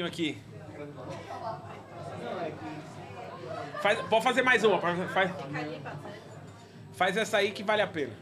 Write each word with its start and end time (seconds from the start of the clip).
rapidinho 0.00 0.06
aqui. 0.06 0.38
Faz, 3.82 4.00
pode 4.02 4.24
fazer 4.24 4.42
mais 4.42 4.64
uma. 4.64 4.80
Faz, 4.80 5.30
faz, 6.92 7.16
essa 7.16 7.38
aí 7.38 7.50
que 7.50 7.62
vale 7.62 7.82
a 7.82 7.86
pena. 7.86 8.12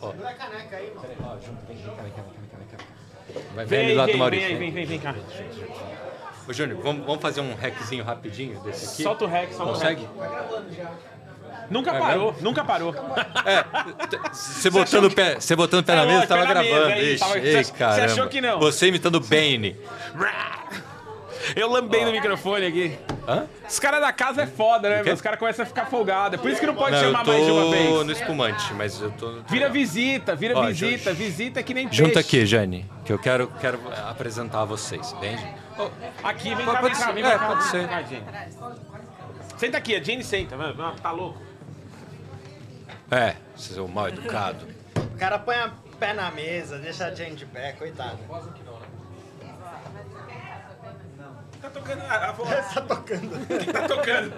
Segura 0.00 0.28
a 0.28 0.34
caneca 0.34 0.76
aí, 0.76 0.94
mano. 0.94 1.08
Ó, 1.22 1.40
junto, 1.40 1.66
vem, 1.66 1.76
vem 1.76 1.86
cá, 1.86 2.02
vem 2.02 2.12
cá, 2.12 2.22
vem 2.22 2.48
cá, 2.48 2.56
vem 2.58 2.66
cá. 2.68 3.44
Vai 3.54 3.64
Vem, 3.64 4.16
Maurício. 4.18 4.48
vem, 4.48 4.58
vem, 4.58 4.70
vem, 4.70 4.86
vem 4.86 5.00
cá. 5.00 5.14
Ô, 6.46 6.52
Júnior, 6.52 6.82
vamos, 6.82 7.06
vamos 7.06 7.22
fazer 7.22 7.40
um 7.40 7.54
hackzinho 7.54 8.04
rapidinho 8.04 8.60
desse 8.60 8.84
aqui? 8.84 9.02
Solta 9.02 9.24
o 9.24 9.28
hack, 9.28 9.52
solta 9.52 9.72
o 9.72 9.74
Consegue? 9.74 10.08
Nunca 11.70 11.92
Vai 11.92 12.00
parou, 12.00 12.36
nunca 12.40 12.64
parou. 12.64 12.94
Você 14.32 14.70
botando, 14.70 15.04
o 15.04 15.10
pé, 15.10 15.36
você 15.40 15.56
botando 15.56 15.80
o 15.80 15.84
pé 15.84 15.92
É, 15.92 15.96
na 15.96 16.06
mesa, 16.06 16.26
tava 16.26 16.40
mesa, 16.42 16.52
gravando. 16.54 16.86
aí, 16.92 17.12
Ixi, 17.14 17.18
tava- 17.20 17.38
ei, 17.38 17.64
você- 17.64 17.82
achou 17.82 18.28
que 18.28 18.40
não? 18.40 18.58
Você 18.60 18.88
imitando 18.88 19.20
Bane. 19.20 19.76
Eu 21.54 21.70
lambei 21.70 22.04
no 22.06 22.10
microfone 22.10 22.64
aqui. 22.66 22.98
Hã? 23.28 23.44
Os 23.68 23.78
caras 23.78 24.00
da 24.00 24.12
casa 24.12 24.42
é 24.42 24.46
foda, 24.46 24.88
né? 25.02 25.12
Os 25.12 25.20
caras 25.20 25.38
começam 25.38 25.62
a 25.62 25.66
ficar 25.66 25.84
folgados. 25.86 26.38
É 26.38 26.42
por 26.42 26.50
isso 26.50 26.58
que 26.58 26.66
não 26.66 26.74
pode 26.74 26.92
Não, 26.92 26.98
eu 27.02 27.04
chamar 27.12 27.24
mais 27.26 27.44
de 27.44 27.50
uma 27.50 27.62
tô 27.64 27.70
vez. 27.70 28.06
no 28.06 28.12
espumante, 28.12 28.72
mas 28.74 29.00
eu 29.00 29.10
tô... 29.10 29.40
Vira 29.48 29.68
visita, 29.68 30.34
vira 30.34 30.58
visita. 30.66 31.12
Visita 31.12 31.62
que 31.62 31.74
nem 31.74 31.86
Junta 31.92 32.14
peixe. 32.14 32.18
aqui, 32.38 32.46
Jane, 32.46 32.90
que 33.04 33.12
eu 33.12 33.18
quero, 33.18 33.48
quero 33.60 33.78
apresentar 34.08 34.64
vocês, 34.64 35.12
entende? 35.12 35.46
Aqui, 36.22 36.54
vem 36.54 36.64
Pode- 36.64 36.76
cá, 36.78 36.82
vem 36.82 36.92
cá, 36.92 37.12
vem 37.12 37.24
é, 37.24 37.38
pode 37.38 37.64
ser. 37.64 37.88
Senta 39.58 39.76
aqui, 39.78 39.96
a 39.96 40.02
Jane 40.02 40.24
senta. 40.24 40.56
Tá 41.02 41.10
louco? 41.10 41.38
É, 43.14 43.36
seu 43.54 43.86
mal 43.86 44.08
educado. 44.08 44.66
O 44.96 45.16
cara 45.16 45.38
põe 45.38 45.54
a 45.54 45.70
pé 46.00 46.12
na 46.12 46.32
mesa, 46.32 46.78
deixa 46.78 47.06
a 47.06 47.14
Jane 47.14 47.36
de 47.36 47.46
pé, 47.46 47.70
coitado. 47.70 48.18
Tá 51.62 51.70
tocando 51.70 52.00
a, 52.02 52.14
a 52.28 52.32
voz. 52.32 52.74
Tá 52.74 52.80
tocando. 52.80 53.36
O 53.36 53.46
que 53.46 53.72
tá 53.72 53.86
tocando? 53.86 54.34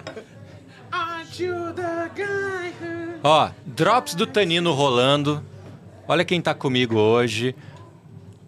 Guy 2.15 2.69
who... 2.79 3.19
Ó, 3.23 3.49
drops 3.65 4.13
do 4.13 4.27
Tanino 4.27 4.71
rolando. 4.73 5.43
Olha 6.07 6.23
quem 6.23 6.39
tá 6.39 6.53
comigo 6.53 6.99
hoje. 6.99 7.55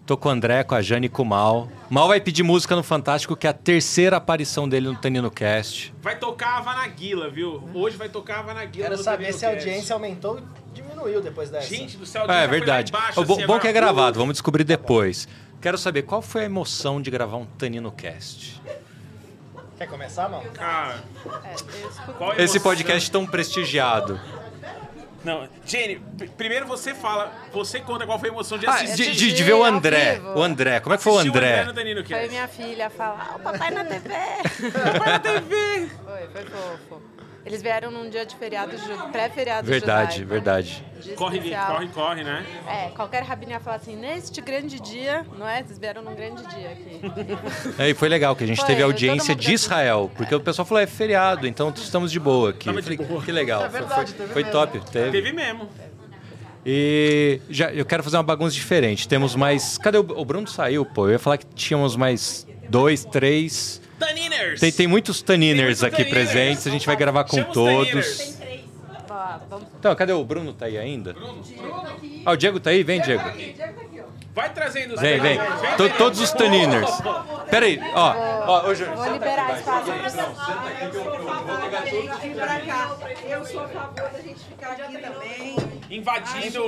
Tô 0.10 0.18
com 0.18 0.28
o 0.28 0.32
André, 0.32 0.64
com 0.64 0.74
a 0.74 0.82
Jane 0.82 1.06
e 1.06 1.10
com 1.10 1.22
o 1.22 1.26
Mal. 1.26 1.70
Mal 1.88 2.08
vai 2.08 2.20
pedir 2.20 2.42
música 2.42 2.76
no 2.76 2.82
Fantástico, 2.82 3.36
que 3.36 3.46
é 3.46 3.52
a 3.52 3.54
terceira 3.54 4.18
aparição 4.18 4.68
dele 4.68 4.88
no 4.88 4.96
Tanino 4.96 5.30
Cast. 5.30 5.94
Vai 6.02 6.18
tocar 6.18 6.58
a 6.58 6.62
Vanaguila, 6.62 7.30
viu? 7.30 7.64
Hoje 7.76 7.96
vai 7.96 8.10
tocar 8.10 8.40
a 8.40 8.42
Vanaguila. 8.42 8.86
Quero 8.86 8.98
no 8.98 9.04
saber 9.04 9.32
se 9.34 9.46
a 9.46 9.52
Cast. 9.52 9.68
audiência 9.68 9.94
aumentou 9.94 10.38
ou 10.38 10.42
diminuiu 10.74 11.22
depois 11.22 11.52
dessa. 11.52 11.68
Gente 11.68 11.96
do 11.96 12.08
céu, 12.08 12.24
É, 12.24 12.48
foi 12.48 12.58
verdade. 12.58 12.92
lá 12.92 12.98
embaixo, 13.02 13.22
O 13.22 13.24
bom, 13.24 13.34
assim, 13.34 13.42
bom 13.42 13.54
agora- 13.54 13.60
que 13.62 13.68
é 13.68 13.72
gravado, 13.72 14.18
vamos 14.18 14.34
descobrir 14.34 14.64
depois. 14.64 15.28
Quero 15.62 15.78
saber 15.78 16.02
qual 16.02 16.24
foi 16.24 16.42
a 16.42 16.46
emoção 16.46 17.00
de 17.00 17.12
gravar 17.12 17.38
um 17.38 17.46
Tanino 17.46 17.92
Cast. 17.92 18.60
Quer 19.78 19.88
começar, 19.88 20.28
mano? 20.28 20.50
Ah, 20.60 20.96
É, 22.36 22.44
Esse 22.44 22.60
podcast 22.60 23.12
tão 23.12 23.28
prestigiado. 23.28 24.20
Não, 25.24 25.48
Jenny, 25.66 25.98
pr- 26.18 26.30
primeiro 26.38 26.66
você 26.66 26.94
fala, 26.94 27.34
você 27.52 27.80
conta 27.82 28.06
qual 28.06 28.18
foi 28.18 28.30
a 28.30 28.32
emoção 28.32 28.58
de 28.58 28.66
Ah, 28.68 28.76
assistir. 28.76 29.12
de, 29.12 29.16
de- 29.18 29.34
de 29.34 29.44
ver 29.44 29.54
o 29.54 29.64
André. 29.64 30.20
O 30.36 30.42
André, 30.42 30.80
como 30.80 30.94
é 30.94 30.98
que 30.98 31.04
foi 31.04 31.14
o 31.14 31.20
André? 31.20 31.66
no 31.66 31.74
Danilo 31.74 32.06
Foi 32.06 32.28
minha 32.30 32.48
filha 32.48 32.90
falar, 32.90 33.36
o 33.36 33.40
papai 33.40 33.70
na 33.72 33.84
TV. 33.84 34.10
Papai 34.72 35.10
na 35.10 35.20
TV. 35.20 35.90
Foi, 36.06 36.28
foi 36.32 36.46
fofo. 36.46 37.02
Eles 37.46 37.62
vieram 37.62 37.90
num 37.90 38.10
dia 38.10 38.26
de 38.26 38.36
feriado, 38.36 38.76
pré-feriado 39.12 39.66
Verdade, 39.66 40.18
judaico. 40.20 40.30
verdade. 40.30 40.86
Dia 41.02 41.16
Corre, 41.16 41.38
especial. 41.38 41.74
corre, 41.74 41.88
corre, 41.88 42.24
né? 42.24 42.46
É, 42.68 42.90
qualquer 42.90 43.24
rabino 43.24 43.54
ia 43.54 43.60
falar 43.60 43.78
assim, 43.78 43.96
neste 43.96 44.42
grande 44.42 44.80
dia, 44.80 45.26
não 45.38 45.48
é? 45.48 45.64
Vocês 45.64 45.80
vieram 45.80 46.02
num 46.02 46.14
grande 46.14 46.46
dia 46.48 46.70
aqui. 46.72 47.00
É, 47.80 47.90
e 47.90 47.94
foi 47.94 48.10
legal 48.10 48.36
que 48.36 48.44
a 48.44 48.48
gente 48.48 48.58
Foi, 48.58 48.66
teve 48.68 48.84
audiência 48.84 49.34
de 49.34 49.54
Israel, 49.54 50.12
porque 50.16 50.36
o 50.36 50.40
pessoal 50.42 50.66
falou, 50.66 50.84
é 50.84 50.88
feriado, 50.88 51.48
então 51.48 51.74
estamos 51.76 52.12
de 52.12 52.20
boa 52.20 52.50
aqui. 52.50 52.68
Eu 52.70 52.76
de 52.76 52.82
falei, 52.82 52.98
boa. 52.98 53.22
que 53.24 53.32
legal. 53.32 53.64
É 53.66 53.70
foi- 53.70 53.80
verdade, 53.80 54.14
foi 54.14 54.18
teve 54.28 54.34
foi 54.34 54.44
top, 54.46 54.80
teve. 54.92 55.12
Teve 55.12 55.32
mesmo. 55.32 55.70
E 56.66 57.40
já, 57.50 57.72
eu 57.72 57.86
quero 57.86 58.04
fazer 58.04 58.18
uma 58.18 58.24
bagunça 58.24 58.54
diferente. 58.54 59.08
Temos 59.08 59.36
mais. 59.36 59.78
Cadê 59.78 59.98
o, 59.98 60.02
o 60.02 60.26
Bruno 60.26 60.48
saiu, 60.48 60.86
pô? 60.86 61.08
Eu 61.08 61.14
ia 61.14 61.20
falar 61.20 61.38
que 61.38 61.46
tínhamos 61.56 61.96
mais 61.96 62.46
dois, 62.70 63.06
três. 63.06 63.82
Taniners. 64.50 64.60
Tem, 64.60 64.72
tem 64.72 64.88
muitos 64.88 65.22
taniners 65.22 65.80
Tem 65.80 65.88
aqui 65.88 65.98
muitos 66.04 66.14
taniners. 66.14 66.32
presentes, 66.32 66.68
a 66.68 66.70
gente 66.72 66.86
vai 66.86 66.96
gravar 66.96 67.24
com 67.24 67.38
Chama 67.38 67.48
os 67.48 67.54
todos. 67.54 68.40
Então, 69.80 69.96
cadê 69.96 70.14
o 70.14 70.24
Bruno? 70.24 70.54
Tá 70.54 70.66
aí 70.66 70.78
ainda? 70.78 71.16
Ah, 72.26 72.32
o 72.32 72.38
Diego 72.38 72.60
tá 72.60 72.70
aí? 72.70 72.84
Vem, 72.84 73.02
Diego. 73.02 73.24
Vai 74.34 74.54
trazendo 74.54 74.94
os 74.94 75.02
Vem, 75.02 75.20
vem. 75.20 75.38
vem. 75.38 75.90
todos 75.98 76.22
os 76.22 76.32
taniners. 76.32 76.90
Pera 77.50 77.66
aí, 77.66 77.80
ó. 77.94 78.14
ó 78.48 78.70
ô, 78.70 78.76
Júnior, 78.76 78.96
Vou 78.96 79.14
liberar 79.14 79.58
espaço. 79.58 79.90
Eu 83.28 83.46
sou 83.46 83.62
a 83.62 83.68
favor 83.68 84.10
da 84.10 84.22
gente 84.22 84.40
ficar 84.40 84.72
aqui 84.72 84.98
também. 84.98 85.56
Invadindo. 85.90 86.62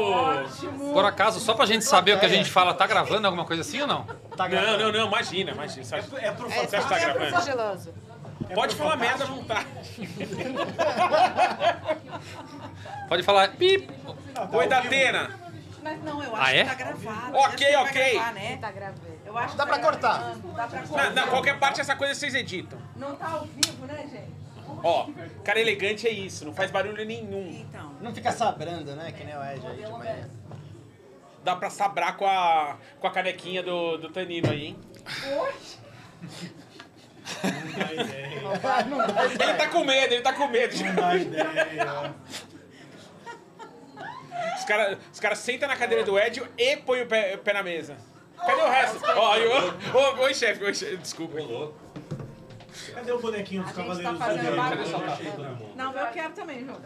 Por 0.93 1.05
acaso, 1.05 1.39
só 1.39 1.53
pra 1.53 1.65
gente 1.65 1.85
saber 1.85 2.15
o 2.15 2.19
que 2.19 2.25
a 2.25 2.29
gente 2.29 2.49
fala, 2.49 2.73
tá 2.73 2.87
gravando 2.87 3.27
alguma 3.27 3.45
coisa 3.45 3.61
assim 3.61 3.81
ou 3.81 3.87
não? 3.87 4.03
Tá 4.35 4.43
Não, 4.45 4.49
gravando. 4.49 4.83
não, 4.83 4.91
não, 4.91 5.07
imagina, 5.07 5.51
imagina. 5.51 5.85
Acha, 5.85 5.97
é 6.17 6.31
pro 6.31 6.47
É, 6.51 6.65
que 6.65 6.67
tá 6.67 6.77
é 6.77 6.81
pro 7.11 7.19
gravando? 7.19 7.41
sigiloso. 7.43 7.93
Pode 8.55 8.75
falar 8.75 8.95
merda 8.97 9.23
à 9.23 9.27
vontade. 9.27 9.67
Pode 13.07 13.23
falar. 13.23 13.49
Pip. 13.55 13.89
Oi, 14.51 14.67
Datena. 14.67 15.39
Mas 15.83 16.03
não, 16.03 16.21
eu 16.23 16.35
acho 16.35 16.45
Ah, 16.45 16.53
é? 16.53 16.63
que 16.63 16.69
tá 16.69 16.75
gravado. 16.75 17.37
Ok, 17.37 17.75
ok. 17.77 18.13
gravar, 18.13 18.33
né? 18.33 18.57
Tá 18.57 18.71
gravando. 18.71 19.01
Eu 19.25 19.35
acho 19.37 19.57
Dá 19.57 19.63
que 19.63 19.69
pra 19.69 19.79
tá 19.79 19.83
cortar. 19.83 20.19
gravando, 20.19 20.47
Dá 20.53 20.67
pra 20.67 20.81
cortar. 20.83 21.09
na, 21.11 21.27
qualquer 21.27 21.57
parte 21.59 21.81
essa 21.81 21.95
coisa 21.95 22.13
vocês 22.13 22.35
editam. 22.35 22.77
Não 22.95 23.15
tá 23.15 23.29
ao 23.29 23.45
vivo, 23.45 23.85
né, 23.87 24.05
gente? 24.11 24.30
Ó, 24.83 25.09
cara 25.43 25.59
elegante 25.59 26.07
é 26.07 26.11
isso, 26.11 26.45
não 26.45 26.53
faz 26.53 26.71
barulho 26.71 27.05
nenhum. 27.05 27.49
Então. 27.49 27.95
Não 28.01 28.13
fica 28.13 28.31
sabrando, 28.31 28.95
né? 28.95 29.11
Que 29.11 29.23
nem 29.23 29.35
o 29.35 29.43
Ed 29.43 29.67
aí 29.67 29.77
de 29.77 29.91
manhã. 29.91 30.29
Dá 31.43 31.55
pra 31.55 31.69
sabrar 31.69 32.17
com 32.17 32.25
a, 32.25 32.77
com 32.99 33.07
a 33.07 33.11
canequinha 33.11 33.63
do, 33.63 33.97
do 33.97 34.09
Tanino 34.09 34.49
aí, 34.49 34.67
hein? 34.67 34.79
Ele 39.39 39.53
tá 39.53 39.67
com 39.67 39.83
medo, 39.83 40.13
ele 40.13 40.21
tá 40.21 40.33
com 40.33 40.47
medo. 40.47 40.73
Os 44.57 44.65
caras 44.65 44.97
os 45.11 45.19
cara 45.19 45.35
sentam 45.35 45.67
na 45.67 45.75
cadeira 45.75 46.03
do 46.03 46.17
Ed 46.19 46.43
e 46.57 46.77
põem 46.77 47.01
o 47.01 47.07
pé, 47.07 47.35
o 47.35 47.39
pé 47.39 47.53
na 47.53 47.63
mesa. 47.63 47.97
Cadê 48.37 48.61
o 48.61 48.69
resto? 48.69 48.99
Ó, 49.15 49.35
ô, 50.19 50.23
oi, 50.23 50.33
chefe, 50.33 50.63
oi, 50.63 50.73
chefe, 50.73 50.97
desculpa. 50.97 51.37
Cadê 52.93 53.11
o 53.11 53.19
bonequinho 53.19 53.63
dos 53.63 53.77
A 53.77 53.81
gente 53.83 54.03
Cavaleiros 54.03 54.19
tá 54.19 54.29
do 54.29 54.85
fazendo 54.85 54.85
Zodíaco? 54.85 55.71
Não, 55.75 55.93
eu 55.93 56.07
quero 56.07 56.33
também, 56.33 56.65
João. 56.65 56.77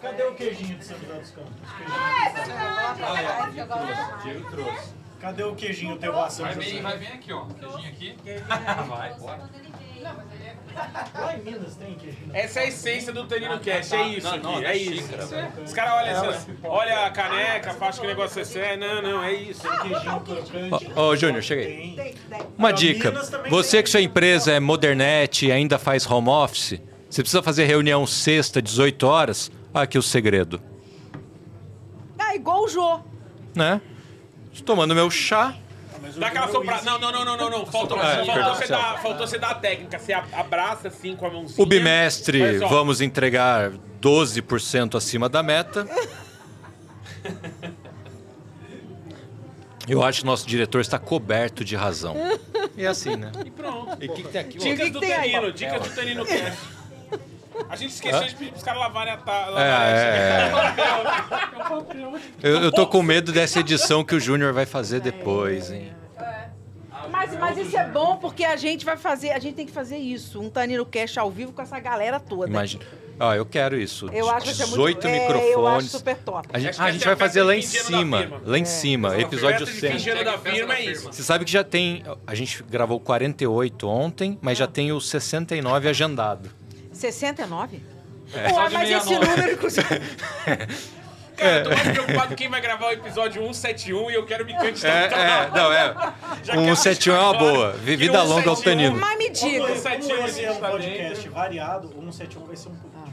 Cadê 0.00 0.22
o 0.24 0.34
queijinho 0.34 0.78
de 0.78 0.84
São 0.84 0.98
José 0.98 1.18
dos 1.18 1.30
Campos? 1.30 1.52
Queijinho. 4.22 4.76
Cadê 5.20 5.42
o 5.42 5.54
queijinho 5.54 5.98
teu 5.98 6.20
a 6.20 6.28
São 6.30 6.44
Vai 6.46 6.54
bem, 6.56 6.68
José? 6.68 6.82
vai 6.82 6.98
bem 6.98 7.08
aqui, 7.08 7.32
ó. 7.32 7.46
Queijinho 7.46 7.88
aqui. 7.88 8.16
Vai, 8.88 9.14
bora. 9.14 9.48
Lá 11.14 11.36
em 11.36 11.42
Minas 11.42 11.76
tem 11.76 11.94
queijinho. 11.94 12.30
Essa 12.32 12.60
é 12.60 12.62
a 12.64 12.66
essência 12.66 13.12
do 13.12 13.24
Tanino 13.26 13.58
Cast, 13.60 13.94
é 13.94 14.08
isso 14.08 14.28
aqui, 14.28 14.38
não 14.42 14.58
é 14.58 14.72
é 14.72 14.76
isso. 14.76 15.08
Os 15.64 15.72
caras 15.72 15.92
olham 15.94 16.30
assim, 16.30 16.56
olha 16.64 17.06
a 17.06 17.10
caneca, 17.10 17.76
acham 17.80 18.00
que 18.00 18.06
o 18.06 18.10
negócio 18.10 18.40
é 18.40 18.44
sério. 18.44 18.78
Não, 18.78 19.02
não, 19.02 19.22
é 19.22 19.32
isso. 19.32 19.62
Ô, 20.96 21.00
ô, 21.00 21.16
Júnior, 21.16 21.42
chega 21.42 21.62
aí. 21.62 21.94
Tem. 21.94 22.14
Uma 22.56 22.72
dica. 22.72 23.12
Você 23.48 23.82
que 23.82 23.90
sua 23.90 24.00
empresa 24.00 24.52
é 24.52 24.60
modernete 24.60 25.46
e 25.46 25.52
ainda 25.52 25.78
faz 25.78 26.08
home 26.10 26.28
office, 26.28 26.80
você 27.08 27.22
precisa 27.22 27.42
fazer 27.42 27.64
reunião 27.64 28.06
sexta, 28.06 28.60
18 28.60 29.06
horas, 29.06 29.50
aqui 29.72 29.96
o 29.96 30.02
segredo. 30.02 30.60
Ah, 32.18 32.34
igual 32.34 32.64
o 32.64 32.68
Jô. 32.68 33.00
Né? 33.54 33.80
Tomando 34.64 34.94
meu 34.94 35.10
chá. 35.10 35.54
Dá 36.16 36.26
aquela 36.28 36.48
soprada. 36.48 36.82
Não, 36.84 36.98
não, 36.98 37.12
não, 37.12 37.24
não, 37.24 37.36
não, 37.36 37.50
não. 37.50 37.66
Faltou, 37.66 38.00
É, 38.02 38.24
faltou, 38.24 38.54
você 38.54 38.66
dar, 38.66 39.02
faltou 39.02 39.26
você 39.26 39.38
dar 39.38 39.50
a 39.50 39.54
técnica. 39.54 39.98
Você 39.98 40.12
abraça 40.12 40.88
assim 40.88 41.16
com 41.16 41.26
a 41.26 41.30
mãozinha. 41.30 41.62
O 41.62 41.66
bimestre, 41.66 42.58
só. 42.58 42.68
vamos 42.68 43.00
entregar 43.00 43.72
12% 44.00 44.96
acima 44.96 45.28
da 45.28 45.42
meta. 45.42 45.86
Eu 49.86 50.02
acho 50.02 50.20
que 50.20 50.26
nosso 50.26 50.46
diretor 50.46 50.80
está 50.80 50.98
coberto 50.98 51.64
de 51.64 51.76
razão. 51.76 52.16
E 52.76 52.84
é 52.84 52.88
assim, 52.88 53.16
né? 53.16 53.30
E 53.44 53.50
pronto. 53.50 53.96
E 54.02 54.08
o 54.08 54.14
que, 54.14 54.22
que 54.22 54.28
tem 54.28 54.40
aqui? 54.40 54.58
Dicas 54.58 54.84
que 54.86 54.90
do? 54.90 55.00
Tanino, 55.00 55.52
dicas 55.52 55.82
do 55.82 55.94
Tanino 55.94 56.24
Cast. 56.24 56.58
A 57.68 57.76
gente 57.76 57.92
esqueceu 57.92 58.24
de 58.24 58.34
pedir 58.34 58.50
pros 58.50 58.62
caras 58.62 58.80
lavarem 58.80 59.12
a 59.12 59.16
ta... 59.16 59.46
É, 59.56 60.50
lavarem 60.52 62.20
Eu, 62.42 62.62
eu 62.62 62.72
tô 62.72 62.86
com 62.86 63.02
medo 63.02 63.32
dessa 63.32 63.60
edição 63.60 64.04
que 64.04 64.14
o 64.14 64.20
Júnior 64.20 64.52
vai 64.52 64.66
fazer 64.66 65.00
depois, 65.00 65.70
hein? 65.70 65.92
Mas, 67.10 67.38
mas 67.38 67.58
isso 67.58 67.76
é 67.76 67.86
bom 67.86 68.16
porque 68.16 68.44
a 68.44 68.56
gente 68.56 68.84
vai 68.84 68.96
fazer, 68.96 69.30
a 69.30 69.38
gente 69.38 69.54
tem 69.54 69.66
que 69.66 69.72
fazer 69.72 69.98
isso, 69.98 70.40
um 70.40 70.48
Tanino 70.48 70.86
Cash 70.86 71.18
ao 71.18 71.30
vivo 71.30 71.52
com 71.52 71.62
essa 71.62 71.78
galera 71.78 72.18
toda. 72.18 72.48
Imagina. 72.48 72.84
Ó, 73.18 73.32
eu 73.32 73.46
quero 73.46 73.78
isso. 73.78 74.08
Eu 74.12 74.28
acho 74.28 74.54
que 74.54 74.62
é 74.62 74.66
muito 74.66 75.00
18 75.00 75.06
é, 75.06 75.12
microfones. 75.12 75.52
Eu 75.52 75.66
acho 75.68 75.88
super 75.88 76.16
top. 76.16 76.48
A 76.52 76.58
gente, 76.58 76.80
ah, 76.80 76.84
a 76.84 76.90
gente 76.90 77.02
é 77.02 77.06
vai 77.06 77.16
fazer 77.16 77.42
lá 77.44 77.54
em 77.54 77.60
15 77.60 77.76
anos 77.76 77.90
da 77.90 77.98
cima. 77.98 78.42
Lá 78.44 78.58
em 78.58 78.64
cima, 78.64 79.20
episódio 79.20 79.66
Festa 79.66 79.74
de 79.74 79.80
100. 79.80 79.92
15 79.92 80.10
anos 80.10 80.24
da 80.24 80.38
firma 80.38 80.74
é 80.74 80.84
isso. 80.84 81.12
Você 81.12 81.22
sabe 81.22 81.44
que 81.44 81.52
já 81.52 81.62
tem. 81.62 82.02
A 82.26 82.34
gente 82.34 82.62
gravou 82.64 82.98
48 82.98 83.88
ontem, 83.88 84.38
mas 84.42 84.58
já 84.58 84.66
tem 84.66 84.90
o 84.90 85.00
69 85.00 85.88
agendado. 85.88 86.50
69? 86.94 87.82
É. 88.34 88.48
Pô, 88.48 88.54
mas 88.70 88.90
esse 88.90 89.08
69. 89.08 89.26
número, 89.26 89.52
inclusive. 89.52 89.86
Cara, 91.36 91.56
eu 91.58 91.62
tô 91.64 91.70
mais 91.70 91.88
preocupado 91.88 92.36
quem 92.36 92.48
vai 92.48 92.60
gravar 92.60 92.86
o 92.86 92.92
episódio 92.92 93.42
171 93.42 94.08
e 94.10 94.14
eu 94.14 94.24
quero 94.24 94.44
me 94.46 94.52
É, 94.52 94.56
candidatar. 94.56 95.18
é, 95.18 95.50
não, 95.50 95.72
é. 95.72 95.94
Já 96.44 96.52
Um 96.54 96.62
quero 96.64 96.76
71 96.76 97.14
é 97.14 97.18
uma 97.20 97.34
boa. 97.38 97.72
Vida 97.72 98.22
longa 98.22 98.50
ao 98.50 98.56
171 98.56 98.62
Tanino. 98.64 98.96
Mas 99.00 99.18
me 99.18 99.30
diga, 99.30 99.66
como 99.66 99.76
sete 99.76 100.06
vai 100.06 100.18
anos 100.20 100.30
ser 100.30 100.50
um 100.52 100.54
tá 100.60 100.70
podcast 100.70 101.28
variado, 101.28 101.88
o 101.88 102.00
171 102.12 102.46
vai 102.46 102.56
ser 102.56 102.68
um 102.68 102.74
político. 102.76 103.12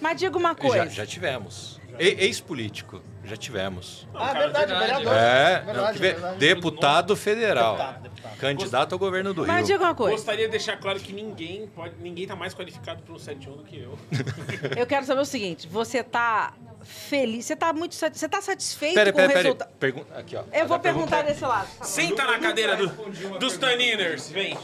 mas 0.00 0.18
diga 0.18 0.36
uma 0.36 0.54
coisa. 0.56 0.84
Já, 0.86 0.90
já 0.90 1.06
tivemos. 1.06 1.80
Ex-político. 1.98 3.02
Já 3.24 3.36
tivemos. 3.36 4.06
Ah, 4.14 4.32
verdade, 4.32 4.66
verdade. 4.72 5.04
vereador. 5.04 5.12
É, 5.16 5.60
verdade, 5.60 5.98
verdade. 5.98 6.38
deputado 6.38 7.16
federal. 7.16 7.76
Deputado, 7.76 8.02
deputado. 8.02 8.36
Candidato 8.38 8.92
ao 8.92 8.98
governo 9.00 9.34
do 9.34 9.44
Mas 9.46 9.56
Rio. 9.68 9.76
diga 9.78 9.84
uma 9.88 9.94
coisa. 9.96 10.16
Gostaria 10.16 10.44
de 10.44 10.50
deixar 10.52 10.76
claro 10.76 11.00
que 11.00 11.12
ninguém 11.12 11.66
pode, 11.74 11.94
ninguém 12.00 12.26
tá 12.26 12.36
mais 12.36 12.54
qualificado 12.54 13.02
para 13.02 13.12
um 13.14 13.18
71 13.18 13.56
do 13.56 13.64
que 13.64 13.78
eu. 13.80 13.98
Eu 14.78 14.86
quero 14.86 15.04
saber 15.04 15.20
o 15.22 15.24
seguinte: 15.24 15.66
você 15.66 16.04
tá 16.04 16.52
feliz? 16.84 17.46
Você 17.46 17.56
tá 17.56 17.72
muito 17.72 17.96
você 17.96 18.28
tá 18.28 18.40
satisfeito 18.40 18.94
Pera, 18.94 19.10
com 19.10 19.16
pera, 19.16 19.28
o 19.28 19.32
pera. 19.32 19.42
resultado? 19.42 19.70
Pergunta, 19.80 20.14
aqui, 20.18 20.36
ó. 20.36 20.44
Eu 20.52 20.68
vou 20.68 20.78
perguntar 20.78 21.18
é- 21.18 21.22
desse 21.24 21.44
lado. 21.44 21.68
Senta 21.82 22.24
na 22.26 22.38
cadeira 22.38 22.76
do- 22.76 23.38
dos 23.40 23.56
Taniners, 23.58 24.28
vem. 24.30 24.56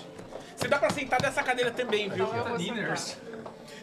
Você 0.57 0.69
dá 0.69 0.79
pra 0.79 0.91
sentar 0.91 1.21
dessa 1.21 1.43
cadeira 1.43 1.73
também, 1.73 2.09
viu? 2.09 2.27
Taniners. 2.27 3.17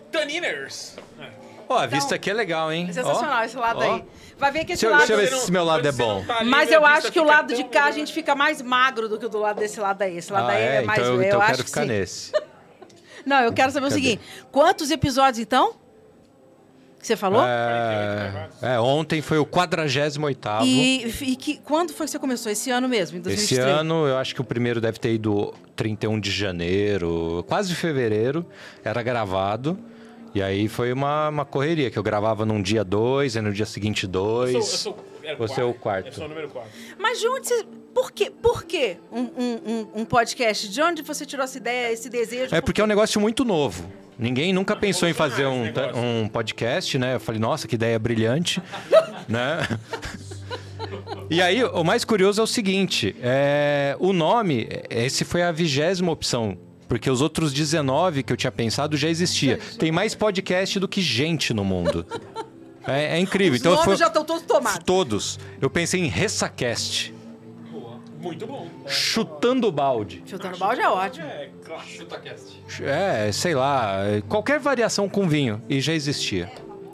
Taniners. 0.10 0.96
É. 1.20 1.30
Ó, 1.70 1.78
a 1.78 1.86
vista 1.86 2.16
aqui 2.16 2.30
é 2.30 2.34
legal, 2.34 2.74
hein? 2.74 2.88
Sensacional 2.92 3.42
Ó, 3.42 3.44
esse 3.46 3.56
lado 3.56 3.80
ó. 3.80 3.94
aí. 3.96 4.04
Vai 4.40 4.52
ver 4.52 4.66
que 4.66 4.74
esse 4.74 4.82
Deixa 4.82 4.88
eu- 4.88 4.92
lado. 4.92 5.08
deixa 5.08 5.14
eu 5.14 5.40
ver 5.40 5.46
se 5.46 5.52
meu 5.52 5.64
lado 5.64 5.88
é 5.88 5.92
bom. 5.92 6.24
tá 6.26 6.40
ali, 6.40 6.50
Mas 6.50 6.72
eu 6.72 6.84
acho 6.86 7.12
que 7.12 7.20
o 7.20 7.24
lado 7.24 7.54
de 7.54 7.64
cá 7.66 7.86
a 7.86 7.92
gente 7.92 8.12
fica 8.12 8.34
mais 8.36 8.62
magro 8.62 9.08
do 9.08 9.20
que 9.20 9.26
o 9.26 9.30
do 9.30 9.38
lado 9.38 9.60
desse 9.60 9.80
lado 9.80 10.02
aí. 10.02 10.18
Esse 10.18 10.34
lado 10.34 10.50
Ah, 10.50 10.54
aí 10.54 10.62
é, 10.64 10.76
é, 10.78 10.82
mais. 10.82 11.00
então 11.00 11.14
eu, 11.14 11.22
eu 11.22 11.28
então 11.28 11.38
eu 11.38 11.42
acho 11.44 11.52
quero 11.52 11.64
que 11.64 11.70
ficar 11.70 11.82
sim. 11.84 11.88
nesse. 11.88 12.32
Não, 13.26 13.42
eu 13.42 13.54
quero 13.54 13.72
saber 13.72 13.86
o 13.86 13.90
Cadê? 13.90 14.02
seguinte: 14.02 14.22
quantos 14.52 14.90
episódios 14.90 15.40
então? 15.40 15.76
Que 17.00 17.06
você 17.08 17.16
falou? 17.16 17.42
É, 17.46 18.50
é, 18.62 18.80
ontem 18.80 19.22
foi 19.22 19.38
o 19.38 19.46
48º. 19.46 20.66
E, 20.66 21.06
e 21.22 21.36
que, 21.36 21.58
quando 21.60 21.94
foi 21.94 22.06
que 22.06 22.12
você 22.12 22.20
começou? 22.20 22.52
Esse 22.52 22.72
ano 22.72 22.90
mesmo, 22.90 23.18
em 23.18 23.20
Esse 23.22 23.56
2023? 23.56 23.80
ano, 23.80 24.08
eu 24.08 24.18
acho 24.18 24.34
que 24.36 24.42
o 24.42 24.44
primeiro 24.44 24.82
deve 24.82 25.00
ter 25.00 25.14
ido 25.14 25.54
31 25.78 26.20
de 26.20 26.30
janeiro, 26.32 27.46
quase 27.48 27.74
fevereiro, 27.76 28.46
era 28.84 29.02
gravado. 29.02 29.80
E 30.34 30.42
aí 30.42 30.68
foi 30.68 30.94
uma, 30.94 31.30
uma 31.30 31.46
correria, 31.46 31.90
que 31.90 31.98
eu 31.98 32.04
gravava 32.04 32.46
num 32.46 32.62
dia 32.62 32.84
dois, 32.84 33.36
aí 33.36 33.42
no 33.42 33.52
dia 33.52 33.66
seguinte 33.66 34.04
Eu 34.04 34.10
dois. 34.10 34.52
sou, 34.52 34.60
eu 34.62 34.64
sou, 34.64 35.06
era 35.24 35.38
Você 35.38 35.62
é 35.62 35.64
o 35.64 35.74
quarto. 35.74 36.08
Eu 36.08 36.14
sou 36.14 36.26
o 36.26 36.30
número 36.30 36.50
4. 36.50 36.70
Mas 36.98 37.20
de 37.20 37.28
onde 37.28 37.48
você. 37.48 37.66
Por 37.94 38.12
quê? 38.12 38.32
Por 38.32 38.64
quê 38.64 38.98
um, 39.12 39.22
um, 39.22 39.60
um, 39.66 40.02
um 40.02 40.06
podcast? 40.06 40.70
De 40.70 40.82
onde 40.82 41.02
você 41.02 41.26
tirou 41.26 41.44
essa 41.44 41.58
ideia, 41.58 41.92
esse 41.92 42.10
desejo? 42.10 42.54
É 42.54 42.62
porque 42.62 42.80
é 42.80 42.84
um 42.84 42.88
negócio 42.88 43.20
muito 43.20 43.44
novo. 43.44 43.92
Ninguém 44.18 44.54
nunca 44.54 44.76
pensou 44.76 45.08
em 45.08 45.14
fazer 45.14 45.46
um, 45.48 45.64
um 45.96 46.28
podcast, 46.28 46.98
né? 46.98 47.16
Eu 47.16 47.20
falei, 47.20 47.40
nossa, 47.40 47.68
que 47.68 47.76
ideia 47.76 47.98
brilhante, 47.98 48.62
né? 49.28 49.66
E 51.30 51.42
aí, 51.42 51.64
o 51.64 51.84
mais 51.84 52.04
curioso 52.04 52.42
é 52.42 52.44
o 52.44 52.48
seguinte: 52.48 53.16
é, 53.22 53.96
o 54.00 54.12
nome, 54.14 54.68
esse 54.90 55.24
foi 55.24 55.42
a 55.42 55.52
vigésima 55.52 56.12
opção. 56.12 56.58
Porque 56.90 57.10
os 57.10 57.22
outros 57.22 57.54
19 57.54 58.24
que 58.24 58.34
eu 58.34 58.38
tinha 58.38 58.52
pensado 58.52 58.98
já 58.98 59.08
existia. 59.08 59.60
Tem 59.78 59.92
mais 59.92 60.16
podcast 60.16 60.80
do 60.80 60.88
que 60.88 61.02
gente 61.02 61.54
no 61.54 61.64
mundo. 61.64 62.06
É, 62.88 63.18
é 63.18 63.20
incrível. 63.20 63.54
Os 63.54 63.60
então 63.60 63.74
nomes 63.74 63.86
foi 63.86 63.98
já 63.98 64.08
estão 64.08 64.26
todos 64.26 64.42
tomados. 64.44 64.84
todos. 64.84 65.40
Eu 65.62 65.70
pensei 65.70 66.00
em 66.02 66.08
Ressacast, 66.08 67.14
Muito 68.20 68.48
bom. 68.48 68.68
chutando 68.88 69.68
o 69.68 69.72
balde. 69.72 70.24
Chutando 70.26 70.58
balde 70.58 70.82
é 70.82 70.90
ótimo. 70.90 71.26
É, 71.28 71.50
claro. 71.64 71.84
ChutaCast. 71.88 72.64
É, 72.82 73.32
sei 73.32 73.54
lá, 73.54 73.98
qualquer 74.28 74.60
variação 74.60 75.08
com 75.08 75.28
vinho 75.28 75.62
e 75.70 75.80
já 75.80 75.94
existia. 75.94 76.52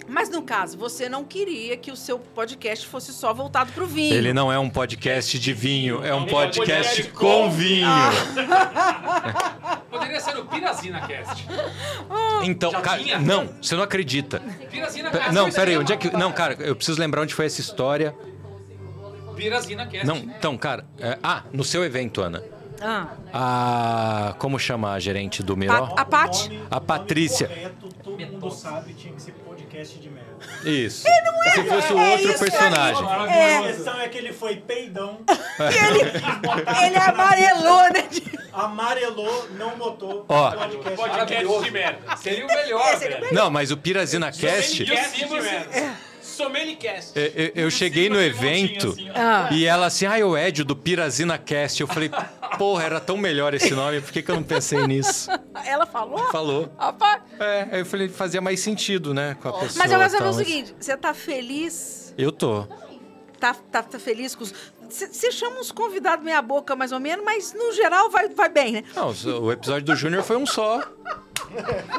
Mas 0.07 0.30
no 0.30 0.44
caso, 0.44 0.78
você 0.78 1.10
não 1.10 1.24
queria 1.24 1.75
que 1.75 1.92
o 1.92 1.96
seu 1.96 2.19
podcast 2.19 2.86
fosse 2.88 3.12
só 3.12 3.34
voltado 3.34 3.72
pro 3.74 3.86
vinho. 3.88 4.13
Ele 4.13 4.34
não 4.34 4.52
é 4.52 4.60
um 4.60 4.69
podcast 4.69 5.38
de 5.40 5.54
vinho, 5.54 5.96
é 5.96 5.98
um 5.98 6.00
Ele 6.00 6.10
é 6.10 6.13
um 6.16 6.25
podcast 6.28 7.04
podcast 7.04 7.12
com 7.12 7.19
com 7.44 7.52
vinho. 7.52 7.88
Poderia 9.90 10.19
ser 10.19 10.38
o 10.38 10.46
Pirazina 10.46 11.02
Cast. 11.07 11.46
Então, 12.44 12.69
Já 12.72 12.81
cara, 12.81 13.00
tinha? 13.02 13.18
não, 13.18 13.48
você 13.62 13.75
não 13.75 13.84
acredita. 13.84 14.40
Pirazina 14.69 15.10
Cast. 15.10 15.31
Não, 15.34 15.50
peraí, 15.52 15.78
onde 15.78 15.94
é 15.94 15.98
que. 15.98 16.16
Não, 16.16 16.31
cara, 16.31 16.54
eu 16.60 16.75
preciso 16.75 17.00
lembrar 17.00 17.22
onde 17.22 17.34
foi 17.34 17.46
essa 17.48 17.60
história. 17.62 18.13
Pirazina 19.36 19.86
Cast. 19.88 20.06
Não, 20.06 20.18
então, 20.18 20.56
cara. 20.57 20.86
é- 21.00 21.18
ah, 21.24 21.44
no 21.52 21.63
seu 21.63 21.84
evento, 21.84 22.22
Ana. 22.22 22.44
Ah, 22.81 23.07
A. 23.34 24.36
Como 24.38 24.60
chama 24.60 24.92
a 24.94 25.00
gerente 25.00 25.42
do 25.42 25.56
Miró? 25.57 25.94
A 25.98 26.06
Paty? 26.06 26.50
O 26.50 26.54
nome- 26.54 26.60
A 26.69 26.69
o 26.75 26.75
nome 26.75 26.86
Patrícia. 26.86 27.48
correto, 27.48 27.90
todo 28.04 28.19
mundo 28.19 28.52
sabe, 28.52 28.94
tinha 28.94 29.13
que 29.13 29.22
ser 29.22 29.31
podcast 29.75 30.00
de 30.00 30.10
merda. 30.10 30.36
Isso. 30.63 31.04
Se 31.54 31.63
fosse 31.63 31.94
o 31.94 32.00
é 32.00 32.12
outro 32.12 32.31
aí. 32.31 32.39
personagem. 32.39 33.06
A 33.06 33.68
questão 33.68 34.00
é 34.00 34.10
que 34.10 34.18
ele 34.18 34.33
foi 34.33 34.56
peidão, 34.56 35.19
ele 36.86 36.98
amarelou, 36.98 37.83
né? 37.94 38.10
amarelou, 38.54 39.50
não 39.51 39.77
botou 39.77 40.25
Ó. 40.30 40.51
podcast. 40.51 40.95
Podcast 40.95 41.63
de 41.63 41.72
merda. 41.72 42.18
Seria 42.18 42.45
o 42.45 42.48
melhor, 42.48 42.98
seria 42.98 43.19
velho. 43.19 43.33
Não, 43.33 43.50
mas 43.50 43.72
o 43.72 43.77
Pirazina 43.77 44.31
Cast. 44.31 44.83
De 44.83 44.92
merda. 44.94 45.98
Somelicast. 46.36 47.12
Eu, 47.16 47.24
eu- 47.26 47.52
eu 47.56 47.72
cheguei 47.72 48.10
no 48.10 48.22
evento 48.22 48.96
Ah. 49.16 49.50
e 49.52 49.66
ela 49.66 49.86
assim, 49.88 50.06
ah, 50.06 50.20
é 50.20 50.24
o 50.26 50.38
Edio 50.38 50.66
do 50.66 50.76
Pirazina 50.76 51.38
Cast. 51.38 51.80
Eu 51.82 51.88
falei, 51.88 52.10
porra, 52.58 52.84
era 52.84 53.00
tão 53.00 53.18
melhor 53.18 53.54
esse 53.54 53.72
nome, 53.74 54.02
por 54.02 54.12
que, 54.12 54.22
que 54.22 54.30
eu 54.30 54.36
não 54.36 54.44
pensei 54.44 54.86
nisso? 54.86 55.30
Ela 55.66 55.86
falou? 55.86 56.20
Falou. 56.32 56.74
Rapaz. 56.78 57.22
É, 57.40 57.68
aí 57.72 57.80
eu 57.80 57.86
falei, 57.86 58.10
fazia 58.10 58.42
mais 58.42 58.60
sentido, 58.60 59.14
né, 59.14 59.36
com 59.42 59.50
a 59.50 59.54
pessoa. 59.54 59.72
Mas 59.78 59.92
eu 59.92 59.98
quero 60.00 60.12
saber 60.12 60.30
o 60.30 60.34
seguinte: 60.34 60.76
você 60.80 60.96
tá 60.98 61.14
feliz? 61.14 62.14
Eu 62.18 62.32
tô. 62.32 62.66
Tá, 63.40 63.54
tá, 63.54 63.84
tá 63.84 64.00
feliz 64.00 64.34
com 64.34 64.44
os. 64.44 64.54
Você 64.90 65.32
chama 65.32 65.60
uns 65.60 65.72
convidados 65.72 66.24
meia 66.24 66.42
boca, 66.42 66.76
mais 66.76 66.92
ou 66.92 67.00
menos, 67.00 67.24
mas 67.26 67.54
no 67.54 67.71
geral 67.74 68.09
vai, 68.09 68.30
vai 68.30 68.50
bem, 68.50 68.71
né? 68.74 68.83
Não, 68.95 69.14
o 69.42 69.52
episódio 69.52 69.83
do 69.86 69.95
Júnior 69.95 70.24
foi 70.24 70.36
um 70.38 70.45
só. 70.45 70.81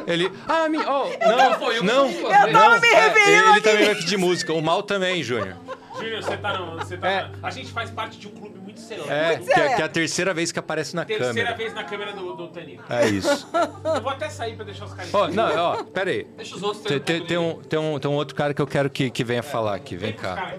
Ele. 0.07 0.31
Ah, 0.49 0.69
me. 0.69 0.79
Oh, 0.79 1.09
não, 1.29 1.59
foi 1.59 1.81
um 1.81 1.85
não. 1.85 2.13
só. 2.13 2.19
Eu 2.47 2.53
tava 2.53 2.81
me 2.81 2.89
É, 2.89 3.01
referindo 3.09 3.43
ele 3.43 3.51
aqui. 3.51 3.61
também 3.63 3.85
vai 3.87 3.95
pedir 3.95 4.17
música. 4.17 4.53
O 4.53 4.61
Mal 4.63 4.83
também, 4.83 5.23
Júnior. 5.23 5.57
Júnior, 5.97 6.23
você 6.23 6.37
tá 6.37 6.59
no. 6.59 6.77
Você 6.79 6.97
tá 6.97 7.09
É. 7.09 7.31
A 7.43 7.51
gente 7.51 7.73
faz 7.73 7.91
parte 7.91 8.19
de 8.19 8.29
um 8.29 8.33
clube 8.33 8.59
muito. 8.77 9.11
É, 9.11 9.37
que, 9.39 9.53
é, 9.61 9.75
que 9.77 9.83
é 9.83 9.85
a 9.85 9.89
terceira 9.89 10.35
vez 10.35 10.53
que 10.53 10.59
aparece 10.59 10.95
na 10.95 11.05
Terceira 11.05 11.33
câmera. 11.35 11.57
vez 11.57 11.75
na 11.75 11.85
câmera 11.85 12.13
do, 12.13 12.35
do 12.35 12.49
Tanito. 12.49 12.83
É 12.89 13.09
isso. 13.09 13.49
Eu 13.97 14.01
vou 14.03 14.11
até 14.11 14.29
sair 14.29 14.57
pra 14.57 14.65
deixar 14.65 14.85
os 14.87 14.93
caras. 14.95 15.13
Ó, 15.15 15.29
não, 15.29 15.57
ó, 15.57 15.85
pera 15.85 16.11
aí. 16.11 16.27
Deixa 16.37 16.57
os 16.57 16.63
outros 16.63 16.85
Tem, 16.85 17.01
tem, 17.01 17.25
tem 17.25 17.39
um, 17.39 17.61
tem, 17.63 17.79
um, 17.79 17.99
tem 17.99 18.11
um 18.11 18.15
outro 18.15 18.35
cara 18.35 18.53
que 18.55 18.61
eu 18.63 18.67
quero 18.67 18.89
que, 18.91 19.11
que 19.11 19.25
venha 19.25 19.43
falar 19.43 19.75
aqui. 19.75 19.97
Vem 19.97 20.13
cá. 20.13 20.53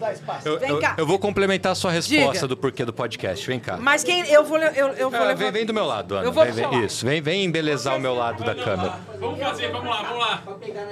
Eu, 0.46 0.60
Vem 0.60 0.70
eu- 0.70 0.80
cá. 0.80 0.96
eu 0.98 1.06
vou 1.06 1.20
complementar 1.20 1.72
a 1.72 1.76
sua 1.76 1.92
resposta 1.92 2.34
Diga. 2.34 2.48
do 2.48 2.58
porquê 2.58 2.84
do 2.86 2.94
podcast. 2.94 3.46
Vem 3.48 3.60
cá. 3.60 3.78
Mas 3.78 4.04
quem. 4.04 4.26
Eu 4.28 4.44
vou, 4.44 4.58
eu, 4.58 4.88
eu 4.94 5.10
vou 5.10 5.20
Ah, 5.20 5.24
levar. 5.24 5.36
vem, 5.36 5.52
vem 5.52 5.66
do 5.66 5.74
meu 5.74 5.86
lado, 5.86 6.16
Ana. 6.16 6.26
Eu 6.26 6.32
vou 6.32 6.44
Vem, 6.46 6.54
vem- 6.54 6.86
isso, 6.86 7.06
vem, 7.06 7.22
vem 7.22 7.44
embelezar 7.46 7.96
o 7.96 8.00
meu 8.00 8.14
lado 8.16 8.44
da 8.44 8.56
câmera. 8.56 8.94
Vamos 9.20 9.40
fazer, 9.40 9.72
vamos 9.72 9.90
lá, 9.90 10.02
vamos 10.04 10.20
lá. 10.20 10.44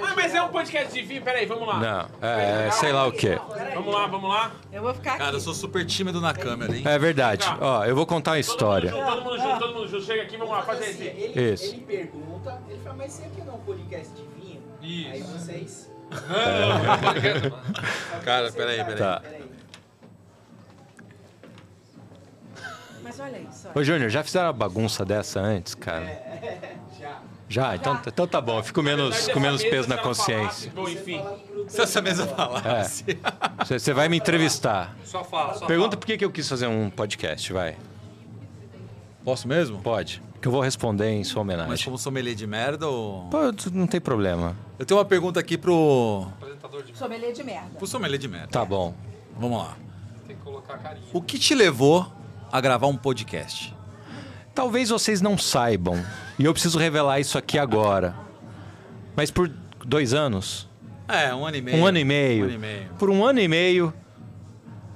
Ah, 0.02 0.12
mas 0.16 0.34
é 0.34 0.42
um 0.42 0.48
podcast 0.48 0.92
de 0.92 1.02
vinho, 1.02 1.22
peraí, 1.22 1.46
vamos 1.46 1.66
lá. 1.66 1.78
Não, 2.20 2.28
é, 2.28 2.70
sei 2.72 2.92
lá 2.92 3.06
o 3.06 3.12
quê. 3.12 3.38
Vamos 3.74 3.92
lá, 3.94 4.06
vamos 4.06 4.28
lá. 4.28 4.52
Eu 4.72 4.82
vou 4.82 4.92
ficar 4.94 5.10
aqui. 5.10 5.18
Cara, 5.20 5.36
eu 5.36 5.40
sou 5.40 5.54
super 5.54 5.84
tímido 5.86 6.20
na 6.20 6.34
câmera, 6.34 6.76
hein? 6.76 6.82
É 6.84 6.98
verdade. 6.98 7.15
Ó, 7.60 7.84
eu 7.84 7.94
vou 7.96 8.06
contar 8.06 8.32
uma 8.32 8.38
história. 8.38 8.90
Todo 8.90 9.04
mundo 9.04 9.14
junto, 9.14 9.20
todo 9.20 9.34
mundo 9.34 9.38
junto, 9.38 9.58
todo 9.58 9.74
mundo 9.74 9.88
junto. 9.88 10.04
Chega 10.04 10.22
aqui, 10.22 10.36
vamos 10.36 10.52
lá, 10.52 10.62
fazer 10.62 10.84
Assim, 10.84 11.06
esse. 11.06 11.22
ele, 11.22 11.52
Isso. 11.52 11.64
ele 11.74 11.80
pergunta, 11.82 12.60
ele 12.68 12.80
fala, 12.82 12.96
mas 12.96 13.12
você 13.12 13.24
aqui 13.24 13.40
não 13.42 13.52
é 13.52 13.56
um 13.56 13.60
podcast 13.60 14.12
de 14.14 14.22
vinho? 14.40 14.62
Aí 14.82 15.20
Isso. 15.20 15.28
vocês. 15.38 15.90
Cara, 18.24 18.52
peraí, 18.52 18.84
peraí. 18.84 18.96
Tá. 18.98 19.20
Peraí. 19.20 19.44
Mas 23.02 23.20
olha 23.20 23.38
isso. 23.38 23.68
olha. 23.68 23.78
Ô, 23.78 23.84
Júnior, 23.84 24.10
já 24.10 24.22
fizeram 24.24 24.46
uma 24.46 24.52
bagunça 24.52 25.04
dessa 25.04 25.40
antes, 25.40 25.74
cara? 25.74 26.06
Já. 26.98 27.20
Já? 27.48 27.76
Então, 27.76 28.00
então 28.06 28.26
tá 28.26 28.40
bom. 28.40 28.58
Eu 28.58 28.64
fico 28.64 28.82
menos, 28.82 29.28
com 29.28 29.38
menos 29.38 29.62
peso 29.62 29.88
na 29.88 29.96
consciência. 29.98 30.72
Bom, 30.74 30.88
enfim. 30.88 31.22
Se 31.68 31.80
essa 31.80 32.02
mesa 32.02 32.26
falasse. 32.26 33.04
Você 33.58 33.78
você 33.78 33.92
vai 33.92 34.08
me 34.08 34.16
entrevistar. 34.16 34.96
Só 35.04 35.22
fala, 35.22 35.54
só 35.54 35.66
Pergunta 35.66 35.96
por 35.96 36.06
que 36.06 36.18
que 36.18 36.24
eu 36.24 36.30
quis 36.30 36.48
fazer 36.48 36.66
um 36.66 36.90
podcast, 36.90 37.52
vai. 37.52 37.76
Posso 39.24 39.46
mesmo? 39.48 39.80
Pode. 39.80 40.22
Que 40.40 40.48
eu 40.48 40.52
vou 40.52 40.60
responder 40.60 41.08
em 41.10 41.24
sua 41.24 41.42
Mas 41.42 41.54
homenagem. 41.56 41.84
como 41.84 41.98
sommelier 41.98 42.34
de 42.34 42.46
merda 42.46 42.86
ou... 42.88 43.28
Pô, 43.28 43.38
não 43.72 43.86
tem 43.86 44.00
problema. 44.00 44.56
Eu 44.78 44.84
tenho 44.84 44.98
uma 44.98 45.04
pergunta 45.04 45.40
aqui 45.40 45.56
pro... 45.56 46.26
fala. 46.26 46.32
Apresentador 46.40 46.82
de 46.82 46.96
Sommelier 46.98 47.32
de 47.32 47.42
merda. 47.42 47.70
pro 47.78 47.86
sommelier 47.86 48.18
de 48.18 48.28
merda. 48.28 48.48
Tá 48.48 48.64
bom. 48.64 48.94
Vamos 49.38 49.58
lá. 49.58 49.76
tem 50.26 50.36
que 50.36 50.42
colocar 50.42 50.78
carinho. 50.78 51.06
O 51.12 51.22
que 51.22 51.38
te 51.38 51.54
levou 51.54 52.06
a 52.52 52.60
gravar 52.60 52.86
um 52.86 52.96
podcast? 52.96 53.74
Talvez 54.56 54.88
vocês 54.88 55.20
não 55.20 55.36
saibam, 55.36 56.02
e 56.38 56.46
eu 56.46 56.52
preciso 56.54 56.78
revelar 56.78 57.20
isso 57.20 57.36
aqui 57.36 57.58
agora. 57.58 58.16
Mas 59.14 59.30
por 59.30 59.50
dois 59.84 60.14
anos. 60.14 60.66
É, 61.06 61.32
um 61.34 61.44
ano 61.44 61.58
e 61.58 61.60
meio. 61.60 61.76
Um 61.76 61.86
ano 61.86 61.98
e 61.98 62.04
meio. 62.04 62.44
Um 62.44 62.46
ano 62.46 62.54
e 62.54 62.58
meio. 62.58 62.88
Por 62.98 63.10
um 63.10 63.22
ano 63.22 63.38
e 63.38 63.46
meio, 63.46 63.92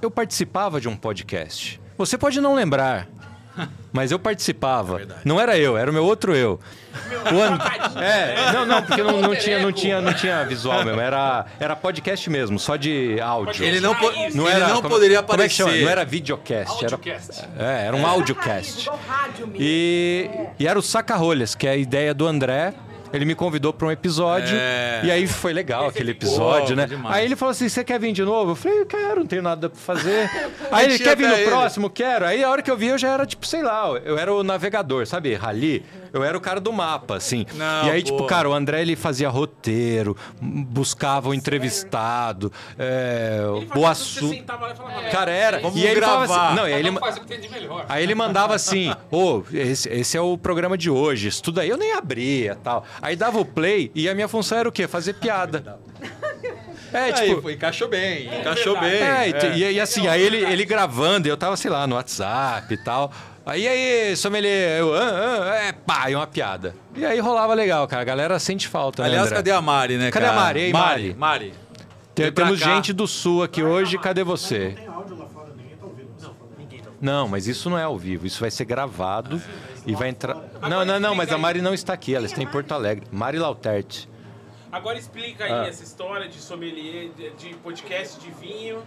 eu 0.01 0.09
participava 0.09 0.81
de 0.81 0.89
um 0.89 0.95
podcast. 0.97 1.79
Você 1.95 2.17
pode 2.17 2.41
não 2.41 2.55
lembrar, 2.55 3.07
mas 3.93 4.11
eu 4.11 4.19
participava. 4.19 4.97
verdade. 4.97 5.21
não 5.25 5.39
era 5.39 5.57
eu, 5.57 5.77
era 5.77 5.89
o 5.89 5.93
meu 5.93 6.03
outro 6.05 6.35
eu. 6.35 6.59
O 7.33 7.39
ano- 7.41 7.57
É, 8.01 8.51
não, 8.51 8.65
não, 8.65 8.81
porque 8.81 9.01
não, 9.03 9.21
não 9.21 9.35
tinha, 9.37 9.59
não, 9.59 9.71
tinha, 9.71 10.01
não 10.01 10.13
tinha 10.13 10.43
visual 10.45 10.83
mesmo. 10.83 10.99
Era, 10.99 11.45
era 11.59 11.75
podcast 11.75 12.29
mesmo, 12.29 12.59
só 12.59 12.75
de 12.75 13.19
áudio. 13.21 13.63
Ele 13.63 13.79
não, 13.79 13.95
po-. 13.95 14.11
Não 14.33 14.47
ele 14.47 14.55
era, 14.57 14.67
não 14.67 14.75
como- 14.81 14.89
poderia 14.89 15.23
como 15.23 15.41
é 15.41 15.47
que 15.47 15.53
chama? 15.53 15.69
aparecer. 15.69 15.85
Não 15.85 15.91
era 15.91 16.03
videocast. 16.05 16.83
Era, 16.83 16.95
Audiocast. 16.95 17.41
é, 17.57 17.85
era 17.87 17.95
um 17.95 18.05
audiocast. 18.05 18.89
Rádio 19.07 19.47
mesmo. 19.47 19.57
E, 19.61 20.29
e 20.59 20.67
era 20.67 20.77
o 20.77 20.81
Saca-Rolhas, 20.81 21.55
que 21.55 21.65
é 21.67 21.71
a 21.71 21.75
ideia 21.77 22.13
do 22.13 22.27
André. 22.27 22.73
Ele 23.13 23.25
me 23.25 23.35
convidou 23.35 23.73
para 23.73 23.87
um 23.87 23.91
episódio. 23.91 24.55
É. 24.57 25.01
E 25.03 25.11
aí 25.11 25.27
foi 25.27 25.53
legal 25.53 25.87
aquele 25.87 26.11
episódio, 26.11 26.69
Pô, 26.69 26.81
né? 26.81 26.87
Aí 27.05 27.25
ele 27.25 27.35
falou 27.35 27.51
assim: 27.51 27.67
você 27.67 27.83
quer 27.83 27.99
vir 27.99 28.13
de 28.13 28.23
novo? 28.23 28.51
Eu 28.51 28.55
falei, 28.55 28.81
eu 28.81 28.85
quero, 28.85 29.19
não 29.19 29.27
tenho 29.27 29.41
nada 29.41 29.69
pra 29.69 29.79
fazer. 29.79 30.29
aí 30.71 30.85
ele 30.85 30.99
quer 30.99 31.15
vir 31.17 31.27
no 31.27 31.33
ele. 31.33 31.49
próximo? 31.49 31.89
Quero. 31.89 32.25
Aí 32.25 32.43
a 32.43 32.49
hora 32.49 32.61
que 32.61 32.71
eu 32.71 32.77
vi, 32.77 32.87
eu 32.87 32.97
já 32.97 33.09
era, 33.09 33.25
tipo, 33.25 33.45
sei 33.45 33.61
lá, 33.61 33.89
eu 34.05 34.17
era 34.17 34.33
o 34.33 34.43
navegador, 34.43 35.05
sabe? 35.05 35.33
Rally. 35.33 35.83
Eu 36.13 36.23
era 36.23 36.37
o 36.37 36.41
cara 36.41 36.59
do 36.59 36.71
mapa, 36.73 37.15
assim. 37.17 37.45
Não, 37.53 37.87
e 37.87 37.91
aí, 37.91 38.01
pô. 38.03 38.11
tipo, 38.11 38.25
cara, 38.25 38.49
o 38.49 38.53
André 38.53 38.81
ele 38.81 38.95
fazia 38.95 39.29
roteiro, 39.29 40.15
buscava 40.41 41.29
o 41.29 41.33
entrevistado, 41.33 42.51
é, 42.77 43.39
boa 43.73 43.91
e 44.71 44.75
falava, 44.75 45.09
Cara, 45.09 45.31
era. 45.31 45.59
Vamos 45.59 45.77
e 45.79 45.83
aí 45.85 45.91
ele 45.91 45.99
gravar. 45.99 46.47
assim. 46.47 46.55
Não, 46.55 46.67
e 46.67 46.73
aí 46.73 46.79
Ele 46.79 46.89
ele, 46.89 46.99
faz 46.99 47.17
o 47.17 47.21
que 47.21 47.27
tem 47.27 47.39
de 47.39 47.49
melhor. 47.49 47.85
Aí 47.87 48.03
ele 48.03 48.15
mandava 48.15 48.55
assim, 48.55 48.93
ô, 49.09 49.43
esse, 49.53 49.89
esse 49.89 50.17
é 50.17 50.21
o 50.21 50.37
programa 50.37 50.77
de 50.77 50.89
hoje, 50.89 51.27
estuda 51.27 51.61
aí. 51.61 51.69
Eu 51.69 51.77
nem 51.77 51.93
abria 51.93 52.57
tal. 52.61 52.83
Aí 53.01 53.15
dava 53.15 53.39
o 53.39 53.45
play 53.45 53.91
e 53.95 54.09
a 54.09 54.15
minha 54.15 54.27
função 54.27 54.57
era 54.57 54.69
o 54.69 54.71
quê? 54.71 54.87
Fazer 54.87 55.13
piada. 55.13 55.79
É, 56.93 56.99
Aí, 57.05 57.13
tipo. 57.29 57.41
foi, 57.41 57.53
encaixou 57.53 57.87
bem, 57.87 58.27
encaixou 58.39 58.79
bem. 58.79 58.91
É, 58.91 59.29
e, 59.55 59.63
e- 59.63 59.71
e 59.73 59.79
assim, 59.79 60.07
aí 60.07 60.21
ele, 60.21 60.37
ele 60.37 60.65
gravando, 60.65 61.27
eu 61.27 61.37
tava, 61.37 61.55
sei 61.57 61.71
lá, 61.71 61.85
no 61.87 61.95
WhatsApp 61.95 62.73
e 62.73 62.77
tal. 62.77 63.11
Aí, 63.45 63.67
aí, 63.67 64.15
sommelier, 64.15 64.79
eu, 64.79 64.93
ah, 64.93 65.51
ah, 65.51 65.55
é, 65.67 65.71
pá, 65.71 66.09
e 66.11 66.15
uma 66.15 66.27
piada. 66.27 66.75
E 66.95 67.03
aí 67.05 67.19
rolava 67.19 67.53
legal, 67.53 67.87
cara. 67.87 68.01
A 68.01 68.05
galera 68.05 68.37
sente 68.39 68.67
falta, 68.67 69.01
né, 69.01 69.07
Aliás, 69.09 69.27
André? 69.27 69.35
cadê 69.37 69.51
a 69.51 69.61
Mari, 69.61 69.97
né, 69.97 70.11
Cadê 70.11 70.25
a 70.25 70.29
cara? 70.29 70.41
Mari? 70.41 70.59
Ei, 70.59 70.73
Mari. 70.73 70.87
Mari. 70.91 71.15
Mari. 71.17 71.53
Tem- 72.13 72.31
temos 72.31 72.59
cá. 72.59 72.65
gente 72.75 72.93
do 72.93 73.07
Sul 73.07 73.41
aqui 73.41 73.63
hoje, 73.63 73.97
cadê 73.97 74.23
você? 74.23 74.75
Tem 74.77 74.85
áudio 74.87 75.17
lá 75.17 75.25
fora, 75.25 75.47
ninguém 75.57 75.75
tá 75.75 75.85
ouvindo. 75.85 76.09
Não, 76.21 76.35
ninguém 76.59 76.79
tá 76.81 76.89
ouvindo. 76.89 77.03
Não, 77.05 77.27
mas 77.27 77.47
isso 77.47 77.69
não 77.69 77.79
é 77.79 77.83
ao 77.83 77.97
vivo, 77.97 78.27
isso 78.27 78.39
vai 78.39 78.51
ser 78.51 78.65
gravado 78.65 79.41
e 79.87 79.95
vai 79.95 80.09
entrar. 80.09 80.35
Não, 80.69 80.85
não, 80.85 80.99
não, 80.99 81.15
mas 81.15 81.31
a 81.31 81.37
Mari 81.37 81.61
não 81.61 81.73
está 81.73 81.93
aqui, 81.93 82.13
ela 82.13 82.25
está 82.27 82.43
em 82.43 82.47
Porto 82.47 82.73
Alegre. 82.73 83.07
Mari 83.11 83.39
Lauterti. 83.39 84.07
Agora 84.71 84.97
explica 84.97 85.43
aí 85.45 85.51
Ah. 85.51 85.67
essa 85.67 85.83
história 85.83 86.27
de 86.29 86.39
sommelier, 86.39 87.09
de, 87.09 87.29
de 87.31 87.53
podcast 87.55 88.19
de 88.19 88.31
vinho. 88.31 88.81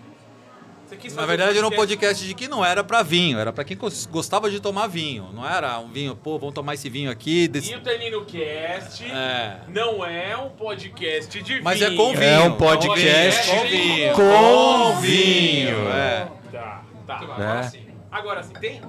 Na 1.16 1.26
verdade, 1.26 1.58
era 1.58 1.66
um 1.66 1.70
podcast 1.70 2.24
de 2.24 2.34
que 2.34 2.46
não 2.46 2.64
era 2.64 2.84
pra 2.84 3.02
vinho, 3.02 3.38
era 3.38 3.52
pra 3.52 3.64
quem 3.64 3.76
gos- 3.76 4.06
gostava 4.06 4.48
de 4.50 4.60
tomar 4.60 4.86
vinho. 4.86 5.30
Não 5.32 5.44
era 5.48 5.78
um 5.80 5.88
vinho, 5.88 6.14
pô, 6.14 6.38
vamos 6.38 6.54
tomar 6.54 6.74
esse 6.74 6.88
vinho 6.88 7.10
aqui. 7.10 7.48
desse- 7.48 7.72
E 7.72 7.76
o 7.76 7.80
Tanino 7.80 8.24
Cast 8.24 9.04
É. 9.04 9.60
não 9.66 10.04
é 10.04 10.36
um 10.36 10.50
podcast 10.50 11.42
de 11.42 11.60
Mas 11.62 11.80
vinho. 11.80 11.92
é 11.92 11.96
com 11.96 12.12
vinho. 12.12 12.22
É 12.22 12.38
um 12.40 12.56
podcast 12.56 13.50
com 13.50 13.66
vinho. 13.66 14.14
com 14.14 14.96
vinho. 15.00 15.88
É. 15.88 16.28
Tá, 16.52 16.84
tá. 17.06 17.20
Né? 17.20 17.26
Agora 17.26 17.62
sim. 17.64 17.86
Agora 18.12 18.42
sim, 18.42 18.52
tem? 18.54 18.82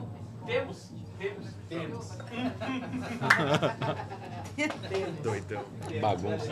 Temos? 0.46 0.92
Temos? 1.18 1.48
Temos. 1.70 2.18
Bagunça. 6.02 6.48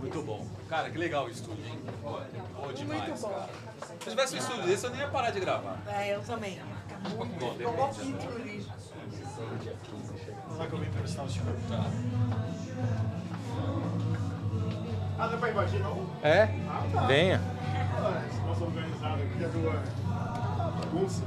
Muito 0.00 0.22
bom. 0.22 0.46
Cara, 0.68 0.90
que 0.90 0.98
legal 0.98 1.26
o 1.26 1.30
estúdio, 1.30 1.64
hein? 1.64 1.78
Bom 2.02 2.72
demais, 2.72 3.22
cara. 3.22 3.48
Se 3.84 3.92
eu 4.06 4.10
tivesse 4.10 4.34
um 4.34 4.38
estúdio 4.38 4.62
desse, 4.64 4.84
eu 4.86 4.90
nem 4.90 5.00
ia 5.00 5.08
parar 5.08 5.30
de 5.30 5.40
gravar. 5.40 5.78
É, 5.86 6.14
eu 6.14 6.20
também. 6.22 6.60
Bom, 7.16 7.26
depende. 7.56 8.66
Lá 10.58 10.66
que 10.66 10.72
eu 10.72 10.78
vim 10.78 10.86
entrevistar 10.86 11.22
o 11.22 11.28
senhor. 11.30 11.46
Ah, 15.16 15.26
não 15.28 15.34
é 15.34 15.36
pra 15.36 15.50
invadir, 15.50 15.80
não? 15.80 16.06
É? 16.22 16.46
Venha. 17.06 17.40
Nossa 18.46 18.64
organizada 18.64 19.22
aqui 19.22 19.44
é 19.44 19.48
do... 19.48 19.68
é, 19.68 19.82
Bagunça. 20.80 21.22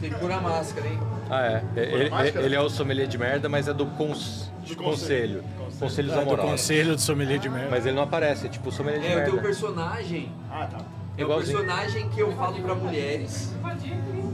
Tem 0.00 0.10
que 0.10 0.16
pôr 0.18 0.30
a 0.32 0.40
máscara, 0.40 0.86
hein? 0.88 0.98
Ah, 1.30 1.42
é. 1.46 1.64
Ele, 1.76 2.04
ele- 2.14 2.38
ele 2.46 2.54
é 2.54 2.60
o 2.60 2.68
sommelier 2.68 3.06
de 3.06 3.18
merda, 3.18 3.48
mas 3.48 3.68
é 3.68 3.72
do 3.74 3.86
cons... 3.86 4.50
De 4.64 4.74
conselho. 4.74 5.44
Conselhos 5.78 6.12
É 6.12 6.24
do 6.24 6.36
conselho 6.36 6.96
de 6.96 7.02
sommelier 7.02 7.38
de 7.38 7.48
merda. 7.48 7.68
Mas 7.70 7.86
ele 7.86 7.94
não 7.94 8.02
aparece, 8.02 8.46
é 8.46 8.48
tipo 8.48 8.68
o 8.68 8.72
sommelier 8.72 9.00
de 9.00 9.06
É, 9.06 9.10
eu 9.12 9.14
tenho 9.18 9.28
um 9.28 9.32
merda. 9.34 9.42
personagem. 9.48 10.32
Ah, 10.50 10.66
tá. 10.66 10.78
É 11.18 11.22
um 11.22 11.24
Igualzinho. 11.24 11.58
personagem 11.58 12.08
que 12.10 12.20
eu 12.20 12.32
falo 12.32 12.60
pra 12.62 12.74
mulheres. 12.74 13.54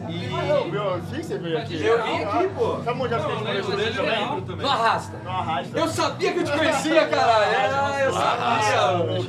E. 0.08 0.28
Ah, 0.34 0.46
eu, 0.48 0.74
eu 0.74 1.00
vi 1.02 1.16
que 1.18 1.22
você 1.26 1.38
veio 1.38 1.56
aqui. 1.58 1.80
Eu 1.84 2.02
vim 2.02 2.24
aqui, 2.24 2.48
pô. 2.48 2.82
Sabe 2.82 3.00
onde 3.00 3.10
já 3.10 3.20
fez 3.20 3.40
palestra 3.40 3.76
também? 3.76 4.56
Não 4.62 4.70
arrasta. 4.70 5.16
Não 5.24 5.30
arrasta. 5.32 5.78
Eu 5.78 5.88
sabia 5.88 6.32
que 6.32 6.38
eu 6.40 6.44
te 6.44 6.52
conhecia, 6.52 7.06
caralho. 7.06 7.52
Ah, 7.74 8.00
eu 8.00 8.12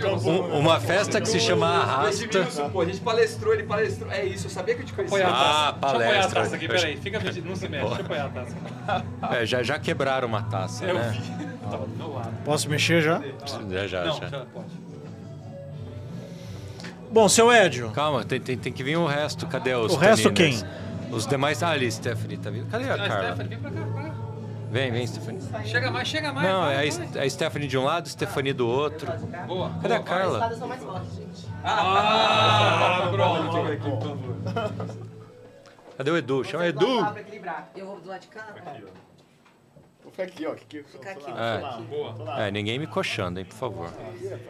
sabia. 0.04 0.32
Um- 0.32 0.58
Uma 0.60 0.80
festa 0.80 1.22
que 1.22 1.28
se 1.30 1.40
chama 1.40 1.68
Arrasta. 1.68 2.24
Edmilson, 2.24 2.70
pô, 2.70 2.82
a 2.82 2.86
gente 2.86 3.00
palestrou, 3.02 3.54
ele 3.54 3.64
palestrou. 3.64 4.12
É 4.12 4.26
isso, 4.26 4.48
eu 4.48 4.52
sabia 4.52 4.74
que 4.76 4.82
eu 4.82 4.86
te 4.88 4.94
conhecia. 4.94 5.28
Ah, 5.28 5.30
Deixa 5.30 5.36
eu 5.36 5.38
apoiar 5.38 5.70
a 5.70 5.74
palestra. 6.14 6.42
taça 6.42 6.56
aqui, 6.56 6.68
peraí. 6.68 6.98
Fica 6.98 7.20
pedindo, 7.20 7.48
não 7.50 7.56
se 7.56 7.70
mexe. 7.70 7.86
Deixa 7.86 8.02
eu 8.02 8.06
apoiar 8.06 8.26
a 8.26 8.30
taça. 8.30 8.56
É, 9.40 9.46
já, 9.46 9.62
já 9.64 9.78
quebraram 9.80 10.28
uma 10.28 10.42
taça, 10.44 10.86
Eu 10.86 10.96
né? 10.96 11.10
vi. 11.12 11.54
Tava 11.70 11.86
do 11.86 11.96
meu 11.96 12.14
lado. 12.14 12.34
Posso 12.44 12.70
mexer 12.70 13.02
já? 13.02 13.22
Já, 13.70 13.88
já, 13.88 14.04
Não, 14.06 14.18
já. 14.20 14.28
já 14.28 14.40
pode. 14.46 14.83
Bom, 17.14 17.30
seu 17.30 17.52
Edio. 17.52 17.92
Calma, 17.92 18.24
tem, 18.26 18.42
tem, 18.42 18.58
tem 18.58 18.74
que 18.74 18.84
vir 18.84 18.98
o 18.98 19.06
resto. 19.06 19.46
Cadê 19.46 19.76
os 19.76 19.94
O 19.94 19.98
resto 19.98 20.32
Taniners? 20.32 20.66
Os 21.12 21.28
demais. 21.28 21.62
Ah, 21.62 21.70
ali, 21.70 21.92
Stephanie, 21.92 22.38
tá 22.38 22.50
vindo? 22.50 22.66
Cadê 22.72 22.90
a 22.90 22.96
Ah, 22.96 23.08
Carla? 23.08 23.26
Stephanie, 23.36 23.50
vem 23.50 23.60
pra 23.60 23.72
cá, 23.72 23.82
pra 23.94 24.04
cá. 24.04 24.16
Vem, 24.72 24.92
vem, 24.92 25.06
Stephanie. 25.06 25.40
Chega 25.66 25.92
mais, 25.92 26.08
chega 26.08 26.34
mais. 26.34 26.48
Não, 26.50 26.62
vai, 26.62 26.74
é 26.74 26.90
a, 26.90 26.92
vai. 26.92 27.10
É 27.22 27.26
a 27.26 27.30
Stephanie 27.30 27.68
de 27.68 27.78
um 27.78 27.84
lado, 27.84 28.10
Stephanie 28.10 28.54
do 28.54 28.68
outro. 28.68 29.12
Boa. 29.46 29.70
Cadê 29.80 29.94
a 29.94 30.00
boa, 30.00 30.10
Carla? 30.10 30.56
são 30.56 30.68
mais 30.68 30.82
fortes, 30.82 31.16
gente. 31.16 31.48
Ah, 31.64 33.10
pronto. 33.12 33.58
Cadê 35.96 36.10
o 36.10 36.18
Edu? 36.18 36.44
Chama 36.44 36.64
vão 36.64 36.70
Edu! 36.70 37.08
Eu 37.76 37.86
vou 37.86 38.00
do 38.00 38.10
lado 38.10 38.22
de 38.22 38.28
cá? 38.28 38.48
Vou 40.16 40.24
ficar 40.24 40.24
aqui, 40.24 40.46
ó. 40.46 40.52
Que, 40.56 40.66
que, 40.66 40.84
Fica 40.84 41.10
aqui. 41.12 41.26
É. 41.32 41.82
Boa. 41.90 42.42
É, 42.42 42.52
ninguém 42.52 42.78
me 42.78 42.86
coxando, 42.88 43.40
hein, 43.40 43.46
por 43.46 43.56
favor. 43.56 43.90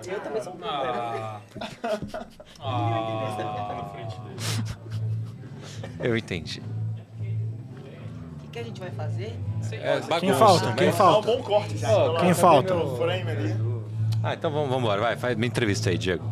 Eu 0.06 0.20
também 0.20 0.42
sou 0.42 0.58
Ah. 0.62 1.40
Ah, 2.60 3.74
na 3.76 3.90
frente 3.90 4.20
dele. 4.20 4.36
Eu 6.00 6.18
entendi. 6.18 6.62
O 8.46 8.50
que, 8.54 8.60
a 8.60 8.64
gente 8.64 8.80
vai 8.80 8.92
fazer? 8.92 9.36
É, 9.72 10.00
Quem 10.00 10.08
bagunça, 10.10 10.36
falta? 10.36 10.66
mas- 10.68 10.76
Quem 10.76 10.88
Dá 10.88 10.94
um 10.94 10.98
falta? 10.98 11.28
bom 11.32 11.42
corte 11.44 11.78
já. 11.78 11.90
Ó, 11.90 12.20
Quem 12.20 12.34
falta? 12.34 12.74
Ah, 14.22 14.34
então 14.36 14.52
vamos, 14.52 14.70
vamos 14.70 14.84
embora. 14.84 15.02
Vai, 15.02 15.16
faz 15.18 15.36
minha 15.36 15.48
entrevista 15.48 15.90
aí, 15.90 15.98
Diego. 15.98 16.24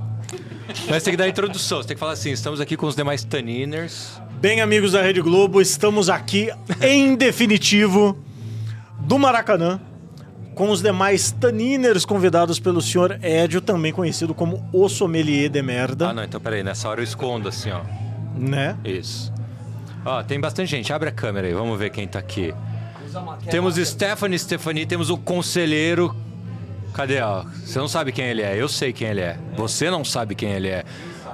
Mas 0.89 1.03
tem 1.03 1.11
que 1.13 1.17
dar 1.17 1.23
a 1.25 1.29
introdução. 1.29 1.81
Você 1.81 1.87
tem 1.87 1.95
que 1.95 1.99
falar 1.99 2.11
assim: 2.13 2.31
estamos 2.31 2.61
aqui 2.61 2.77
com 2.77 2.85
os 2.85 2.95
demais 2.95 3.23
Taniners. 3.23 4.21
Bem, 4.39 4.61
amigos 4.61 4.91
da 4.93 5.01
Rede 5.01 5.21
Globo, 5.21 5.59
estamos 5.61 6.09
aqui 6.09 6.49
em 6.81 7.15
definitivo 7.15 8.17
do 9.01 9.17
Maracanã 9.19 9.79
com 10.55 10.69
os 10.69 10.81
demais 10.81 11.31
taniners 11.31 12.05
convidados 12.05 12.59
pelo 12.59 12.81
senhor 12.81 13.17
Edio, 13.23 13.61
também 13.61 13.91
conhecido 13.93 14.33
como 14.33 14.67
o 14.73 14.87
sommelier 14.89 15.49
de 15.49 15.61
merda, 15.61 16.09
Ah, 16.09 16.13
não, 16.13 16.23
então 16.23 16.39
peraí, 16.41 16.61
nessa 16.63 16.89
hora 16.89 16.99
eu 16.99 17.03
escondo 17.03 17.47
assim, 17.47 17.71
ó. 17.71 17.81
né? 18.35 18.77
Isso. 18.83 19.31
Ó, 20.05 20.21
tem 20.23 20.39
bastante 20.39 20.69
gente. 20.69 20.91
Abre 20.91 21.09
a 21.09 21.11
câmera 21.11 21.47
aí, 21.47 21.53
vamos 21.53 21.77
ver 21.79 21.89
quem 21.89 22.07
tá 22.07 22.19
aqui. 22.19 22.53
Temos 23.49 23.75
Stephanie, 23.75 24.37
Stephanie, 24.39 24.85
temos 24.85 25.09
o 25.09 25.17
conselheiro. 25.17 26.15
Cadê, 26.93 27.21
ó? 27.21 27.43
Você 27.43 27.79
não 27.79 27.87
sabe 27.87 28.11
quem 28.11 28.25
ele 28.25 28.41
é, 28.41 28.55
eu 28.61 28.67
sei 28.67 28.91
quem 28.91 29.07
ele 29.07 29.21
é. 29.21 29.37
Você 29.55 29.89
não 29.89 30.03
sabe 30.03 30.35
quem 30.35 30.51
ele 30.51 30.67
é. 30.69 30.83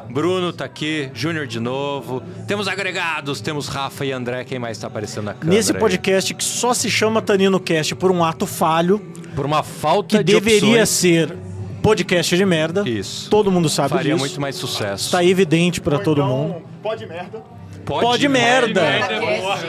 Bruno 0.10 0.52
tá 0.54 0.66
aqui, 0.66 1.10
Júnior 1.14 1.46
de 1.48 1.60
novo. 1.60 2.22
Temos 2.48 2.68
agregados, 2.68 3.42
temos 3.42 3.68
Rafa 3.68 4.06
e 4.06 4.12
André, 4.12 4.44
quem 4.44 4.58
mais 4.60 4.78
tá 4.78 4.88
aparecendo 4.88 5.26
na 5.26 5.34
câmera? 5.34 5.56
Nesse 5.58 5.74
aí? 5.74 5.80
podcast 5.80 6.34
que 6.34 6.44
só 6.44 6.74
se 6.74 6.90
chama 6.90 7.22
Tanino 7.22 7.60
Cast 7.60 7.96
por 7.96 8.12
um 8.12 8.24
ato 8.24 8.46
falho, 8.46 9.00
Por 9.36 9.46
uma 9.46 9.64
falta 9.64 10.18
que 10.18 10.24
de 10.24 10.34
deveria 10.34 10.82
opções, 10.84 10.90
ser 10.90 11.36
podcast 11.82 12.36
de 12.36 12.46
merda. 12.46 12.88
Isso. 12.88 13.30
Todo 13.30 13.52
mundo 13.52 13.70
sabe 13.70 13.90
faria 13.90 14.14
disso. 14.14 14.20
muito 14.20 14.42
mais 14.42 14.56
sucesso. 14.56 15.12
Tá 15.12 15.24
evidente 15.24 15.80
pra 15.82 16.00
todo 16.00 16.24
mundo. 16.24 16.56
Pode 16.82 17.06
merda. 17.06 17.44
Pode 17.86 18.28
merda. 18.28 18.82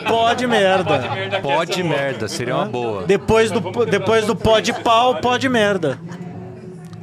Pode 0.09 0.47
merda. 0.47 1.41
Pode 1.41 1.83
merda, 1.83 2.27
seria 2.27 2.57
uma 2.57 2.65
boa. 2.65 3.05
Depois 3.05 3.51
do, 3.51 3.61
depois 3.87 4.27
do 4.27 4.35
pode 4.35 4.73
pau, 4.73 5.17
pode 5.17 5.49
merda. 5.49 5.99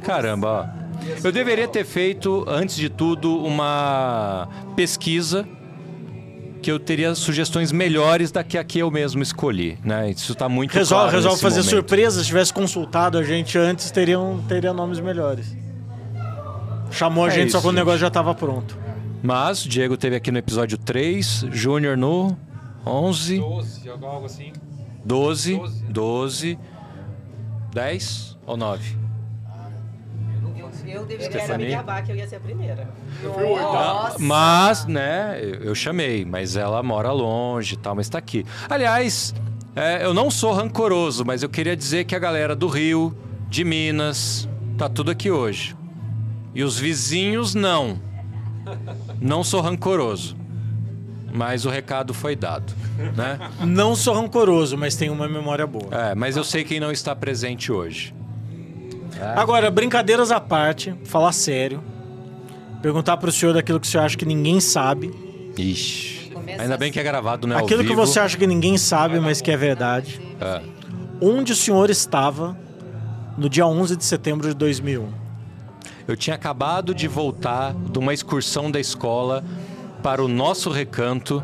Caramba, 0.02 0.48
ó. 0.72 0.85
Eu 1.22 1.32
deveria 1.32 1.68
ter 1.68 1.84
feito, 1.84 2.44
antes 2.48 2.76
de 2.76 2.88
tudo, 2.88 3.36
uma 3.44 4.48
pesquisa 4.74 5.46
que 6.62 6.70
eu 6.72 6.78
teria 6.80 7.14
sugestões 7.14 7.70
melhores 7.70 8.32
da 8.32 8.42
que 8.42 8.58
a 8.58 8.64
que 8.64 8.78
eu 8.78 8.90
mesmo 8.90 9.22
escolhi, 9.22 9.78
né? 9.84 10.10
Isso 10.10 10.34
tá 10.34 10.48
muito 10.48 10.72
Resolve, 10.72 11.02
claro 11.04 11.16
resolve 11.16 11.40
fazer 11.40 11.56
momento. 11.58 11.70
surpresa. 11.70 12.20
Se 12.20 12.26
tivesse 12.26 12.52
consultado 12.52 13.18
a 13.18 13.22
gente 13.22 13.56
antes, 13.56 13.90
teriam, 13.90 14.42
teria 14.48 14.72
nomes 14.72 14.98
melhores. 14.98 15.56
Chamou 16.90 17.24
a 17.24 17.28
É 17.28 17.30
gente 17.30 17.52
só 17.52 17.58
isso, 17.58 17.66
quando 17.66 17.76
o 17.76 17.78
negócio 17.78 17.98
gente. 17.98 18.06
já 18.06 18.10
tava 18.10 18.34
pronto. 18.34 18.76
Mas 19.22 19.64
o 19.64 19.68
Diego 19.68 19.96
teve 19.96 20.16
aqui 20.16 20.30
no 20.30 20.38
episódio 20.38 20.76
3, 20.78 21.46
Júnior 21.52 21.96
no 21.96 22.36
11, 22.84 23.38
12, 23.38 23.88
algo 23.88 24.26
assim. 24.26 24.52
12, 25.04 25.60
12, 25.88 26.58
10 27.72 28.36
ou 28.46 28.56
9? 28.56 28.96
Eu 30.88 31.04
deveria 31.04 31.30
Stephanie? 31.30 31.66
me 31.66 31.72
gabar 31.72 32.02
que 32.02 32.12
eu 32.12 32.16
ia 32.16 32.28
ser 32.28 32.36
a 32.36 32.40
primeira. 32.40 32.88
Mas, 34.18 34.86
né, 34.86 35.38
eu 35.42 35.56
eu 35.66 35.74
chamei, 35.74 36.24
mas 36.24 36.56
ela 36.56 36.82
mora 36.82 37.10
longe 37.12 37.74
e 37.74 37.76
tal, 37.76 37.94
mas 37.94 38.08
tá 38.08 38.18
aqui. 38.18 38.44
Aliás, 38.68 39.34
é, 39.74 40.04
eu 40.04 40.14
não 40.14 40.30
sou 40.30 40.52
rancoroso, 40.52 41.24
mas 41.24 41.42
eu 41.42 41.48
queria 41.48 41.76
dizer 41.76 42.04
que 42.04 42.14
a 42.14 42.18
galera 42.18 42.54
do 42.54 42.68
Rio, 42.68 43.16
de 43.48 43.64
Minas, 43.64 44.48
tá 44.78 44.88
tudo 44.88 45.10
aqui 45.10 45.30
hoje. 45.30 45.76
E 46.54 46.62
os 46.62 46.78
vizinhos, 46.78 47.54
não. 47.54 48.00
Não 49.20 49.44
sou 49.44 49.60
rancoroso. 49.60 50.36
Mas 51.32 51.66
o 51.66 51.68
recado 51.68 52.14
foi 52.14 52.34
dado, 52.34 52.72
né? 53.14 53.38
Não 53.60 53.94
sou 53.94 54.14
rancoroso, 54.14 54.78
mas 54.78 54.96
tenho 54.96 55.12
uma 55.12 55.28
memória 55.28 55.66
boa. 55.66 55.88
É, 55.92 56.14
mas 56.14 56.36
eu 56.36 56.44
sei 56.44 56.64
quem 56.64 56.80
não 56.80 56.90
está 56.90 57.14
presente 57.14 57.70
hoje. 57.70 58.14
Agora, 59.36 59.70
brincadeiras 59.70 60.30
à 60.30 60.40
parte, 60.40 60.94
falar 61.04 61.32
sério. 61.32 61.82
Perguntar 62.82 63.16
pro 63.16 63.32
senhor 63.32 63.52
daquilo 63.52 63.80
que 63.80 63.86
o 63.86 63.90
senhor 63.90 64.04
acha 64.04 64.16
que 64.16 64.26
ninguém 64.26 64.60
sabe. 64.60 65.12
Ixi. 65.56 66.32
Ainda 66.58 66.76
bem 66.76 66.92
que 66.92 67.00
é 67.00 67.02
gravado, 67.02 67.46
né? 67.46 67.56
ao 67.56 67.64
aquilo 67.64 67.84
que 67.84 67.94
você 67.94 68.20
acha 68.20 68.36
que 68.36 68.46
ninguém 68.46 68.78
sabe, 68.78 69.18
mas 69.18 69.40
que 69.40 69.50
é 69.50 69.56
verdade. 69.56 70.20
É. 70.40 70.62
Onde 71.20 71.52
o 71.52 71.56
senhor 71.56 71.90
estava 71.90 72.56
no 73.36 73.48
dia 73.48 73.66
11 73.66 73.96
de 73.96 74.04
setembro 74.04 74.48
de 74.48 74.54
2001? 74.54 75.08
Eu 76.06 76.16
tinha 76.16 76.36
acabado 76.36 76.94
de 76.94 77.08
voltar 77.08 77.74
de 77.74 77.98
uma 77.98 78.14
excursão 78.14 78.70
da 78.70 78.78
escola 78.78 79.44
para 80.02 80.22
o 80.22 80.28
nosso 80.28 80.70
recanto. 80.70 81.42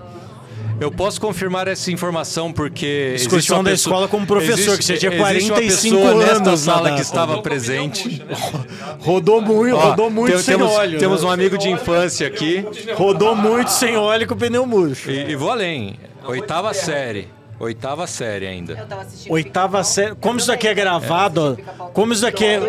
Eu 0.83 0.91
posso 0.91 1.21
confirmar 1.21 1.69
essa 1.69 1.91
informação 1.91 2.53
porque. 2.53 3.13
existe 3.15 3.27
Excursão 3.29 3.59
uma 3.59 3.65
da 3.65 3.71
pessoa- 3.71 3.93
escola 3.93 4.09
como 4.09 4.27
professor, 4.27 4.77
que 4.77 4.85
você 4.85 4.97
tinha 4.97 5.11
existe 5.13 5.51
uma 5.51 5.57
45 5.59 5.97
pessoa 5.97 6.15
nesta 6.15 6.35
anos 6.37 6.47
na 6.47 6.57
sala 6.75 6.93
que 6.95 7.01
estava 7.01 7.23
combinou 7.37 7.43
presente. 7.43 8.09
muito, 8.09 8.27
né? 8.27 8.97
Rodou 9.01 9.41
muito, 9.41 9.77
Ó, 9.77 9.81
rodou 9.81 10.11
muito 10.11 10.33
tem- 10.35 10.43
sem 10.43 10.57
temos, 10.59 10.73
óleo. 10.73 10.99
Temos 10.99 11.23
né? 11.23 11.29
um 11.29 11.31
amigo 11.31 11.57
de 11.59 11.69
infância 11.71 12.27
aqui. 12.27 12.65
Rodou 12.95 13.35
muito 13.37 13.69
sem 13.71 13.97
óleo 13.97 14.27
com 14.27 14.35
o 14.35 14.37
pneu 14.37 14.67
murcho. 14.67 15.11
E, 15.11 15.31
e 15.31 15.37
vou 15.37 15.51
além. 15.51 15.99
Oitava 16.27 16.73
série. 16.75 17.29
Oitava 17.61 18.07
série 18.09 18.47
ainda. 18.47 18.73
Eu 18.73 18.87
tava 18.87 19.03
assistindo 19.03 19.33
Oitava 19.33 19.85
série. 19.85 20.15
Como 20.17 20.39
isso 20.39 20.49
daqui 20.49 20.67
é 20.67 20.75
gravado, 20.75 21.59
ó, 21.79 21.85
como 21.87 22.13
isso 22.13 22.23
daqui 22.23 22.45
é, 22.45 22.61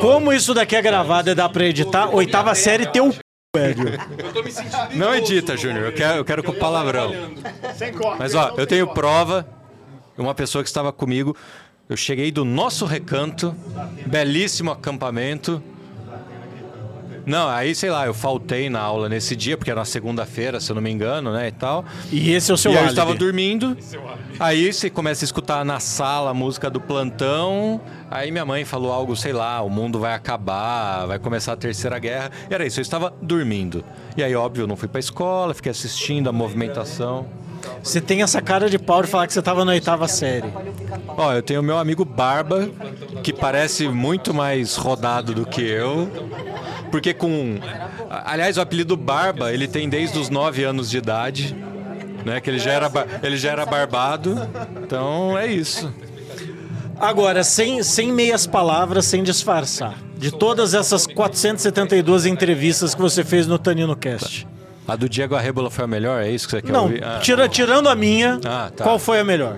como 0.00 0.32
isso 0.32 0.54
daqui 0.54 0.76
é 0.76 0.82
gravado 0.82 1.30
e 1.30 1.34
dá 1.34 1.48
pra 1.48 1.64
editar, 1.64 2.14
oitava 2.14 2.54
série 2.54 2.86
teu 2.86 3.12
Eu 3.52 4.32
tô 4.32 4.44
me 4.44 4.52
sentindo 4.52 4.94
Não 4.94 5.12
edita, 5.12 5.56
Júnior. 5.56 5.86
Eu 5.86 5.92
quero, 5.92 6.18
eu 6.18 6.24
quero 6.24 6.40
com 6.40 6.52
palavrão. 6.52 7.12
Sem 7.74 7.92
corte. 7.92 8.20
Mas 8.20 8.32
ó, 8.32 8.54
eu 8.56 8.64
tenho 8.64 8.86
prova. 8.86 9.44
Uma 10.16 10.36
pessoa 10.36 10.62
que 10.62 10.68
estava 10.68 10.92
comigo. 10.92 11.36
Eu 11.88 11.96
cheguei 11.96 12.30
do 12.30 12.44
nosso 12.44 12.86
recanto, 12.86 13.52
belíssimo 14.06 14.70
acampamento. 14.70 15.60
Não, 17.26 17.48
aí 17.48 17.74
sei 17.74 17.90
lá, 17.90 18.06
eu 18.06 18.14
faltei 18.14 18.68
na 18.70 18.80
aula 18.80 19.08
nesse 19.08 19.36
dia, 19.36 19.56
porque 19.56 19.70
era 19.70 19.80
uma 19.80 19.86
segunda-feira, 19.86 20.60
se 20.60 20.70
eu 20.70 20.74
não 20.74 20.82
me 20.82 20.90
engano, 20.90 21.32
né, 21.32 21.48
e 21.48 21.52
tal. 21.52 21.84
E 22.10 22.30
esse 22.32 22.50
é 22.50 22.54
o 22.54 22.56
seu 22.56 22.72
e 22.72 22.76
aí 22.76 22.84
eu 22.84 22.88
estava 22.90 23.14
dormindo. 23.14 23.76
Aí 24.38 24.72
você 24.72 24.88
começa 24.88 25.24
a 25.24 25.26
escutar 25.26 25.64
na 25.64 25.80
sala 25.80 26.30
a 26.30 26.34
música 26.34 26.70
do 26.70 26.80
plantão. 26.80 27.80
Aí 28.10 28.30
minha 28.30 28.44
mãe 28.44 28.64
falou 28.64 28.92
algo, 28.92 29.14
sei 29.16 29.32
lá, 29.32 29.60
o 29.62 29.68
mundo 29.68 29.98
vai 29.98 30.14
acabar, 30.14 31.06
vai 31.06 31.18
começar 31.18 31.52
a 31.52 31.56
terceira 31.56 31.98
guerra. 31.98 32.30
E 32.50 32.54
era 32.54 32.66
isso, 32.66 32.80
eu 32.80 32.82
estava 32.82 33.12
dormindo. 33.20 33.84
E 34.16 34.22
aí, 34.22 34.34
óbvio, 34.34 34.62
eu 34.62 34.66
não 34.66 34.76
fui 34.76 34.88
pra 34.88 34.98
escola, 34.98 35.54
fiquei 35.54 35.70
assistindo 35.70 36.28
a 36.28 36.32
movimentação. 36.32 37.26
Você 37.82 38.00
tem 38.00 38.22
essa 38.22 38.40
cara 38.40 38.68
de 38.68 38.78
pau 38.78 39.02
de 39.02 39.08
falar 39.08 39.26
que 39.26 39.32
você 39.32 39.42
tava 39.42 39.64
na 39.64 39.72
oitava 39.72 40.06
série. 40.06 40.52
Ó, 41.08 41.32
eu 41.32 41.42
tenho 41.42 41.62
meu 41.62 41.78
amigo 41.78 42.04
Barba, 42.04 42.68
que 43.22 43.32
parece 43.32 43.88
muito 43.88 44.34
mais 44.34 44.76
rodado 44.76 45.34
do 45.34 45.46
que 45.46 45.62
eu. 45.62 46.08
Porque 46.90 47.14
com. 47.14 47.58
Aliás, 48.08 48.58
o 48.58 48.60
apelido 48.60 48.96
Barba, 48.96 49.52
ele 49.52 49.68
tem 49.68 49.88
desde 49.88 50.18
os 50.18 50.28
9 50.28 50.64
anos 50.64 50.90
de 50.90 50.98
idade. 50.98 51.56
Né? 52.24 52.40
Que 52.40 52.50
ele 52.50 52.58
já, 52.58 52.72
era, 52.72 52.90
ele 53.22 53.36
já 53.36 53.50
era 53.50 53.64
barbado. 53.64 54.36
Então 54.82 55.38
é 55.38 55.46
isso. 55.46 55.92
Agora, 56.98 57.42
sem, 57.42 57.82
sem 57.82 58.12
meias 58.12 58.46
palavras, 58.46 59.06
sem 59.06 59.22
disfarçar. 59.22 59.96
De 60.18 60.30
todas 60.30 60.74
essas 60.74 61.06
472 61.06 62.26
entrevistas 62.26 62.94
que 62.94 63.00
você 63.00 63.24
fez 63.24 63.46
no 63.46 63.58
Tanino 63.58 63.96
Cast. 63.96 64.46
A 64.90 64.96
do 64.96 65.08
Diego 65.08 65.36
Arrebola 65.36 65.70
foi 65.70 65.84
a 65.84 65.86
melhor? 65.86 66.20
É 66.22 66.28
isso 66.30 66.46
que 66.46 66.50
você 66.56 66.62
quer 66.62 66.72
Não, 66.72 66.82
ouvir? 66.82 67.04
Ah. 67.04 67.20
tira, 67.22 67.48
tirando 67.48 67.88
a 67.88 67.94
minha, 67.94 68.40
Ah, 68.44 68.70
tá. 68.76 68.82
qual 68.82 68.98
foi 68.98 69.20
a 69.20 69.24
melhor? 69.24 69.56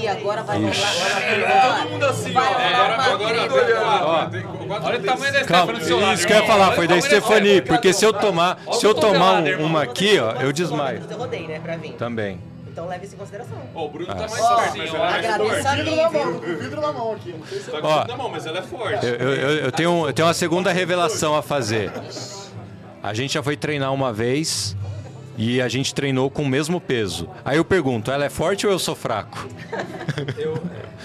Ih, 0.00 0.08
agora 0.08 0.42
vai 0.42 0.58
rolar. 0.58 1.76
Todo 1.82 1.90
mundo 1.90 2.04
assim, 2.06 2.34
ó. 2.36 2.40
Olha 4.84 4.98
o 4.98 5.02
tamanho 5.02 5.32
da 5.32 5.44
Calma, 5.44 5.74
Stephanie 5.80 6.14
isso 6.14 6.26
que 6.26 6.32
eu 6.32 6.36
ia 6.38 6.46
falar, 6.46 6.72
foi 6.72 6.88
da 6.88 7.00
Stephanie. 7.00 7.62
Porque 7.62 7.92
se 7.92 8.04
eu 8.04 8.12
tomar, 8.12 8.58
se 8.72 8.84
eu 8.84 8.94
tomar 8.94 9.40
um- 9.42 9.64
uma 9.66 9.82
aqui, 9.82 10.18
ó, 10.18 10.32
eu 10.42 10.52
desmaio. 10.52 11.02
Eu 11.08 11.16
rodei, 11.18 11.46
né, 11.46 11.60
pra 11.62 11.76
vir. 11.76 11.92
Também. 11.92 12.40
Então 12.72 12.86
leve 12.88 13.04
isso 13.04 13.14
em 13.14 13.18
consideração. 13.18 13.56
Ó, 13.74 13.84
o 13.84 13.88
Bruno 13.88 14.06
tá 14.06 14.14
mais 14.14 14.32
Ó, 14.32 14.36
forte, 14.56 14.78
mas 14.78 14.94
ela 14.94 15.10
é 15.16 15.18
agradeço 15.18 15.68
a 15.68 15.74
Vidro 15.74 15.96
na 15.96 16.02
mão, 16.10 16.12
nível. 16.12 16.32
tô 16.34 16.40
com 16.46 16.50
o 16.52 16.56
vidro 16.56 16.80
na 16.80 16.92
mão 16.92 17.12
aqui. 17.12 17.34
Não 17.38 17.46
sei 17.46 17.58
se 17.58 17.70
Tá 17.70 17.80
com 17.80 17.88
tudo 17.98 18.08
na 18.08 18.16
mão, 18.16 18.28
mas 18.30 18.46
ela 18.46 18.58
é 18.58 18.62
forte. 18.62 19.06
Eu, 19.06 19.14
eu- 19.14 19.34
eu- 19.34 19.56
eu 19.64 19.72
tenho, 19.72 20.06
eu 20.06 20.12
tenho 20.12 20.28
uma 20.28 20.34
segunda 20.34 20.72
revelação 20.72 21.34
a 21.36 21.42
fazer. 21.42 21.90
A 23.02 23.14
gente 23.14 23.34
já 23.34 23.42
foi 23.42 23.56
treinar 23.56 23.92
uma 23.92 24.12
vez 24.12 24.76
e 25.42 25.60
a 25.62 25.68
gente 25.68 25.94
treinou 25.94 26.30
com 26.30 26.42
o 26.42 26.46
mesmo 26.46 26.78
peso. 26.80 27.26
Aí 27.44 27.56
eu 27.56 27.64
pergunto, 27.64 28.10
ela 28.10 28.24
é 28.26 28.28
forte 28.28 28.66
ou 28.66 28.72
eu 28.72 28.78
sou 28.78 28.94
fraco? 28.94 29.48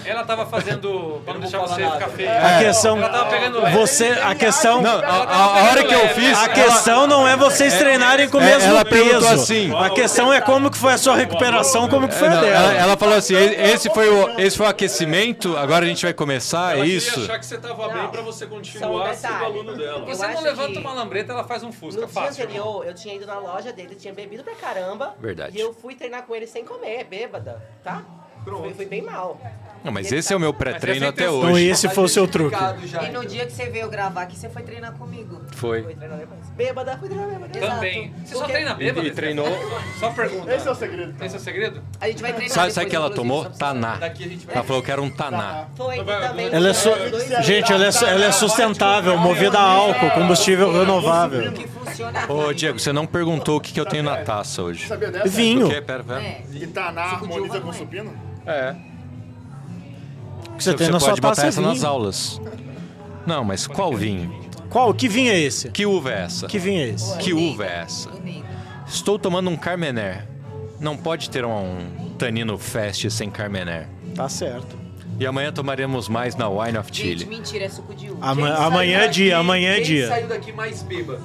Ela 0.04 0.24
tava 0.24 0.46
fazendo. 0.46 1.20
Pra 1.24 1.34
não 1.34 1.40
deixar 1.40 1.58
você 1.58 1.82
ficar 1.82 2.08
feio. 2.10 2.30
A 2.30 2.58
questão. 2.60 2.96
Ela 2.98 3.08
tava 3.08 3.30
pegando 3.30 3.60
leve. 3.60 3.76
Você, 3.76 4.04
a 4.22 4.34
questão. 4.36 4.80
Não, 4.80 4.98
a, 5.00 5.04
a- 5.04 5.44
a 5.60 5.64
hora 5.64 5.82
que 5.84 5.92
eu 5.94 6.08
fiz. 6.10 6.38
A 6.38 6.48
questão 6.48 7.06
não 7.08 7.26
é 7.26 7.36
vocês 7.36 7.76
treinarem 7.76 8.28
com 8.28 8.38
o 8.38 8.40
é, 8.40 8.44
mesmo 8.44 8.68
ela 8.70 8.84
peso. 8.84 9.04
perguntou 9.04 9.28
assim. 9.30 9.74
A 9.74 9.90
questão 9.90 10.32
é 10.32 10.40
como 10.40 10.70
que 10.70 10.76
foi 10.78 10.92
a 10.92 10.98
sua 10.98 11.16
recuperação, 11.16 11.88
como 11.88 12.06
que 12.08 12.14
foi 12.14 12.28
a 12.28 12.34
Não, 12.34 12.40
dela. 12.40 12.54
ela, 12.72 12.74
ela 12.78 12.96
falou 12.96 13.16
assim: 13.16 13.34
"E- 13.34 13.54
esse 13.72 13.90
foi, 13.90 14.08
o, 14.08 14.38
esse 14.38 14.56
foi 14.56 14.66
o 14.66 14.68
aquecimento, 14.68 15.56
agora 15.56 15.84
a 15.84 15.88
gente 15.88 16.04
vai 16.04 16.12
começar, 16.14 16.78
é 16.78 16.86
isso? 16.86 17.10
queria 17.10 17.24
achar 17.24 17.38
que 17.40 17.46
você 17.46 17.58
tava 17.58 17.88
bem 17.88 18.06
pra 18.08 18.22
você 18.22 18.46
continuar 18.46 19.12
sendo 19.14 19.44
aluno 19.44 19.74
dela. 19.76 19.98
Eu 20.00 20.06
Você 20.14 20.26
não 20.28 20.40
levanta 20.42 20.78
uma 20.78 20.92
lambreta, 20.92 21.32
ela 21.32 21.42
faz 21.44 21.64
um 21.64 21.72
fusca. 21.72 22.00
No 22.02 22.06
dia 22.06 22.14
Fácil. 22.14 22.44
anterior, 22.44 22.86
eu 22.86 22.94
tinha 22.94 23.14
ido 23.16 23.26
na 23.26 23.38
loja 23.40 23.72
dele, 23.72 23.94
tinha 23.96 24.12
bebido 24.14 24.25
pra 24.44 24.54
caramba. 24.54 25.14
Verdade. 25.20 25.56
E 25.56 25.60
eu 25.60 25.72
fui 25.74 25.94
treinar 25.94 26.22
com 26.22 26.34
ele 26.34 26.46
sem 26.46 26.64
comer, 26.64 27.04
bêbada, 27.04 27.62
tá? 27.82 28.02
Fui, 28.44 28.72
fui 28.74 28.86
bem 28.86 29.02
mal. 29.02 29.40
Não, 29.82 29.90
mas 29.92 30.10
esse 30.12 30.32
é 30.32 30.36
o 30.36 30.40
meu 30.40 30.54
pré-treino 30.54 31.08
até 31.08 31.24
é 31.24 31.26
a 31.26 31.30
Então 31.32 31.52
hoje. 31.52 31.66
esse 31.66 31.88
foi 31.88 32.04
o 32.04 32.08
seu 32.08 32.28
truque. 32.28 32.56
E 33.04 33.08
no 33.10 33.24
dia 33.26 33.44
que 33.44 33.52
você 33.52 33.66
veio 33.68 33.88
gravar 33.88 34.22
aqui, 34.22 34.36
você 34.38 34.48
foi 34.48 34.62
treinar 34.62 34.92
comigo. 34.92 35.40
Foi. 35.56 35.82
Foi 35.82 35.94
treinar 35.94 36.16
depois. 36.18 36.40
Bêbada, 36.50 36.96
fui 36.96 37.08
treinar 37.08 37.28
bêbada. 37.28 37.58
Também. 37.58 38.04
Exato. 38.04 38.20
Você 38.24 38.32
só 38.34 38.38
Porque 38.40 38.52
treina 38.52 38.74
bêbado? 38.74 39.06
E 39.06 39.10
treinou. 39.10 39.46
Só 39.98 40.12
pergunta. 40.12 40.54
Esse 40.54 40.66
é 40.68 40.70
o 40.70 40.74
segredo. 40.76 41.24
Esse 41.24 41.34
é 41.34 41.38
o 41.38 41.42
segredo? 41.42 41.82
A 42.00 42.06
gente 42.08 42.22
vai 42.22 42.32
treinar 42.32 42.70
Sabe, 42.70 42.88
que 42.90 42.94
ela 42.96 43.10
tomou? 43.10 43.44
Taná. 43.50 43.96
Daqui 43.96 44.24
a 44.24 44.28
gente 44.28 44.46
vai. 44.46 44.54
Ela 44.56 44.64
falou 44.64 44.82
que 44.82 44.92
era 44.92 45.02
um 45.02 45.10
taná. 45.10 45.66
Foi, 45.76 45.98
e 45.98 46.04
também. 46.04 46.48
Ela 46.52 46.68
é 46.68 46.72
su- 46.72 46.90
Gente, 47.42 47.72
ela 47.72 47.86
é, 47.86 47.90
su- 47.90 48.06
ela 48.06 48.24
é 48.26 48.32
sustentável, 48.32 49.16
movida 49.18 49.58
a 49.58 49.62
álcool, 49.62 50.10
combustível 50.12 50.72
renovável. 50.72 51.52
que 51.52 51.66
Ô, 52.28 52.52
Diego, 52.52 52.78
você 52.78 52.92
não 52.92 53.06
perguntou 53.06 53.56
o 53.56 53.60
que, 53.60 53.72
que 53.72 53.80
eu 53.80 53.86
tenho 53.86 54.02
na 54.02 54.18
taça 54.18 54.62
hoje. 54.62 54.86
Sabia 54.86 55.10
dessa? 55.10 55.28
Vinho. 55.28 55.66
O 55.66 55.70
quê? 55.70 55.80
Pera, 55.80 56.04
pera. 56.04 56.22
É. 56.22 56.42
Que 56.52 56.66
Taná 56.66 57.02
harmoniza 57.02 57.60
com 57.60 57.72
supino? 57.72 58.12
É. 58.46 58.74
que 60.56 60.64
você 60.64 60.74
tem 60.74 60.88
na 60.88 60.98
sua 61.00 61.10
pode 61.10 61.20
botar 61.20 61.34
taça 61.34 61.46
é 61.46 61.48
essa 61.48 61.60
nas 61.60 61.78
vinho. 61.78 61.88
aulas. 61.88 62.40
Não, 63.26 63.44
mas 63.44 63.66
qual 63.66 63.92
vinho? 63.94 64.44
Qual? 64.70 64.92
Que 64.94 65.08
vinho 65.08 65.32
é 65.32 65.38
esse? 65.38 65.68
Que 65.70 65.84
uva 65.86 66.12
é 66.12 66.22
essa? 66.22 66.46
Que 66.46 66.58
vinho 66.58 66.80
é 66.80 66.88
esse? 66.90 67.16
Que 67.18 67.32
uva 67.32 67.64
é 67.64 67.80
essa? 67.82 68.10
Estou 68.86 69.18
tomando 69.18 69.50
um 69.50 69.56
Carmener. 69.56 70.26
Não 70.78 70.96
pode 70.96 71.30
ter 71.30 71.44
um 71.44 71.78
Tanino 72.18 72.56
Fest 72.58 73.08
sem 73.10 73.30
Carmener. 73.30 73.88
Tá 74.14 74.28
certo. 74.28 74.76
E 75.18 75.26
amanhã 75.26 75.50
tomaremos 75.50 76.08
mais 76.08 76.36
na 76.36 76.46
Wine 76.48 76.76
of 76.76 76.90
Gente, 76.92 77.20
Chile. 77.20 77.24
mentira, 77.24 77.64
é 77.64 77.68
suco 77.70 77.94
de 77.94 78.10
uva. 78.10 78.18
Ama- 78.30 78.54
amanhã 78.54 78.98
é 79.00 79.08
dia, 79.08 79.38
amanhã 79.38 79.70
é 79.72 79.76
Quem 79.76 79.84
dia. 79.84 80.08
saiu 80.08 80.28
daqui 80.28 80.52
mais 80.52 80.82
bêbado 80.82 81.22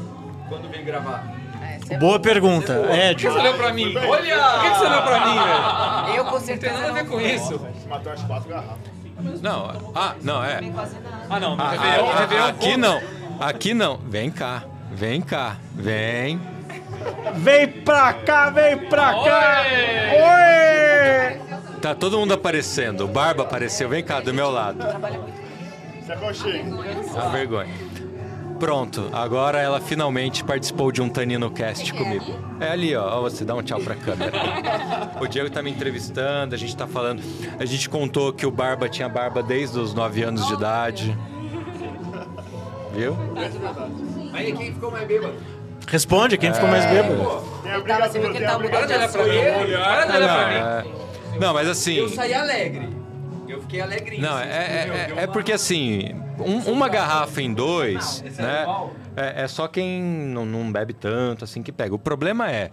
quando 0.52 0.70
vem 0.70 0.84
gravar? 0.84 1.34
É, 1.62 1.80
você 1.80 1.94
é 1.94 1.98
Boa 1.98 2.20
pergunta, 2.20 2.74
Por 2.74 2.92
Ed. 2.92 3.16
que 3.16 3.32
você 3.32 3.40
olhou 3.40 3.54
pra 3.54 3.72
mim? 3.72 3.96
Olha! 3.96 4.10
Por 4.10 4.62
que 4.62 4.70
você 4.70 4.86
olhou 4.86 5.02
pra 5.02 5.26
mim, 5.26 5.40
velho? 5.40 6.18
Eu 6.18 6.26
com 6.26 6.32
Não 6.32 6.38
tem 6.40 6.48
certeza 6.48 6.74
nada 6.74 6.90
a 6.90 6.92
ver 6.92 7.06
com 7.08 7.22
isso. 7.22 7.68
Matou 7.88 8.12
as 8.12 8.22
quatro 8.24 8.50
garrafas. 8.50 9.02
Não, 9.42 9.92
ah, 9.96 10.16
não, 10.22 10.44
é. 10.44 10.60
Ah, 11.30 11.40
não. 11.40 11.54
Ah, 11.54 11.74
ah, 12.44 12.48
aqui 12.48 12.76
não. 12.76 13.02
Aqui 13.40 13.74
não. 13.74 13.98
Vem 13.98 14.30
cá. 14.30 14.64
Vem 14.92 15.22
cá. 15.22 15.56
Vem. 15.74 16.42
Vem 17.36 17.68
pra 17.68 18.14
cá, 18.14 18.50
vem 18.50 18.78
pra 18.90 19.14
cá. 19.24 19.64
Oi! 20.14 21.78
Tá 21.82 21.96
todo 21.96 22.18
mundo 22.18 22.34
aparecendo. 22.34 23.06
O 23.06 23.08
Barba 23.08 23.44
apareceu. 23.44 23.88
Vem 23.88 24.04
cá, 24.04 24.20
do 24.20 24.34
meu 24.34 24.50
lado. 24.50 24.84
Se 26.06 26.12
aconchegue. 26.12 26.70
A 27.16 27.30
vergonha. 27.30 27.90
Pronto, 28.62 29.10
agora 29.12 29.60
ela 29.60 29.82
finalmente 29.82 30.43
participou 30.43 30.91
de 30.91 31.02
um 31.02 31.10
Tanino 31.10 31.50
Cast 31.50 31.91
comigo. 31.93 32.26
É 32.60 32.69
ali, 32.69 32.95
ó. 32.95 33.17
ó, 33.17 33.21
Você 33.24 33.43
dá 33.43 33.56
um 33.56 33.63
tchau 33.63 33.80
pra 33.80 33.95
câmera. 33.95 34.32
O 35.19 35.26
Diego 35.26 35.50
tá 35.50 35.63
me 35.63 35.71
entrevistando, 35.71 36.54
a 36.54 36.58
gente 36.60 36.78
tá 36.78 36.86
falando. 36.86 37.24
A 37.60 37.65
gente 37.65 37.89
contou 37.89 38.32
que 38.32 38.45
o 38.45 38.52
Barba 38.52 38.88
tinha 38.88 39.10
barba 39.10 39.41
desde 39.41 39.80
os 39.80 39.95
9 39.95 40.21
anos 40.21 40.45
de 40.45 40.54
idade. 40.54 41.17
Viu? 42.93 43.17
Aí 44.32 44.54
quem 44.54 44.74
ficou 44.76 44.91
mais 44.91 45.08
bêbado? 45.08 45.34
Responde, 45.88 46.38
quem 46.38 46.54
ficou 46.54 46.69
mais 46.69 46.86
bêbado? 46.86 47.41
Tem 47.63 47.71
a 47.71 47.76
Ele 47.78 47.84
tava, 47.84 48.08
você 48.10 48.19
viu 48.19 48.30
que 48.32 48.38
ele 48.38 48.45
tava 48.45 48.60
mudando 48.60 48.86
de 48.88 48.93
Olha 48.93 49.10
pra 49.10 49.24
mim, 49.24 49.30
assunto. 49.32 49.76
olha 49.76 50.19
Não, 50.19 50.28
pra 50.28 50.47
mim. 50.47 50.56
é... 51.36 51.39
Não, 51.39 51.54
mas 51.56 51.67
assim. 51.67 51.95
Eu 51.95 52.10
saí 52.10 52.32
alegre. 52.32 53.01
Fiquei 53.72 53.82
alegrinho. 53.82 54.22
Não, 54.22 54.36
assim, 54.36 54.50
é, 54.50 54.82
tipo, 54.82 54.94
meu, 54.94 55.02
é, 55.02 55.08
deu 55.08 55.18
é 55.20 55.24
uma- 55.26 55.32
porque 55.34 55.52
assim, 55.54 56.10
um- 56.40 56.72
uma 56.74 56.90
garrafa 56.90 57.42
em 57.42 57.54
dois, 57.54 58.22
Esse 58.26 58.40
é 58.42 58.44
né? 58.44 58.66
É, 59.16 59.44
é 59.44 59.48
só 59.48 59.66
quem 59.68 60.02
não, 60.04 60.46
não 60.46 60.70
bebe 60.70 60.94
tanto 60.94 61.46
assim 61.46 61.64
que 61.64 61.72
pega. 61.72 61.96
O 61.96 62.00
problema 62.00 62.52
é 62.52 62.70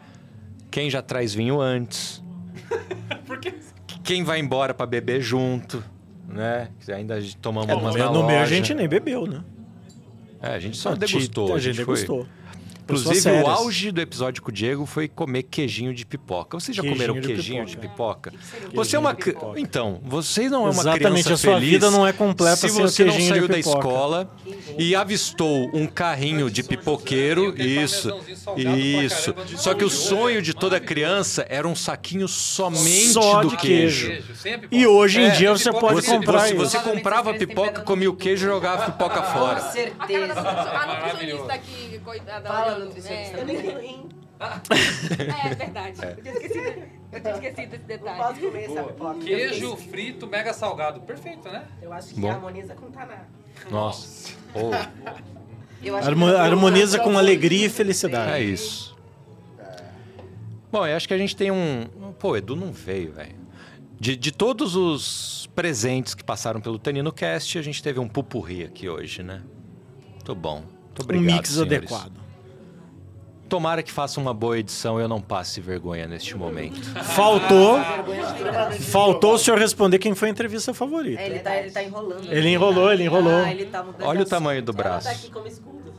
quem 0.72 0.90
já 0.90 1.00
traz 1.00 1.32
vinho 1.32 1.60
antes. 1.60 2.22
Quem 4.02 4.24
vai 4.24 4.38
embora 4.40 4.72
pra 4.72 4.86
beber 4.86 5.20
junto, 5.20 5.84
né? 6.26 6.68
Que 6.80 6.90
Ainda 6.92 7.18
tomamos 7.42 7.68
É, 7.68 7.74
umas 7.74 7.94
no, 7.94 7.98
na 7.98 8.10
meu, 8.10 8.22
no 8.22 8.26
meu 8.26 8.38
a 8.38 8.46
gente 8.46 8.72
nem 8.72 8.88
bebeu, 8.88 9.26
né? 9.26 9.42
É, 10.40 10.54
a 10.54 10.58
gente 10.58 10.78
só 10.78 10.92
A 10.92 10.94
degustou. 10.94 11.54
A 11.54 11.58
gente 11.58 11.84
foi- 11.84 11.94
degustou. 11.96 12.26
Inclusive, 12.88 13.30
o 13.42 13.46
auge 13.46 13.90
do 13.92 14.00
episódio 14.00 14.42
com 14.42 14.50
o 14.50 14.52
Diego 14.52 14.86
foi 14.86 15.08
comer 15.08 15.42
queijinho 15.42 15.92
de 15.92 16.06
pipoca. 16.06 16.58
Vocês 16.58 16.74
já 16.76 16.82
Queijinho 16.82 17.06
comeram 17.06 17.20
de 17.20 17.26
queijinho 17.34 17.66
de 17.66 17.76
pipoca. 17.76 18.30
pipoca? 18.30 18.72
Você 18.74 18.96
é 18.96 18.98
uma. 18.98 19.14
pipoca. 19.14 19.60
Então, 19.60 20.00
vocês 20.04 20.50
não 20.50 20.60
é 20.66 20.70
uma 20.70 20.80
Exatamente, 20.80 21.02
criança 21.24 21.34
a 21.34 21.36
sua 21.36 21.54
feliz 21.54 21.70
vida 21.70 21.90
não 21.90 22.06
é 22.06 22.12
completa 22.12 22.56
se 22.56 22.68
sem 22.70 22.82
o 22.84 22.88
você 22.88 23.04
não 23.04 23.12
queijinho 23.12 23.32
de 23.34 23.38
saiu 23.40 23.48
da 23.48 23.54
pipoca. 23.54 23.78
escola 23.78 24.30
e 24.78 24.94
avistou 24.94 25.70
um 25.74 25.86
carrinho 25.86 26.50
de 26.50 26.62
pipoqueiro. 26.62 27.54
Isso. 27.60 28.10
Isso. 28.56 29.34
Só 29.56 29.74
que 29.74 29.84
o 29.84 29.90
sonho 29.90 30.40
de 30.40 30.54
toda 30.54 30.80
criança 30.80 31.44
era 31.48 31.66
um 31.68 31.74
saquinho 31.74 32.26
somente 32.28 33.08
Só 33.12 33.42
do 33.42 33.50
de 33.50 33.56
queijo. 33.56 34.12
E 34.70 34.86
hoje 34.86 35.20
em 35.20 35.26
É, 35.26 35.30
dia 35.30 35.50
você 35.52 35.70
pode 35.72 35.96
Você, 35.96 36.10
comprar 36.12 36.40
você, 36.40 36.54
isso. 36.54 36.56
você 36.56 36.78
comprava 36.78 37.34
pipoca, 37.34 37.82
comia 37.82 38.10
o 38.10 38.16
queijo 38.16 38.46
e 38.46 38.48
jogava 38.48 38.84
a 38.84 38.90
pipoca 38.90 39.20
Com 39.22 39.32
fora. 39.38 39.60
certeza. 39.60 40.40
A 40.40 40.86
nutricionista 40.86 41.52
aqui, 41.52 42.00
coitada. 42.04 42.77
Nutricionista. 42.86 43.36
né? 43.36 43.42
Eu 43.42 43.46
nem 43.46 43.60
tenho 43.60 43.80
rim. 43.80 44.08
É 45.48 45.54
verdade. 45.54 46.00
Eu 46.00 46.22
tinha 46.22 46.32
esquecido, 46.34 46.82
eu 47.12 47.20
tinha 47.20 47.34
esquecido 47.34 47.70
desse 47.70 47.80
Não 47.80 47.86
detalhe. 47.88 48.18
posso 48.18 48.40
comer 48.40 48.64
essa 48.70 48.82
pipoca. 48.84 49.18
Queijo 49.20 49.76
frito 49.76 50.26
mega 50.28 50.52
salgado. 50.52 51.00
Perfeito, 51.00 51.48
né? 51.48 51.64
Eu 51.82 51.92
acho 51.92 52.14
que 52.14 52.20
Bom. 52.20 52.30
harmoniza 52.30 52.74
com 52.74 52.88
taná. 52.90 53.24
Nossa. 53.70 54.32
Oh, 54.54 54.70
Eu 55.82 55.96
acho 55.96 56.06
Harmo- 56.08 56.26
que- 56.28 56.36
harmoniza 56.36 56.98
com 57.00 57.18
alegria 57.18 57.66
e 57.66 57.68
felicidade. 57.68 58.30
é 58.32 58.40
isso. 58.42 58.96
Bom, 60.70 60.86
eu 60.86 60.96
acho 60.96 61.08
que 61.08 61.14
a 61.14 61.18
gente 61.18 61.34
tem 61.34 61.50
um. 61.50 61.86
Pô, 62.18 62.36
Edu 62.36 62.54
não 62.54 62.72
veio, 62.72 63.12
velho. 63.12 63.36
De, 63.98 64.14
de 64.14 64.30
todos 64.30 64.76
os 64.76 65.48
presentes 65.54 66.14
que 66.14 66.22
passaram 66.22 66.60
pelo 66.60 66.78
Tanino 66.78 67.10
Cast, 67.12 67.58
a 67.58 67.62
gente 67.62 67.82
teve 67.82 67.98
um 67.98 68.06
pupurri 68.08 68.62
aqui 68.64 68.88
hoje, 68.88 69.22
né? 69.22 69.42
Muito 70.12 70.34
bom. 70.34 70.60
Muito 70.60 71.00
um 71.00 71.04
obrigado. 71.04 71.34
mix 71.36 71.48
senhores. 71.50 71.72
adequado. 71.72 72.12
Tomara 73.48 73.82
que 73.82 73.90
faça 73.90 74.20
uma 74.20 74.34
boa 74.34 74.58
edição 74.58 74.98
e 74.98 75.02
eu 75.02 75.08
não 75.08 75.20
passe 75.20 75.60
vergonha 75.60 76.06
neste 76.06 76.36
momento. 76.36 76.80
Faltou, 77.02 77.78
faltou 78.90 79.34
o 79.34 79.38
senhor 79.38 79.58
responder 79.58 79.98
quem 79.98 80.14
foi 80.14 80.28
a 80.28 80.30
entrevista 80.30 80.74
favorita. 80.74 81.20
É, 81.22 81.26
ele 81.26 81.38
tá, 81.38 81.56
ele 81.56 81.70
tá 81.70 81.82
enrolando. 81.82 82.30
Ele 82.30 82.48
enrolou, 82.50 82.92
ele 82.92 83.04
enrolou. 83.04 83.42
Ah, 83.44 83.50
ele 83.50 83.66
tá 83.66 83.84
Olha 84.02 84.22
o 84.22 84.26
tamanho 84.26 84.62
do. 84.62 84.72
Ela 84.72 84.82
braço. 84.82 85.08
tá 85.08 85.12
aqui 85.14 85.30
como 85.30 85.46
escudo. 85.46 85.94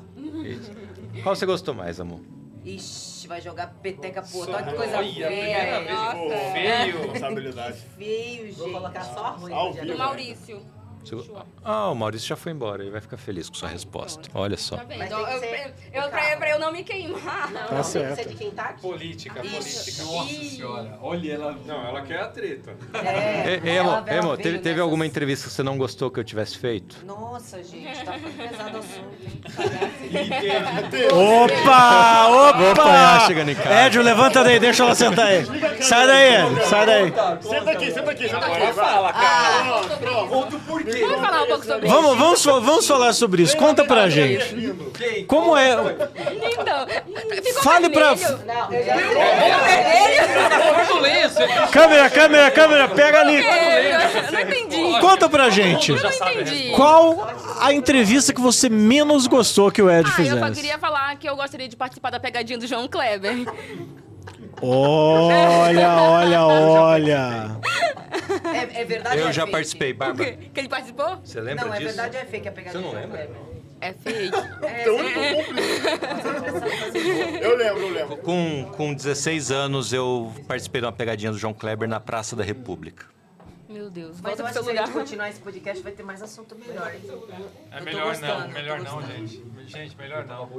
Qual 1.24 1.36
você 1.36 1.46
gostou 1.46 1.74
mais, 1.74 2.00
amor? 2.00 2.20
Ixi, 2.64 3.28
vai 3.28 3.42
jogar 3.42 3.68
peteca 3.82 4.22
pro 4.22 4.38
outro. 4.40 4.54
Olha 4.54 4.64
que 4.66 4.74
coisa 4.74 4.98
Olha, 4.98 5.28
feia. 5.28 5.80
vez. 5.80 5.92
Nossa. 5.92 6.52
Feio. 6.54 7.74
Feio, 7.98 8.46
gente. 8.48 8.58
Vou 8.58 8.72
colocar 8.72 9.04
só 9.04 9.38
vivo. 9.38 9.86
Do 9.86 9.98
Maurício. 9.98 10.62
Ah, 11.64 11.90
o 11.90 11.96
Maurício 11.96 12.28
já 12.28 12.36
foi 12.36 12.52
embora. 12.52 12.82
Ele 12.84 12.92
vai 12.92 13.02
ficar 13.02 13.18
feliz 13.18 13.50
com 13.50 13.56
sua 13.56 13.70
resposta. 13.70 14.30
Olha 14.34 14.58
só. 14.58 14.78
Tá 14.78 14.84
vendo? 14.84 15.04
Eu, 15.04 15.20
eu, 15.20 15.42
eu, 15.94 16.10
pra, 16.10 16.38
pra 16.38 16.50
eu 16.50 16.60
não 16.60 16.72
me 16.72 16.84
queimar. 16.84 17.52
Não, 17.52 17.68
Tá 17.68 17.76
não, 17.76 17.84
certo. 17.84 18.16
Tem 18.16 18.16
que 18.18 18.24
ser 18.24 18.30
de 18.30 18.36
quem 18.36 18.52
tá 18.52 18.64
aqui. 18.66 18.82
Política, 18.82 19.42
política. 19.42 20.04
Nossa 20.04 20.34
senhora. 20.44 21.00
Olha 21.02 21.34
ela. 21.34 21.58
Não, 21.66 21.88
ela 21.88 22.02
quer 22.02 22.20
a 22.20 22.28
treta. 22.28 22.76
É, 22.94 23.60
ei, 23.64 23.78
ela- 23.78 24.04
ela 24.08 24.36
veio 24.36 24.38
teve, 24.38 24.58
teve 24.58 24.70
nessas- 24.70 24.80
alguma 24.82 25.06
entrevista 25.06 25.48
que 25.48 25.54
você 25.54 25.64
não 25.64 25.78
gostou 25.78 26.12
que 26.12 26.20
eu 26.20 26.24
tivesse 26.24 26.58
feito? 26.58 27.04
Nossa, 27.06 27.64
gente, 27.64 28.04
tá 28.04 28.14
pesado 28.14 28.78
o 28.78 28.80
assunto. 28.80 29.10
Opa, 31.14 32.28
opa! 32.28 32.72
Apanhar 32.72 33.26
chegando 33.28 33.50
em 33.52 33.56
casa. 33.56 33.70
Édio, 33.70 34.02
levanta 34.02 34.44
daí, 34.44 34.60
deixa 34.60 34.84
ela 34.84 34.96
sentar 34.96 35.28
aí. 35.28 35.46
Sai 35.82 36.08
daí, 36.08 36.66
sai 36.66 36.86
daí. 36.86 37.14
Senta 37.42 37.72
aqui, 37.72 37.92
senta 37.92 38.12
aqui, 38.12 38.30
senta 38.30 38.46
aqui. 38.46 38.60
Vai, 38.60 38.74
fala, 38.74 39.14
cara. 39.14 39.64
Pronto, 39.98 40.60
pronto. 40.60 40.88
Vamos 40.99 41.19
falar 41.19 41.43
um 41.43 41.47
pouco 41.47 41.65
sobre 41.65 41.88
isso. 41.88 41.95
Vamos, 41.95 42.17
vamos, 42.17 42.43
fa- 42.43 42.60
vamos 42.60 42.88
falar 42.88 43.13
sobre 43.13 43.43
isso. 43.43 43.56
Conta 43.58 43.84
pra 43.86 44.10
gente. 44.10 44.73
Como 45.28 45.56
é. 45.56 45.71
Então, 45.71 46.88
ficou 47.43 47.63
Fale 47.63 47.89
pra. 47.89 48.13
vermelho. 48.13 48.45
Não, 48.45 48.73
eu 48.73 48.86
já 48.86 48.93
Turbulência. 50.86 51.47
Câmera, 51.71 52.10
câmera, 52.10 52.52
câmera, 52.52 52.88
pega 52.88 53.19
ali. 53.21 53.36
Eu 53.38 54.32
não 54.32 54.41
entendi. 54.41 54.99
Conta 54.99 55.30
pra 55.30 55.49
gente. 55.49 55.91
Eu 55.91 56.02
não 56.02 56.10
entendi. 56.10 56.71
Qual 56.75 57.28
a 57.60 57.73
entrevista 57.73 58.34
que 58.34 58.41
você 58.41 58.69
menos 58.69 59.28
gostou 59.28 59.71
que 59.71 59.82
o 59.82 59.89
Ed 59.89 60.08
Ah, 60.08 60.21
eu 60.21 60.25
só 60.25 60.34
fizesse? 60.36 60.56
queria 60.62 60.80
falar 60.80 61.15
que 61.17 61.28
eu 61.30 61.36
gostaria 61.36 61.67
de 61.67 61.75
participar 61.75 62.10
da 62.10 62.19
pegadinha 62.19 62.58
do 62.58 62.67
João 62.67 62.88
Kleber. 62.88 63.45
Olha, 64.62 65.89
olha, 66.02 66.45
olha. 66.45 67.59
É, 68.56 68.82
é 68.82 68.86
verdade 68.86 69.22
Eu 69.22 69.28
é 69.30 69.34
já 69.34 69.42
fake? 69.44 69.52
participei, 69.52 69.94
Bárbara. 69.94 70.34
Que 70.38 70.60
ele 70.60 70.70
participou? 70.70 71.18
Você 71.24 71.40
lembra 71.42 71.66
Não, 71.66 71.74
é 71.74 71.78
disso? 71.78 71.88
verdade 71.90 72.18
ou 72.18 72.24
é 72.24 72.26
fake 72.26 72.48
a 72.48 72.52
pegadinha? 72.52 72.82
Você 72.82 72.86
não 72.88 72.94
do 72.94 73.00
lembra? 73.02 73.18
Kleber? 73.26 73.50
É 73.82 73.94
fake. 73.94 74.38
Eu 77.42 77.56
lembro, 77.58 77.82
eu 77.84 77.90
lembro. 77.90 78.18
Com, 78.18 78.66
com 78.76 78.94
16 78.94 79.52
anos, 79.52 79.94
eu 79.94 80.34
participei 80.48 80.82
de 80.82 80.86
uma 80.88 80.92
pegadinha 80.92 81.32
do 81.32 81.38
João 81.38 81.54
Kleber 81.54 81.88
na 81.88 82.00
Praça 82.00 82.36
da 82.36 82.44
República. 82.44 83.06
Meu 83.70 83.90
Deus, 83.90 84.20
Mas 84.20 84.22
volta 84.22 84.32
eu 84.32 84.36
pro 84.38 84.46
acho 84.46 84.54
seu 84.54 84.64
se 84.64 84.70
lugar. 84.70 84.86
gente 84.88 84.94
continuar 84.94 85.30
esse 85.30 85.40
podcast 85.40 85.84
vai 85.84 85.92
ter 85.92 86.04
mais 86.04 86.22
assunto 86.22 86.56
melhor. 86.56 86.92
É 87.72 87.82
melhor 87.82 88.18
não, 88.18 88.48
melhor 88.50 88.82
não, 88.82 89.02
gente. 89.06 89.44
Gente, 89.68 89.96
melhor 89.96 90.26
não. 90.26 90.50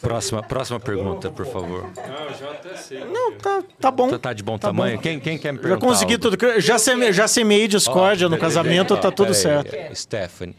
Próxima, 0.00 0.42
próxima 0.42 0.78
pergunta, 0.78 1.30
por 1.30 1.46
favor. 1.46 1.84
Não, 1.96 2.14
eu 2.24 2.34
já 2.34 2.50
até 2.50 2.76
sei. 2.76 3.04
Não, 3.04 3.32
tá, 3.32 3.62
tá 3.80 3.90
bom. 3.90 4.10
Tá, 4.10 4.18
tá 4.18 4.32
de 4.32 4.42
bom 4.42 4.58
Tá 4.58 4.68
tamanho? 4.68 4.96
bom. 4.96 5.02
Quem, 5.02 5.18
quem 5.18 5.38
quer 5.38 5.52
me 5.52 5.58
Já 5.58 5.62
perguntar? 5.62 5.86
consegui 5.86 6.12
algo? 6.14 6.30
tudo. 6.30 6.60
Já, 6.60 6.78
seme, 6.78 7.12
já 7.12 7.26
semeei 7.26 7.66
discórdia 7.66 8.26
Ó, 8.26 8.30
no 8.30 8.38
casamento, 8.38 8.88
peraí, 8.88 9.02
tá 9.02 9.10
tudo 9.10 9.32
certo. 9.34 9.74
Stephanie. 9.96 10.54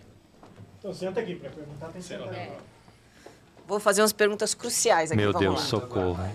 Então 0.80 0.94
senta 0.94 1.20
aqui 1.20 1.36
pra 1.36 1.50
perguntar, 1.50 1.88
tem 1.88 2.02
que 2.02 2.08
sentar. 2.08 2.34
Vou 3.68 3.80
fazer 3.80 4.02
umas 4.02 4.14
perguntas 4.14 4.54
cruciais 4.54 5.12
aqui. 5.12 5.22
Meu 5.22 5.32
vamos 5.32 5.48
Deus, 5.48 5.60
lá. 5.62 5.66
socorro. 5.68 6.30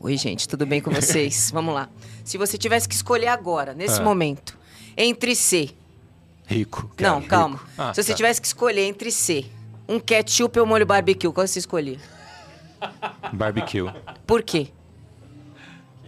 Oi, 0.00 0.16
gente, 0.16 0.46
tudo 0.48 0.66
bem 0.66 0.80
com 0.80 0.90
vocês? 0.90 1.50
Vamos 1.54 1.74
lá. 1.74 1.88
Se 2.24 2.36
você 2.38 2.56
tivesse 2.58 2.88
que 2.88 2.94
escolher 2.94 3.28
agora, 3.28 3.72
nesse 3.74 4.00
Ah. 4.00 4.04
momento, 4.04 4.56
entre 4.96 5.34
ser. 5.34 5.76
Rico. 6.46 6.90
Não, 7.00 7.16
rico. 7.18 7.28
calma. 7.30 7.60
Ah, 7.76 7.92
Se 7.92 8.02
você 8.02 8.12
tá. 8.12 8.16
tivesse 8.16 8.40
que 8.40 8.46
escolher 8.46 8.82
entre 8.82 9.10
ser 9.10 9.50
um 9.88 9.98
ketchup 10.00 10.58
ou 10.58 10.66
molho 10.66 10.86
barbecue, 10.86 11.30
qual 11.32 11.46
você 11.46 11.58
escolher? 11.58 11.98
Barbecue. 13.32 13.90
Por 14.26 14.42
quê? 14.42 14.68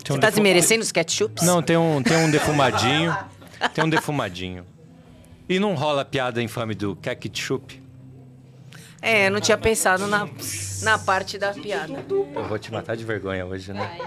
Tem 0.04 0.06
Você 0.06 0.12
um 0.12 0.20
tá 0.20 0.28
defu- 0.28 0.40
desmerecendo 0.42 0.82
os 0.82 0.92
ketchups? 0.92 1.44
Não, 1.44 1.62
tem 1.62 1.76
um, 1.76 2.02
tem 2.02 2.16
um 2.16 2.30
defumadinho. 2.30 3.16
tem 3.74 3.84
um 3.84 3.88
defumadinho. 3.88 4.64
E 5.48 5.58
não 5.58 5.74
rola 5.74 6.02
a 6.02 6.04
piada 6.04 6.42
infame 6.42 6.74
do 6.74 6.94
ketchup? 6.96 7.82
É, 9.00 9.26
eu 9.28 9.30
não 9.30 9.40
tinha 9.40 9.56
pensado 9.56 10.06
na, 10.06 10.28
na 10.82 10.98
parte 10.98 11.38
da 11.38 11.52
piada. 11.52 12.04
Eu 12.10 12.44
vou 12.48 12.58
te 12.58 12.72
matar 12.72 12.96
de 12.96 13.04
vergonha 13.04 13.46
hoje, 13.46 13.72
né? 13.72 13.98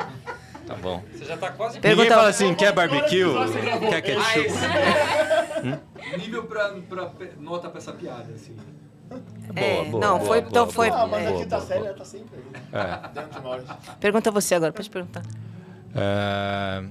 Tá 0.68 0.76
bom. 0.76 1.04
Você 1.14 1.26
já 1.26 1.38
tá 1.38 1.50
quase... 1.52 1.76
Ninguém 1.76 1.96
Pergunta- 1.96 2.16
fala 2.16 2.30
assim, 2.30 2.54
quer 2.54 2.72
barbecue? 2.74 3.24
Quer 3.90 4.02
ketchup? 4.02 4.50
Nível 6.20 6.44
pra, 6.44 6.70
pra 6.90 7.12
nota 7.40 7.70
pra 7.70 7.80
essa 7.80 7.94
piada, 7.94 8.32
assim. 8.34 8.56
É, 9.56 9.74
Boa, 9.76 9.86
boa, 9.86 10.02
não, 10.02 10.18
boa, 10.18 10.28
foi, 10.28 10.40
boa, 10.42 10.50
então 10.50 10.64
boa. 10.64 10.74
foi. 10.74 10.90
Ah, 10.90 11.08
mas 11.08 11.24
é. 11.26 11.28
aqui 11.30 11.46
tá 11.46 11.60
sério, 11.60 11.84
boa. 11.84 11.90
ela 11.90 11.98
tá 11.98 12.06
sempre 12.06 12.30
aí. 12.38 12.80
É. 12.82 13.10
Dentro 13.14 13.40
de 13.40 13.46
nós. 13.46 13.64
Pergunta 14.00 14.32
você 14.32 14.56
agora, 14.56 14.72
pode 14.72 14.90
perguntar. 14.90 15.24
É, 15.94 16.84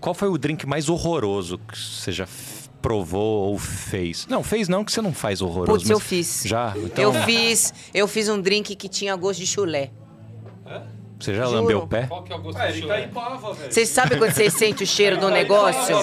Qual 0.00 0.14
foi 0.14 0.28
o 0.28 0.38
drink 0.38 0.66
mais 0.66 0.88
horroroso 0.88 1.58
que 1.58 1.76
você 1.76 2.12
já 2.12 2.28
provou 2.80 3.48
ou 3.50 3.58
fez? 3.58 4.26
Não, 4.28 4.42
fez 4.42 4.68
não, 4.68 4.84
que 4.84 4.92
você 4.92 5.02
não 5.02 5.12
faz 5.12 5.42
horroroso. 5.42 5.80
Putz, 5.80 5.90
eu 5.90 5.98
fiz. 6.00 6.42
Já? 6.46 6.72
Então, 6.76 7.04
Eu 7.04 7.12
fiz, 7.24 7.74
eu 7.92 8.06
fiz 8.06 8.28
um 8.28 8.40
drink 8.40 8.76
que 8.76 8.88
tinha 8.88 9.14
gosto 9.16 9.40
de 9.40 9.46
chulé. 9.46 9.90
Você 11.20 11.34
já 11.34 11.44
Juro. 11.44 11.56
lambeu 11.60 11.78
o 11.80 11.86
pé? 11.86 12.06
Qual 12.06 12.22
que 12.22 12.32
é 12.32 12.36
o 12.36 12.38
gosto 12.40 12.58
Ah, 12.58 12.66
do 12.66 12.72
ele 12.72 12.86
tá 12.86 13.00
em 13.00 13.08
pava, 13.08 13.52
velho. 13.52 13.70
Vocês 13.72 13.88
sabem 13.90 14.18
quando 14.18 14.32
vocês 14.32 14.54
sentem 14.54 14.84
o 14.84 14.86
cheiro 14.86 15.18
do 15.18 15.28
negócio? 15.30 15.94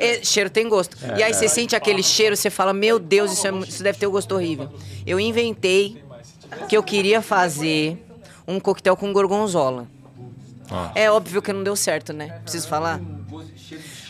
É, 0.00 0.24
cheiro 0.24 0.48
tem 0.48 0.68
gosto. 0.68 0.96
E 1.16 1.22
aí 1.22 1.34
você 1.34 1.48
sente 1.48 1.76
aquele 1.76 2.02
cheiro, 2.02 2.34
você 2.36 2.48
fala, 2.48 2.72
meu 2.72 2.98
Deus, 2.98 3.32
isso, 3.32 3.46
é 3.46 3.50
isso 3.68 3.82
deve 3.82 3.98
ter 3.98 4.06
um 4.06 4.10
gosto 4.10 4.34
horrível. 4.34 4.70
Eu 5.06 5.20
inventei 5.20 6.02
que 6.68 6.76
eu 6.76 6.82
queria 6.82 7.20
fazer 7.20 8.02
um 8.48 8.58
coquetel 8.58 8.96
com 8.96 9.12
gorgonzola. 9.12 9.86
Ah. 10.70 10.90
É 10.94 11.10
óbvio 11.10 11.42
que 11.42 11.52
não 11.52 11.62
deu 11.62 11.76
certo, 11.76 12.12
né? 12.12 12.40
Preciso 12.42 12.66
falar? 12.68 13.00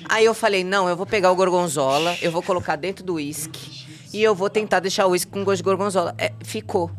Aí 0.08 0.24
eu 0.24 0.34
falei, 0.34 0.62
não, 0.62 0.88
eu 0.88 0.96
vou 0.96 1.04
pegar 1.04 1.32
o 1.32 1.34
gorgonzola, 1.36 2.16
eu 2.22 2.30
vou 2.30 2.42
colocar 2.42 2.76
dentro 2.76 3.04
do 3.04 3.14
uísque 3.14 3.84
e 4.12 4.22
eu 4.22 4.34
vou 4.36 4.48
tentar 4.48 4.78
deixar 4.80 5.06
o 5.06 5.10
uísque 5.10 5.30
com 5.32 5.42
gosto 5.42 5.56
de 5.58 5.62
gorgonzola. 5.64 6.14
É, 6.16 6.32
ficou. 6.44 6.90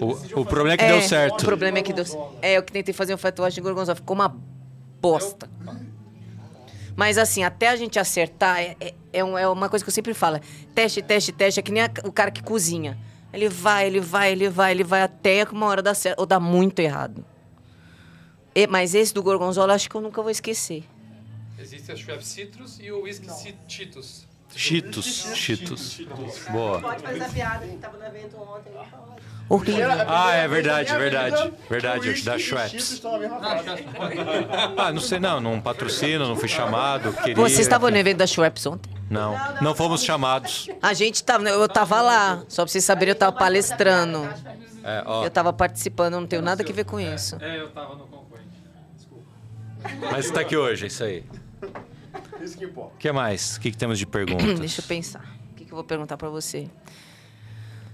O, 0.00 0.40
o 0.40 0.44
problema 0.46 0.74
é 0.74 0.76
que 0.76 0.86
deu 0.86 1.02
certo. 1.02 1.40
O 1.42 1.44
problema 1.44 1.78
é 1.78 1.82
que 1.82 1.92
deu 1.92 2.04
É, 2.42 2.56
eu 2.56 2.62
que 2.62 2.72
tentei 2.72 2.92
fazer 2.94 3.14
um 3.14 3.18
fatuagem 3.18 3.56
de 3.56 3.60
gorgonzola. 3.60 3.96
Ficou 3.96 4.14
uma 4.14 4.34
bosta. 5.00 5.48
Mas 6.96 7.16
assim, 7.16 7.44
até 7.44 7.68
a 7.68 7.76
gente 7.76 7.98
acertar, 7.98 8.58
é, 8.60 8.76
é- 8.80 8.94
é 9.12 9.24
um- 9.24 9.38
é 9.38 9.46
uma 9.48 9.68
coisa 9.68 9.84
que 9.84 9.88
eu 9.88 9.94
sempre 9.94 10.12
falo. 10.14 10.40
Teste, 10.74 11.00
teste, 11.00 11.30
teste. 11.32 11.60
É 11.60 11.62
que 11.62 11.70
nem 11.70 11.82
a- 11.84 11.90
o 12.04 12.10
cara 12.12 12.30
que 12.30 12.42
cozinha. 12.42 12.98
Ele 13.32 13.48
vai, 13.48 13.86
ele 13.86 14.00
vai, 14.00 14.32
ele 14.32 14.48
vai, 14.48 14.72
ele 14.72 14.82
vai 14.84 15.02
até 15.02 15.44
que 15.46 15.52
uma 15.52 15.66
hora 15.66 15.80
dá 15.82 15.94
certo. 15.94 16.18
Ou 16.18 16.26
dá 16.26 16.40
muito 16.40 16.80
errado. 16.80 17.24
E- 18.54 18.66
mas 18.66 18.94
esse 18.94 19.14
do 19.14 19.22
gorgonzola, 19.22 19.74
acho 19.74 19.88
que 19.88 19.94
eu 19.94 20.00
nunca 20.00 20.20
vou 20.20 20.30
esquecer. 20.30 20.82
Existe 21.58 21.92
a 21.92 21.96
Schweppes 21.96 22.26
Citrus 22.28 22.78
e 22.80 22.90
o 22.90 23.02
Whisky 23.02 23.30
Ci- 23.30 23.54
Cheetos. 24.54 25.30
Cheetos. 25.34 26.00
Boa. 26.50 26.80
Pode 26.80 27.02
fazer 27.02 27.22
a 27.22 27.28
piada, 27.28 27.64
a 27.64 27.66
gente 27.66 27.78
tava 27.78 27.98
no 27.98 28.04
evento 28.06 28.36
ontem. 28.36 28.72
Horrível. 29.48 29.88
Ah, 30.06 30.32
é 30.34 30.46
verdade, 30.46 30.94
verdade. 30.94 31.52
Verdade, 31.70 32.22
da 32.22 32.38
Schweppes. 32.38 33.00
Não, 33.02 33.14
Ah, 34.76 34.92
não 34.92 35.00
sei, 35.00 35.18
não, 35.18 35.40
não 35.40 35.58
patrocino, 35.60 36.28
não 36.28 36.36
fui 36.36 36.48
chamado, 36.48 37.12
queria... 37.14 37.34
Vocês 37.34 37.60
estavam 37.60 37.90
no 37.90 37.96
evento 37.96 38.18
da 38.18 38.26
Schweppes 38.26 38.66
ontem? 38.66 38.92
Não, 39.08 39.34
não 39.62 39.74
fomos 39.74 40.04
chamados. 40.04 40.68
A 40.82 40.92
gente 40.92 41.24
tava, 41.24 41.48
eu 41.48 41.66
tava 41.66 42.02
lá. 42.02 42.42
Só 42.46 42.62
pra 42.62 42.70
vocês 42.70 42.84
saberem, 42.84 43.12
eu 43.12 43.18
tava 43.18 43.32
palestrando. 43.32 44.28
É, 44.84 45.02
Eu 45.24 45.30
tava 45.30 45.50
participando, 45.52 46.14
eu 46.14 46.20
não 46.20 46.26
tenho 46.26 46.42
nada 46.42 46.62
que 46.62 46.72
ver 46.72 46.84
com 46.84 47.00
isso. 47.00 47.36
É, 47.40 47.58
eu 47.60 47.70
tava 47.70 47.94
no 47.94 48.06
concorrente. 48.06 48.48
Desculpa. 48.96 49.24
mas 50.12 50.30
tá 50.30 50.40
aqui 50.40 50.56
hoje, 50.56 50.84
é 50.84 50.88
isso 50.88 51.04
aí. 51.04 51.24
Isso 52.42 52.56
que 52.56 52.64
importa. 52.64 52.94
O 52.94 52.98
que 52.98 53.12
mais? 53.12 53.56
O 53.56 53.60
que, 53.60 53.70
que 53.70 53.76
temos 53.76 53.98
de 53.98 54.06
perguntas? 54.08 54.58
Deixa 54.58 54.80
eu 54.80 54.86
pensar. 54.86 55.24
O 55.52 55.54
que, 55.54 55.64
que 55.64 55.72
eu 55.72 55.76
vou 55.76 55.84
perguntar 55.84 56.16
pra 56.16 56.28
você? 56.28 56.68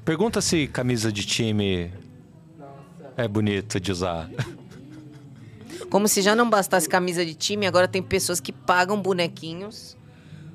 Pergunta 0.05 0.41
se 0.41 0.67
camisa 0.67 1.11
de 1.11 1.25
time 1.25 1.91
é 3.17 3.27
bonita 3.27 3.81
de 3.81 3.91
usar. 3.91 4.29
Como 5.89 6.09
se 6.09 6.21
já 6.23 6.35
não 6.35 6.51
bastasse 6.51 6.89
camisa 6.89 7.25
de 7.25 7.35
time, 7.35 7.67
agora 7.67 7.87
tem 7.87 8.03
pessoas 8.03 8.41
que 8.41 8.53
pagam 8.53 9.01
bonequinhos 9.01 9.97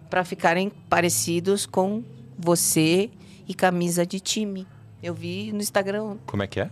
pra 0.09 0.23
ficarem 0.23 0.69
parecidos 0.89 1.65
com 1.65 2.03
você 2.37 3.09
e 3.47 3.53
camisa 3.53 4.05
de 4.05 4.19
time. 4.19 4.67
Eu 5.01 5.13
vi 5.13 5.51
no 5.51 5.59
Instagram. 5.59 6.17
Como 6.25 6.43
é 6.43 6.47
que 6.47 6.59
é? 6.59 6.69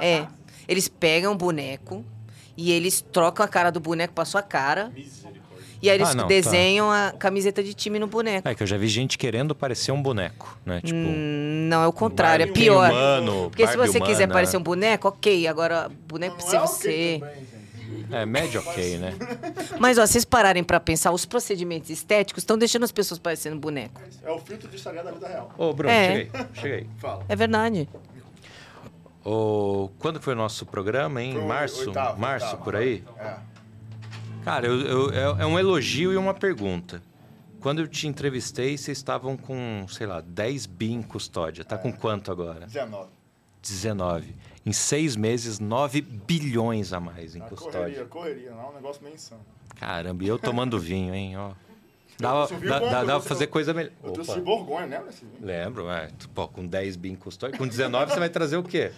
É. 0.00 0.26
Eles 0.68 0.86
pegam 0.86 1.32
o 1.32 1.36
boneco 1.36 2.04
e 2.56 2.70
eles 2.70 3.00
trocam 3.00 3.44
a 3.44 3.48
cara 3.48 3.70
do 3.70 3.80
boneco 3.80 4.12
pra 4.14 4.24
sua 4.24 4.42
cara. 4.42 4.92
E 5.82 5.88
aí 5.88 5.96
eles 5.96 6.08
Ah, 6.10 6.14
não, 6.14 6.24
tá. 6.24 6.28
desenham 6.28 6.90
a 6.90 7.12
camiseta 7.18 7.62
de 7.62 7.72
time 7.72 7.98
no 7.98 8.06
boneco. 8.06 8.46
É 8.46 8.54
que 8.54 8.62
eu 8.62 8.66
já 8.66 8.76
vi 8.76 8.86
gente 8.86 9.16
querendo 9.16 9.54
parecer 9.54 9.92
um 9.92 10.02
boneco, 10.02 10.58
né? 10.64 10.80
Tipo, 10.82 10.98
Hum, 10.98 11.68
não, 11.70 11.82
é 11.82 11.86
o 11.86 11.92
contrário, 11.92 12.42
é 12.44 12.46
pior. 12.46 12.90
humano, 12.90 13.48
Porque 13.50 13.66
se 13.66 13.76
você 13.76 13.98
quiser 14.00 14.24
humana. 14.24 14.32
parecer 14.34 14.56
um 14.58 14.62
boneco, 14.62 15.08
ok. 15.08 15.46
Agora, 15.48 15.90
boneco 16.06 16.36
precisa 16.36 16.58
é 16.58 16.66
gente. 16.66 17.24
é 18.12 18.26
médio 18.26 18.60
ok, 18.60 18.98
né? 18.98 19.14
Mas, 19.80 19.96
ó, 19.96 20.06
vocês 20.06 20.24
pararem 20.24 20.62
pra 20.62 20.78
pensar, 20.78 21.12
os 21.12 21.24
procedimentos 21.24 21.88
estéticos 21.88 22.42
estão 22.42 22.58
deixando 22.58 22.84
as 22.84 22.92
pessoas 22.92 23.18
parecendo 23.18 23.56
boneco. 23.58 24.00
É 24.22 24.30
o 24.30 24.38
filtro 24.38 24.68
de 24.68 24.76
Instagram 24.76 25.02
da 25.04 25.12
vida 25.12 25.28
real. 25.28 25.50
Ô, 25.56 25.72
Bruno, 25.72 25.92
É. 25.94 26.28
chega 26.54 26.74
aí. 26.76 26.86
Fala. 26.98 27.24
É 27.28 27.34
verdade. 27.34 27.88
Ô, 29.24 29.90
quando 29.98 30.20
foi 30.20 30.32
o 30.32 30.36
nosso 30.36 30.64
programa, 30.64 31.22
hein? 31.22 31.34
Foi 31.34 31.42
Março? 31.44 31.86
oitavo, 31.88 32.18
Março, 32.20 32.46
oitavo. 32.46 32.64
por 32.64 32.76
aí? 32.76 33.04
É. 33.18 33.49
Cara, 34.44 34.66
eu, 34.66 34.80
eu- 34.80 35.10
é, 35.38 35.42
é 35.42 35.46
um 35.46 35.58
elogio 35.58 36.12
e 36.12 36.16
uma 36.16 36.34
pergunta. 36.34 37.02
Quando 37.60 37.80
eu 37.80 37.88
te 37.88 38.06
entrevistei, 38.06 38.76
vocês 38.78 38.96
estavam 38.98 39.36
com, 39.36 39.84
sei 39.88 40.06
lá, 40.06 40.20
10 40.22 40.64
bi 40.66 40.92
em 40.92 41.02
custódia. 41.02 41.62
Tá 41.64 41.76
com 41.76 41.92
quanto 41.92 42.32
agora? 42.32 42.66
19. 42.66 43.08
19. 43.62 44.34
Em 44.64 44.72
seis 44.72 45.14
meses, 45.14 45.58
9 45.58 46.00
bilhões 46.00 46.92
a 46.94 47.00
mais 47.00 47.36
em 47.36 47.42
A 47.42 47.44
custódia. 47.44 47.78
correria, 47.80 48.04
correria, 48.06 48.50
não 48.52 48.62
é 48.62 48.68
um 48.70 48.74
negócio 48.74 49.02
meio 49.02 49.14
insano. 49.14 49.42
Caramba, 49.76 50.24
e 50.24 50.28
eu 50.28 50.38
tomando 50.38 50.78
vinho, 50.78 51.14
hein? 51.14 51.36
Ó. 51.36 51.52
Dava, 52.18 52.46
dá, 52.58 52.78
dá, 53.04 53.04
pra 53.04 53.20
fazer 53.20 53.46
coisa 53.46 53.72
melhor. 53.72 53.92
Eu 54.04 54.12
trouxe 54.12 54.34
de 54.34 54.40
Borgonha, 54.40 54.86
lembra? 54.86 55.08
Esse 55.10 55.24
vinho? 55.24 55.38
lembro, 55.46 55.90
é. 55.90 56.10
Pô, 56.34 56.48
com 56.48 56.66
10 56.66 56.96
bi 56.96 57.10
em 57.10 57.14
custódia. 57.16 57.56
Com 57.58 57.66
19 57.66 58.12
você 58.12 58.18
vai 58.18 58.28
trazer 58.28 58.56
o 58.58 58.62
quê? 58.62 58.92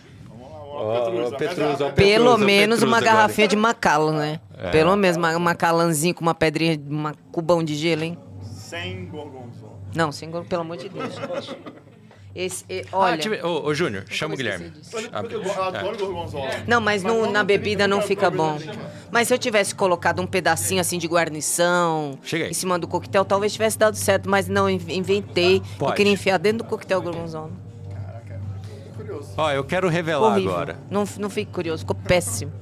Ó, 0.75 1.91
Pelo 1.95 2.39
menos 2.39 2.83
uma 2.83 3.01
garrafinha 3.01 3.47
de 3.49 3.57
Macallan, 3.57 4.17
né? 4.19 4.41
É. 4.57 4.71
Pelo 4.71 4.97
menos 4.97 5.17
uma 5.17 5.39
Macallanzinho 5.39 6.15
com 6.15 6.23
uma 6.23 6.35
pedrinha, 6.35 6.81
uma 6.89 7.15
cubão 7.31 7.63
de 7.63 7.75
gelo, 7.75 8.03
hein? 8.05 8.19
Sem 8.43 9.07
gorgonzola. 9.07 9.73
Não, 9.95 10.11
sem 10.11 10.31
gol, 10.31 10.45
pelo 10.45 10.63
amor 10.63 10.79
de 10.79 10.89
Deus. 10.89 11.15
Esse, 12.35 12.65
e- 12.71 12.87
Ah, 12.91 12.97
olha. 12.97 13.19
tive- 13.19 13.43
ô, 13.43 13.67
ô, 13.67 13.75
Júnior, 13.75 14.05
chama 14.09 14.33
o 14.33 14.37
Guilherme. 14.39 14.73
Eu 14.95 15.43
É. 15.43 15.83
gorgonzola. 15.83 16.49
Não, 16.67 16.81
mas 16.81 17.03
no- 17.03 17.31
na 17.31 17.45
bebida 17.45 17.87
não 17.87 18.01
fica 18.01 18.31
bom. 18.31 18.57
Mas 19.11 19.29
se 19.29 19.35
eu 19.35 19.39
tivesse 19.39 19.75
colocado 19.75 20.23
um 20.23 20.27
pedacinho 20.27 20.81
assim 20.81 20.97
de 20.97 21.07
guarnição 21.07 22.19
em 22.33 22.55
cima 22.55 22.79
do 22.79 22.89
coquetel, 22.89 23.27
talvez 23.27 23.53
tivesse 23.53 23.79
dado 23.79 23.97
certo, 23.97 24.31
mas 24.31 24.49
não, 24.49 24.71
in- 24.71 24.81
inventei. 24.89 25.57
Eu 25.59 25.63
Pode. 25.79 25.97
queria 25.97 26.13
enfiar 26.13 26.39
dentro 26.39 26.59
do 26.59 26.65
coquetel 26.65 27.03
gorgonzola. 27.03 27.51
Curioso. 29.13 29.35
Ó, 29.37 29.51
eu 29.53 29.65
quero 29.65 29.89
revelar 29.89 30.33
Horrível. 30.33 30.53
agora. 30.53 30.79
Não, 30.91 31.05
não 31.19 31.31
fique 31.31 31.51
curioso, 31.53 31.81
ficou 31.83 31.97
péssimo. 31.97 32.53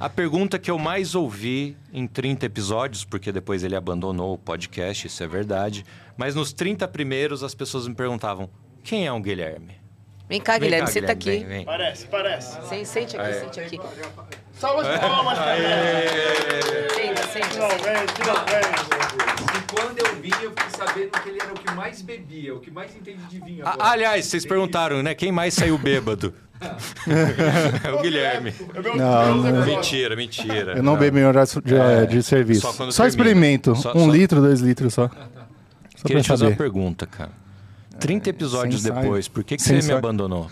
A 0.00 0.08
pergunta 0.08 0.58
que 0.58 0.70
eu 0.70 0.78
mais 0.78 1.14
ouvi 1.14 1.76
em 1.92 2.06
30 2.06 2.46
episódios, 2.46 3.04
porque 3.04 3.30
depois 3.30 3.62
ele 3.62 3.76
abandonou 3.76 4.34
o 4.34 4.38
podcast, 4.38 5.06
isso 5.06 5.22
é 5.22 5.26
verdade. 5.26 5.84
Mas 6.16 6.34
nos 6.34 6.52
30 6.52 6.86
primeiros 6.88 7.42
as 7.42 7.54
pessoas 7.54 7.86
me 7.86 7.94
perguntavam: 7.94 8.50
quem 8.82 9.06
é 9.06 9.12
o 9.12 9.20
Guilherme? 9.20 9.76
Vem 10.28 10.40
cá, 10.40 10.54
Vem 10.54 10.62
Guilherme, 10.62 10.86
cá, 10.86 10.92
senta 10.92 11.14
Guilherme, 11.14 11.40
aqui. 11.42 11.48
vem, 11.48 11.56
vem. 11.58 11.64
Parece, 11.66 12.06
parece. 12.06 12.68
Sem- 12.68 12.84
Sente 12.84 13.16
aqui, 13.16 13.34
sente 13.40 13.60
aqui. 13.60 13.78
Salva 14.64 14.82
de 14.84 14.98
palmas 14.98 15.38
pra 15.38 15.56
ele. 15.58 15.68
Senta, 16.94 17.22
senta, 17.22 17.26
senta. 17.26 17.48
Finalmente, 17.50 18.12
finalmente. 18.14 18.84
E 19.56 19.72
quando 19.74 19.98
eu 19.98 20.16
vim, 20.22 20.30
eu 20.42 20.50
fiquei 20.50 20.70
sabendo 20.78 21.10
que 21.10 21.28
ele 21.28 21.38
era 21.42 21.50
o 21.52 21.54
que 21.54 21.70
mais 21.74 22.00
bebia, 22.02 22.54
o 22.54 22.60
que 22.60 22.70
mais 22.70 22.96
entende 22.96 23.22
de 23.28 23.40
vinho 23.40 23.62
Ah, 23.66 23.72
agora. 23.74 23.90
aliás, 23.90 24.24
vocês 24.24 24.46
perguntaram, 24.46 25.02
né? 25.02 25.14
Quem 25.14 25.30
mais 25.30 25.52
saiu 25.54 25.76
bêbado? 25.76 26.32
é 27.84 27.90
o 27.92 28.00
Guilherme. 28.00 28.54
Não, 28.96 29.32
um 29.32 29.42
não. 29.42 29.66
Mentira, 29.66 30.16
mentira. 30.16 30.74
Eu 30.76 30.82
não 30.82 30.96
bebo 30.96 31.18
em 31.18 31.24
horário 31.26 31.50
de, 31.62 31.74
É, 31.76 32.06
de 32.06 32.22
serviço. 32.22 32.62
só 32.62 32.72
Só, 32.72 32.78
termina. 32.86 33.06
experimento. 33.08 33.76
Só- 33.76 33.92
um 33.94 34.06
só- 34.06 34.10
litro, 34.12 34.40
dois 34.40 34.60
litros 34.60 34.94
só. 34.94 35.08
Só 35.08 35.14
Queria 36.02 36.16
pra 36.16 36.22
te 36.22 36.28
fazer 36.28 36.46
uma 36.46 36.56
pergunta, 36.56 37.06
cara. 37.06 37.32
30 38.00 38.30
episódios 38.30 38.80
sem 38.82 38.90
ensaio. 38.90 39.04
depois, 39.04 39.28
por 39.28 39.44
que, 39.44 39.56
que 39.56 39.62
Sem 39.62 39.80
você 39.80 39.88
me 39.92 39.98
abandonou? 39.98 40.50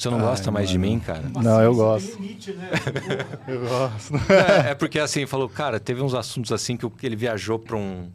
Você 0.00 0.08
não 0.08 0.16
Ai, 0.16 0.24
gosta 0.24 0.50
mais 0.50 0.70
de 0.70 0.78
mim, 0.78 0.98
cara? 0.98 1.24
Não, 1.42 1.60
eu 1.60 1.74
gosto. 1.74 2.18
Limite, 2.18 2.52
né? 2.52 2.70
Eu 3.46 3.60
gosto. 3.60 4.14
É, 4.32 4.70
é 4.70 4.74
porque 4.74 4.98
assim, 4.98 5.26
falou, 5.26 5.46
cara, 5.46 5.78
teve 5.78 6.00
uns 6.00 6.14
assuntos 6.14 6.50
assim 6.52 6.74
que 6.74 7.06
ele 7.06 7.14
viajou 7.14 7.58
pra 7.58 7.76
um 7.76 8.08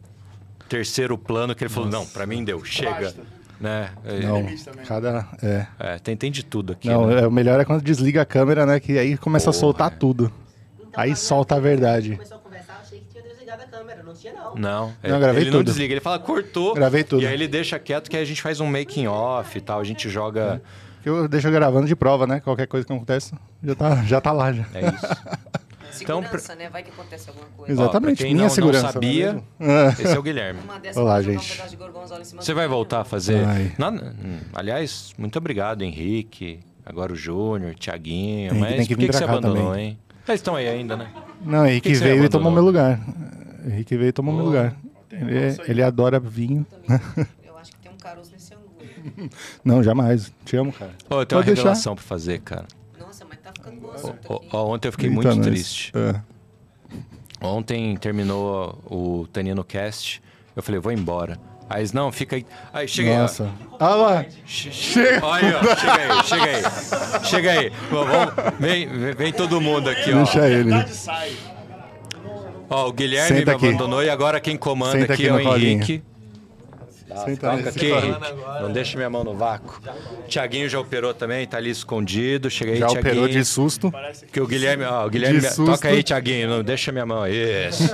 terceiro 0.68 1.16
plano 1.16 1.54
que 1.54 1.62
ele 1.62 1.72
falou, 1.72 1.88
não, 1.88 2.04
pra 2.04 2.26
mim 2.26 2.42
deu, 2.42 2.64
chega. 2.64 2.90
Basta. 3.02 3.22
Né? 3.60 3.90
É, 4.04 4.18
Não, 4.18 4.42
também. 4.42 4.84
cada. 4.84 5.28
É. 5.40 5.66
é, 5.78 5.98
tem, 6.00 6.16
tem 6.16 6.32
de 6.32 6.42
tudo 6.44 6.72
aqui. 6.72 6.88
Não, 6.88 7.06
né? 7.06 7.22
é, 7.22 7.26
o 7.28 7.30
melhor 7.30 7.60
é 7.60 7.64
quando 7.64 7.80
desliga 7.82 8.22
a 8.22 8.26
câmera, 8.26 8.66
né? 8.66 8.80
Que 8.80 8.98
aí 8.98 9.16
começa 9.16 9.44
Porra, 9.46 9.56
a 9.56 9.60
soltar 9.60 9.92
é. 9.92 9.94
tudo. 9.94 10.32
Aí 10.92 11.14
solta 11.14 11.54
a 11.54 11.60
verdade. 11.60 12.16
Começou 12.16 12.36
a 12.36 12.40
conversar, 12.40 12.72
eu 12.72 12.80
achei 12.80 12.98
que 12.98 13.06
tinha 13.12 13.22
desligado 13.22 13.62
a 13.62 13.66
câmera. 13.66 14.02
Não 14.02 14.12
tinha, 14.12 14.32
não. 14.32 14.56
Não, 14.56 14.92
é, 15.04 15.08
Não, 15.08 15.20
gravei 15.20 15.42
ele 15.42 15.50
não 15.52 15.60
tudo. 15.60 15.66
desliga, 15.66 15.94
ele 15.94 16.00
fala, 16.00 16.18
cortou. 16.18 16.74
Gravei 16.74 17.04
tudo. 17.04 17.22
E 17.22 17.26
aí 17.28 17.32
ele 17.32 17.46
deixa 17.46 17.78
quieto 17.78 18.10
que 18.10 18.16
aí 18.16 18.22
a 18.24 18.26
gente 18.26 18.42
faz 18.42 18.58
um 18.60 18.66
making 18.66 19.06
off 19.06 19.56
e 19.56 19.60
tal, 19.60 19.78
a 19.78 19.84
gente 19.84 20.10
joga. 20.10 20.60
Que 21.06 21.10
eu 21.10 21.28
deixo 21.28 21.48
gravando 21.52 21.86
de 21.86 21.94
prova, 21.94 22.26
né? 22.26 22.40
Qualquer 22.40 22.66
coisa 22.66 22.84
que 22.84 22.92
acontece, 22.92 23.32
já 23.62 23.76
tá, 23.76 24.02
já 24.02 24.20
tá 24.20 24.32
lá 24.32 24.52
já. 24.52 24.66
É 24.74 24.88
isso. 24.88 25.06
Então, 25.98 26.20
Segurança, 26.20 26.54
né? 26.56 26.68
Vai 26.68 26.82
que 26.82 26.90
acontece 26.90 27.30
alguma 27.30 27.46
coisa. 27.56 27.72
Exatamente, 27.72 28.22
Ó, 28.22 28.26
minha 28.26 28.42
não, 28.42 28.50
segurança, 28.50 28.84
não 28.84 28.92
sabia, 28.92 29.42
não 29.58 29.70
é 29.70 29.88
esse 29.88 30.08
é 30.08 30.18
o 30.18 30.22
Guilherme. 30.22 30.60
Uma 30.62 30.78
dessas 30.78 30.96
Olá, 31.02 31.16
um 31.16 31.22
gente. 31.22 31.62
Você 32.34 32.52
vai 32.52 32.68
voltar 32.68 33.00
a 33.00 33.04
fazer. 33.04 33.46
Hum, 33.46 34.40
aliás, 34.52 35.14
muito 35.16 35.38
obrigado, 35.38 35.80
Henrique. 35.80 36.60
Agora 36.84 37.14
o 37.14 37.16
Júnior, 37.16 37.74
Thiaguinho. 37.76 38.50
Henrique 38.52 38.60
Mas 38.60 38.76
tem 38.76 38.86
que 38.86 38.94
por 38.94 39.00
que, 39.00 39.06
vir 39.06 39.10
que 39.12 39.16
você 39.16 39.24
abandonou, 39.24 39.70
também. 39.70 39.86
hein? 39.86 39.98
Eles 40.28 40.40
estão 40.40 40.54
aí 40.54 40.68
ainda, 40.68 40.98
né? 40.98 41.08
Não, 41.40 41.64
Henrique 41.66 41.88
que 41.88 41.96
você 41.96 42.04
veio 42.04 42.24
e 42.24 42.28
tomou 42.28 42.52
meu 42.52 42.62
lugar. 42.62 43.00
Henrique 43.66 43.96
veio 43.96 44.08
e 44.10 44.12
tomou 44.12 44.34
meu 44.34 44.44
lugar. 44.44 44.76
Ele, 45.10 45.56
ele 45.66 45.82
adora 45.82 46.20
vinho. 46.20 46.66
caroço 48.08 48.30
nesse 48.32 48.54
angu. 48.54 48.64
Não, 49.64 49.82
jamais. 49.82 50.32
Te 50.44 50.56
amo, 50.56 50.72
cara. 50.72 50.92
Ô, 51.10 51.20
eu 51.20 51.26
tenho 51.26 51.38
uma 51.38 51.44
Pode 51.44 51.46
deixar. 51.46 51.62
revelação 51.62 51.94
pra 51.94 52.04
fazer, 52.04 52.40
cara. 52.40 52.66
Nossa, 52.98 53.24
mas 53.28 53.38
tá 53.40 53.52
ficando 53.52 53.90
ó, 54.52 54.66
ontem 54.72 54.88
eu 54.88 54.92
fiquei 54.92 55.08
Eita, 55.08 55.14
muito 55.14 55.36
nós. 55.36 55.46
triste. 55.46 55.92
É. 55.94 56.20
Ontem 57.40 57.96
terminou 57.96 58.78
o 58.90 59.26
Tanino 59.32 59.62
Cast. 59.64 60.22
Eu 60.54 60.62
falei, 60.62 60.80
vou 60.80 60.92
embora. 60.92 61.38
Aí 61.68 61.80
eles, 61.80 61.92
não, 61.92 62.12
fica 62.12 62.36
aí. 62.36 62.46
Aí, 62.72 62.86
chega 62.88 63.10
aí. 63.10 63.18
Nossa. 63.18 63.50
Ah 63.80 63.94
lá. 63.94 64.24
Chega. 64.46 65.24
Olha 65.26 65.48
aí, 65.48 65.54
ó, 65.54 65.74
chega 65.74 65.92
aí, 65.96 66.24
chega 66.24 66.44
aí. 66.44 67.24
Chega 67.24 67.50
aí. 67.50 67.72
Vamos, 67.90 68.08
vamos- 68.08 68.58
vem, 68.60 69.14
vem, 69.14 69.32
todo 69.32 69.60
mundo 69.60 69.90
aqui, 69.90 70.12
ó. 70.12 70.16
Deixa 70.22 70.48
ele. 70.48 70.70
Ó, 72.70 72.88
o 72.88 72.92
Guilherme 72.92 73.38
Senta 73.38 73.50
me 73.52 73.56
aqui. 73.56 73.66
abandonou 73.68 74.02
e 74.02 74.10
agora 74.10 74.40
quem 74.40 74.56
comanda 74.56 74.92
Senta 75.00 75.12
aqui, 75.14 75.28
aqui 75.28 75.38
é 75.38 75.40
o 75.40 75.44
colinho. 75.44 76.02
Henrique. 77.16 77.30
Senta 77.30 77.50
Toca 77.50 77.62
nesse 77.62 77.78
aqui, 77.78 77.90
colo. 77.90 78.06
Henrique. 78.06 78.62
Não 78.62 78.72
deixa 78.72 78.96
minha 78.96 79.10
mão 79.10 79.24
no 79.24 79.34
vácuo. 79.34 79.80
Tiaguinho 80.28 80.68
já 80.68 80.78
operou 80.80 81.12
também, 81.14 81.46
tá 81.46 81.56
ali 81.56 81.70
escondido. 81.70 82.50
Chega 82.50 82.72
aí, 82.72 82.78
Já 82.78 82.86
Tiaguinho. 82.88 83.12
operou 83.12 83.28
de 83.28 83.44
susto. 83.44 83.92
Que 84.32 84.40
o 84.40 84.46
Guilherme, 84.46 84.84
ó, 84.84 85.06
o 85.06 85.10
Guilherme, 85.10 85.40
toca 85.54 85.88
aí, 85.88 86.02
Tiaguinho, 86.02 86.48
não 86.48 86.62
deixa 86.62 86.92
minha 86.92 87.06
mão. 87.06 87.26
Isso. 87.26 87.84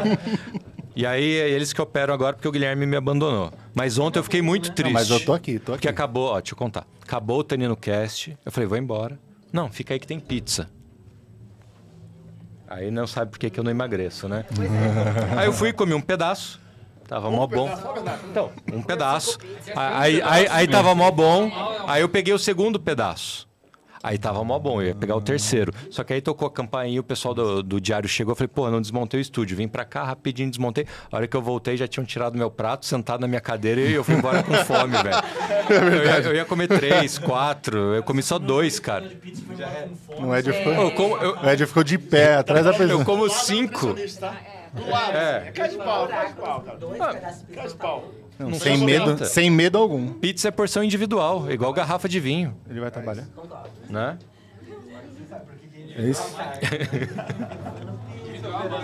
e 0.96 1.06
aí, 1.06 1.38
é 1.38 1.48
eles 1.50 1.72
que 1.72 1.80
operam 1.80 2.12
agora 2.14 2.34
porque 2.34 2.48
o 2.48 2.52
Guilherme 2.52 2.86
me 2.86 2.96
abandonou. 2.96 3.52
Mas 3.74 3.98
ontem 3.98 4.18
eu 4.18 4.24
fiquei 4.24 4.42
muito 4.42 4.72
triste. 4.72 4.92
mas 4.92 5.08
eu 5.10 5.20
tô 5.24 5.32
aqui, 5.32 5.58
tô 5.58 5.72
Porque 5.72 5.88
aqui. 5.88 5.94
acabou, 5.94 6.28
ó, 6.30 6.40
deixa 6.40 6.52
eu 6.54 6.58
contar. 6.58 6.86
Acabou 7.02 7.38
o 7.40 7.44
Tanino 7.44 7.76
Cast. 7.76 8.36
Eu 8.44 8.52
falei, 8.52 8.68
vou 8.68 8.78
embora. 8.78 9.18
Não, 9.52 9.70
fica 9.70 9.94
aí 9.94 10.00
que 10.00 10.06
tem 10.06 10.18
pizza. 10.18 10.68
Aí 12.66 12.90
não 12.90 13.06
sabe 13.06 13.30
por 13.30 13.38
que, 13.38 13.50
que 13.50 13.60
eu 13.60 13.64
não 13.64 13.70
emagreço, 13.70 14.26
né? 14.28 14.46
aí 15.36 15.46
eu 15.46 15.52
fui 15.52 15.68
e 15.68 15.72
comi 15.74 15.92
um 15.92 16.00
pedaço. 16.00 16.58
Tava 17.12 17.30
mó 17.30 17.46
bom. 17.46 17.68
Então, 18.30 18.50
um 18.72 18.80
pedaço. 18.80 19.36
Aí, 19.76 20.22
aí, 20.22 20.46
aí 20.50 20.66
tava 20.66 20.94
mó 20.94 21.10
bom. 21.10 21.50
Aí 21.86 22.00
eu 22.00 22.08
peguei 22.08 22.32
o 22.32 22.38
segundo 22.38 22.80
pedaço. 22.80 23.46
Aí 24.02 24.16
tava 24.16 24.42
mó 24.42 24.58
bom, 24.58 24.80
eu 24.80 24.88
ia 24.88 24.94
pegar 24.94 25.14
o 25.14 25.20
terceiro. 25.20 25.72
Só 25.90 26.02
que 26.02 26.14
aí 26.14 26.22
tocou 26.22 26.48
a 26.48 26.50
campainha, 26.50 26.98
o 26.98 27.04
pessoal 27.04 27.34
do, 27.34 27.62
do 27.62 27.78
diário 27.78 28.08
chegou. 28.08 28.32
Eu 28.32 28.36
falei, 28.36 28.48
pô, 28.48 28.70
não 28.70 28.80
desmontei 28.80 29.20
o 29.20 29.22
estúdio. 29.22 29.56
Vim 29.58 29.68
pra 29.68 29.84
cá 29.84 30.02
rapidinho, 30.04 30.48
desmontei. 30.48 30.86
A 31.12 31.16
hora 31.16 31.28
que 31.28 31.36
eu 31.36 31.42
voltei, 31.42 31.76
já 31.76 31.86
tinham 31.86 32.04
tirado 32.06 32.36
meu 32.38 32.50
prato, 32.50 32.86
sentado 32.86 33.20
na 33.20 33.28
minha 33.28 33.42
cadeira 33.42 33.82
e 33.82 33.92
eu 33.92 34.02
fui 34.02 34.14
embora 34.14 34.42
com 34.42 34.54
fome, 34.64 34.94
velho. 34.96 35.22
Eu, 35.72 36.04
ia- 36.04 36.18
eu 36.20 36.34
ia 36.34 36.44
comer 36.44 36.66
três, 36.66 37.16
quatro. 37.18 37.94
Eu 37.94 38.02
comi 38.02 38.22
só 38.22 38.38
dois, 38.38 38.80
cara. 38.80 39.08
O 40.18 40.34
Ed 40.34 40.52
ficou, 40.52 40.72
Eu 40.72 40.90
como- 40.90 41.16
eu- 41.18 41.36
o 41.40 41.48
Ed 41.50 41.64
ficou 41.66 41.84
de 41.84 41.96
pé 41.98 42.34
atrás 42.36 42.64
da 42.64 42.72
pessoa. 42.72 43.00
Eu 43.00 43.04
como 43.04 43.28
cinco. 43.30 43.94
É. 45.14 45.50
Cai 45.52 45.68
de 45.68 45.76
pau, 45.76 46.08
cai 46.08 46.28
de 46.28 46.32
pau, 46.34 46.60
cara. 46.62 46.78
Cai 47.54 47.68
de 47.68 47.74
pau. 47.74 48.04
Não, 48.38 48.48
Não 48.50 48.58
sem 48.58 48.78
medo, 48.78 49.24
sem 49.26 49.50
medo 49.50 49.76
algum. 49.78 50.12
Pizza 50.14 50.48
é 50.48 50.50
porção 50.50 50.82
individual, 50.82 51.50
igual 51.50 51.72
garrafa 51.72 52.08
de 52.08 52.18
vinho, 52.18 52.56
Ele 52.68 52.80
vai 52.80 52.90
trabalhar. 52.90 53.26
né? 53.88 54.18
É 55.96 56.02
isso? 56.02 56.34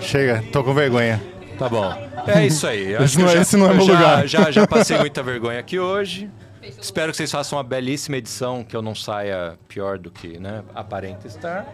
Chega, 0.01 0.45
tô 0.53 0.63
com 0.63 0.75
vergonha. 0.75 1.21
Tá 1.59 1.69
bom. 1.69 1.91
É 2.27 2.47
isso 2.47 2.67
aí. 2.67 2.93
Esse 3.03 3.03
acho 3.03 3.17
que 3.17 3.23
não 3.23 3.29
é- 3.31 3.33
já- 3.35 3.41
esse 3.41 3.57
não 3.57 3.67
é 3.67 3.71
eu 3.71 3.75
meu 3.77 3.87
já, 3.87 3.93
lugar. 3.93 4.27
Já, 4.29 4.51
já 4.51 4.67
passei 4.67 4.99
muita 4.99 5.23
vergonha 5.23 5.59
aqui 5.59 5.79
hoje. 5.79 6.31
Espero 6.63 7.11
que 7.11 7.17
vocês 7.17 7.31
façam 7.33 7.57
uma 7.57 7.65
belíssima 7.65 8.17
edição, 8.19 8.63
que 8.63 8.77
eu 8.77 8.83
não 8.83 8.95
saia 8.95 9.59
pior 9.67 9.99
do 9.99 10.11
que, 10.11 10.39
né? 10.39 10.63
Aparenta 10.75 11.27
estar. 11.27 11.67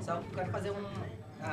Só 0.00 0.18
quero 0.34 0.50
fazer 0.50 0.70
um. 0.70 0.99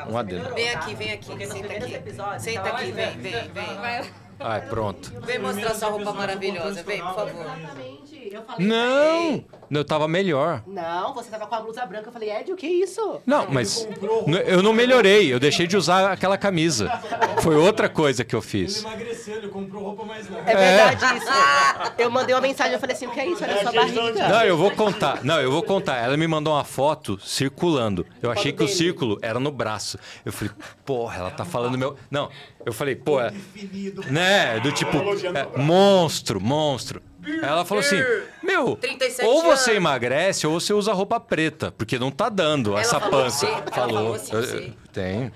Um 0.09 0.17
adendo. 0.17 0.53
Vem 0.53 0.69
aqui, 0.69 0.95
vem 0.95 1.11
aqui, 1.13 1.47
senta 1.47 1.73
aqui. 1.73 2.39
Senta 2.39 2.69
aqui, 2.69 2.91
vem, 2.91 3.17
vem, 3.17 3.51
vem. 3.51 4.11
Ai, 4.39 4.61
pronto. 4.61 5.19
Vem 5.21 5.39
mostrar 5.39 5.73
sua 5.73 5.89
roupa 5.89 6.13
maravilhosa, 6.13 6.83
vem, 6.83 7.01
por 7.01 7.15
favor. 7.15 7.45
Eu 8.31 8.43
falei 8.43 8.67
Não! 8.67 9.43
Eu 9.69 9.83
tava 9.83 10.07
melhor. 10.07 10.63
Não, 10.65 11.13
você 11.13 11.29
tava 11.29 11.45
com 11.45 11.55
a 11.55 11.61
blusa 11.61 11.85
branca. 11.85 12.07
Eu 12.07 12.13
falei, 12.13 12.31
Ed, 12.31 12.51
o 12.51 12.55
que 12.55 12.65
é 12.65 12.71
isso? 12.71 13.21
Não, 13.25 13.47
mas 13.49 13.87
eu 14.45 14.63
não 14.63 14.71
melhorei. 14.71 15.33
Eu 15.33 15.39
deixei 15.39 15.67
de 15.67 15.75
usar 15.75 16.11
aquela 16.11 16.37
camisa. 16.37 16.89
Foi 17.43 17.55
outra 17.55 17.89
coisa 17.89 18.23
que 18.23 18.35
eu 18.35 18.41
fiz. 18.41 18.83
emagreceu, 18.83 19.35
ele 19.35 19.49
comprou 19.49 19.83
roupa 19.83 20.05
mais 20.05 20.29
larga. 20.29 20.51
É 20.51 20.55
verdade 20.55 21.17
isso. 21.17 21.27
Eu 21.97 22.09
mandei 22.09 22.33
uma 22.33 22.41
mensagem, 22.41 22.73
eu 22.73 22.79
falei 22.79 22.95
assim, 22.95 23.07
o 23.07 23.11
que 23.11 23.19
é 23.19 23.27
isso? 23.27 23.43
Olha 23.43 23.55
a 23.55 23.61
sua 23.61 23.71
barriga. 23.71 24.29
Não, 24.29 24.43
eu 24.43 24.57
vou 24.57 24.71
contar. 24.71 25.23
Não, 25.23 25.41
eu 25.41 25.51
vou 25.51 25.63
contar. 25.63 25.97
Ela 25.97 26.15
me 26.15 26.27
mandou 26.27 26.53
uma 26.53 26.63
foto 26.63 27.19
circulando. 27.19 28.05
Eu 28.21 28.31
achei 28.31 28.53
que 28.53 28.63
o 28.63 28.67
círculo 28.67 29.17
era 29.21 29.39
no 29.39 29.51
braço. 29.51 29.99
Eu 30.25 30.31
falei, 30.31 30.53
porra, 30.85 31.17
ela 31.17 31.31
tá 31.31 31.43
falando 31.43 31.77
meu. 31.77 31.97
Não, 32.09 32.29
eu 32.65 32.71
falei, 32.71 32.95
pô, 32.95 33.19
é... 33.19 33.33
né? 34.09 34.59
Do 34.59 34.71
tipo, 34.71 34.97
é, 34.97 35.57
monstro, 35.57 36.39
monstro. 36.39 37.01
Ela 37.41 37.65
falou 37.65 37.81
assim: 37.83 37.97
Meu, 38.41 38.75
37 38.75 39.25
ou 39.27 39.41
você 39.43 39.71
anos. 39.71 39.77
emagrece 39.77 40.47
ou 40.47 40.59
você 40.59 40.73
usa 40.73 40.93
roupa 40.93 41.19
preta, 41.19 41.71
porque 41.71 41.97
não 41.99 42.09
tá 42.11 42.29
dando 42.29 42.71
Ela 42.71 42.81
essa 42.81 42.99
falou 42.99 43.23
pança. 43.23 43.45
você, 43.45 43.51
ela 43.51 43.71
falou. 43.71 44.15
falou 44.19 44.43
assim, 44.43 44.77
Tem. 44.93 45.31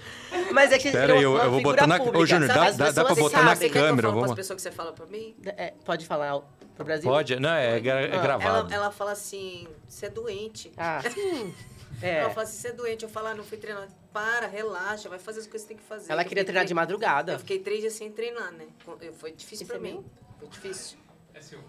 Mas 0.54 0.72
é 0.72 0.78
que 0.80 0.92
Pera 0.92 1.14
aí, 1.14 1.22
eu- 1.24 1.38
eu 1.38 1.52
vou 1.52 1.62
botar 1.62 1.86
na- 1.88 2.02
Ô, 2.02 2.26
Júnior, 2.26 2.48
dá- 2.48 2.72
dá- 2.72 2.92
dá 2.92 3.06
pra 3.06 3.16
botar 3.16 3.44
na 3.44 3.56
sabem. 3.56 3.56
Você 3.56 3.66
quer 3.66 3.72
que 3.72 3.78
eu 3.78 3.84
câmera, 3.88 4.12
pras 4.12 4.34
pessoas 4.34 4.56
que 4.58 4.62
você 4.62 4.72
fala 4.72 4.92
pra 4.94 5.06
mim? 5.06 5.36
É, 5.46 5.74
pode 5.86 6.06
falar 6.06 6.40
pro 6.76 6.86
Brasil? 6.86 7.10
Pode? 7.10 7.40
Não, 7.40 7.50
é, 7.54 7.80
gra- 7.80 8.02
é 8.02 8.10
Ela, 8.12 8.22
gravado. 8.22 8.74
ela 8.74 8.92
fala 8.92 9.12
assim, 9.12 9.68
você 9.88 10.06
é 10.08 10.10
doente. 10.10 10.72
Ah, 10.78 11.02
é. 12.02 12.20
Ela 12.22 12.30
fala 12.32 12.44
assim, 12.44 12.58
você 12.62 12.68
é 12.70 12.72
doente. 12.72 13.04
Eu 13.04 13.10
falo, 13.10 13.28
ah, 13.28 13.36
não 13.36 13.44
fui 13.44 13.58
treinar. 13.58 13.88
Para, 14.14 14.48
relaxa, 14.48 15.08
vai 15.10 15.20
fazer 15.20 15.40
as 15.42 15.48
coisas 15.48 15.68
que 15.68 15.74
tem 15.76 15.78
que 15.82 15.88
fazer. 15.88 16.12
Ela 16.12 16.24
Eu 16.24 16.28
queria 16.28 16.44
treinar 16.44 16.66
de 16.66 16.74
madrugada. 16.74 17.34
Eu 17.34 17.40
fiquei 17.40 17.60
três 17.60 17.82
dias 17.82 17.94
sem 17.94 18.10
treinar, 18.12 18.52
né? 18.52 18.66
Eu- 19.02 19.14
Foi 19.14 19.32
difícil 19.32 19.64
Isso 19.64 19.66
pra 19.66 19.76
é 19.78 19.80
mim. 19.80 19.94
meu? 19.94 20.06
Foi 20.40 20.48
difícil. 20.50 20.98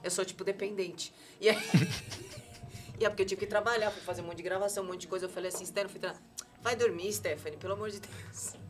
Eu 0.02 0.10
sou, 0.10 0.24
tipo, 0.24 0.44
dependente. 0.44 1.12
E 1.40 1.48
aí... 1.48 1.56
e 2.98 3.04
é 3.04 3.08
porque 3.08 3.22
eu 3.22 3.26
tive 3.26 3.40
que 3.40 3.46
trabalhar, 3.46 3.90
fui 3.90 4.02
fazer 4.02 4.22
um 4.22 4.26
monte 4.26 4.36
de 4.36 4.42
gravação, 4.42 4.84
um 4.84 4.86
monte 4.86 5.02
de 5.02 5.08
coisa. 5.08 5.26
Eu 5.26 5.30
falei 5.30 5.48
assim, 5.48 5.64
Stephanie, 5.64 6.00
fui. 6.00 6.14
Vai 6.62 6.76
dormir, 6.76 7.12
Stephanie, 7.12 7.58
pelo 7.58 7.74
amor 7.74 7.90
de 7.90 8.00
Deus. 8.00 8.61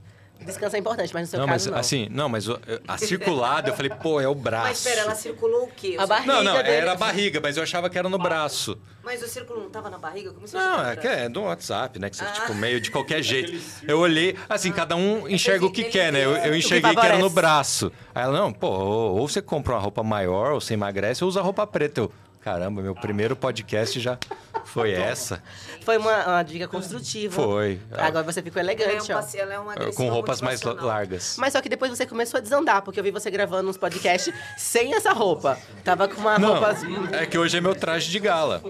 Descanso 0.45 0.77
é 0.77 0.79
importante, 0.79 1.13
mas 1.15 1.23
no 1.23 1.27
seu 1.31 1.41
Não, 1.41 1.47
mas 1.47 1.63
caso 1.63 1.71
não. 1.71 1.79
assim, 1.79 2.09
não, 2.11 2.29
mas 2.29 2.47
a 2.89 2.99
circulada, 2.99 3.71
eu 3.71 3.75
falei, 3.75 3.91
pô, 3.91 4.21
é 4.21 4.29
o 4.29 4.35
braço. 4.35 4.69
Mas 4.69 4.83
pera, 4.85 5.01
ela 5.03 5.15
circulou 5.15 5.65
o 5.65 5.69
quê? 5.69 5.97
A 5.99 6.07
barriga 6.07 6.33
Não, 6.33 6.43
não, 6.45 6.57
dele. 6.57 6.69
era 6.71 6.93
a 6.93 6.97
barriga, 6.97 7.41
mas 7.43 7.57
eu 7.57 7.63
achava 7.63 7.89
que 7.91 7.99
era 7.99 8.09
no 8.09 8.19
braço. 8.19 8.79
Mas 9.03 9.23
o 9.23 9.27
círculo 9.29 9.63
não 9.63 9.71
tava 9.71 9.91
na 9.91 9.99
barriga? 9.99 10.33
Como 10.33 10.47
você 10.47 10.57
Não, 10.57 10.87
é 10.87 10.95
que 10.97 11.03
que 11.03 11.09
é 11.09 11.29
do 11.29 11.43
WhatsApp, 11.43 11.99
né? 11.99 12.09
Que 12.09 12.17
você, 12.17 12.25
Ah. 12.25 12.31
tipo, 12.33 12.55
meio 12.55 12.81
de 12.81 12.91
qualquer 12.91 13.21
jeito. 13.25 13.61
Eu 13.87 13.99
olhei, 13.99 14.37
assim, 14.49 14.71
cada 14.71 14.95
um 14.97 15.29
enxerga 15.29 15.67
o 15.67 15.73
que 15.73 15.85
quer, 15.85 16.13
né? 16.13 16.25
Eu, 16.25 16.37
eu 16.37 16.57
enxerguei 16.57 16.95
que 16.95 17.05
era 17.07 17.19
no 17.19 17.29
braço. 17.29 17.91
Aí 18.15 18.23
ela, 18.23 18.39
não, 18.39 18.53
pô, 18.53 18.69
ou 18.69 19.19
ou 19.19 19.29
você 19.29 19.43
compra 19.43 19.75
uma 19.75 19.81
roupa 19.81 20.03
maior, 20.03 20.53
ou 20.53 20.61
você 20.61 20.75
emagrece, 20.75 21.25
ou 21.25 21.29
usa 21.29 21.41
roupa 21.43 21.67
preta. 21.67 22.01
Eu, 22.03 22.13
caramba, 22.43 22.83
meu 22.83 22.95
primeiro 22.95 23.37
podcast 23.37 23.99
já 24.01 24.19
foi 24.65 24.93
essa. 24.93 25.43
Foi 25.85 25.99
uma, 25.99 26.25
uma 26.27 26.43
dica 26.43 26.69
construtiva. 26.69 27.35
Foi. 27.35 27.81
Agora 27.93 28.23
você 28.25 28.43
ficou 28.43 28.61
Ela 28.61 28.71
é, 28.73 28.75
um 28.75 28.81
elegante, 28.81 29.13
ó. 29.13 29.21
ela 29.39 29.55
é 29.55 29.59
uma 29.59 29.75
Com 29.93 30.09
roupas 30.09 30.41
mais 30.41 30.63
la- 30.63 30.71
motivacional. 30.71 30.87
largas. 30.99 31.37
Mas 31.39 31.53
só 31.53 31.61
que 31.61 31.69
depois 31.69 31.91
você 31.91 32.07
começou 32.07 32.39
a 32.39 32.41
desandar, 32.41 32.83
porque 32.83 32.99
eu 33.01 33.05
vi 33.05 33.11
você 33.11 33.31
gravando 33.31 33.69
uns 33.69 33.77
podcasts 33.77 34.33
sem 34.57 34.95
essa 34.95 35.13
roupa. 35.13 35.59
Tava 35.85 36.07
com 36.09 36.21
uma 36.21 36.39
Não, 36.39 36.51
roupa. 36.55 36.77
é 37.13 37.27
que 37.27 37.37
hoje 37.37 37.59
é 37.59 37.61
meu 37.61 37.75
traje 37.75 38.11
de 38.11 38.19
gala. 38.19 38.63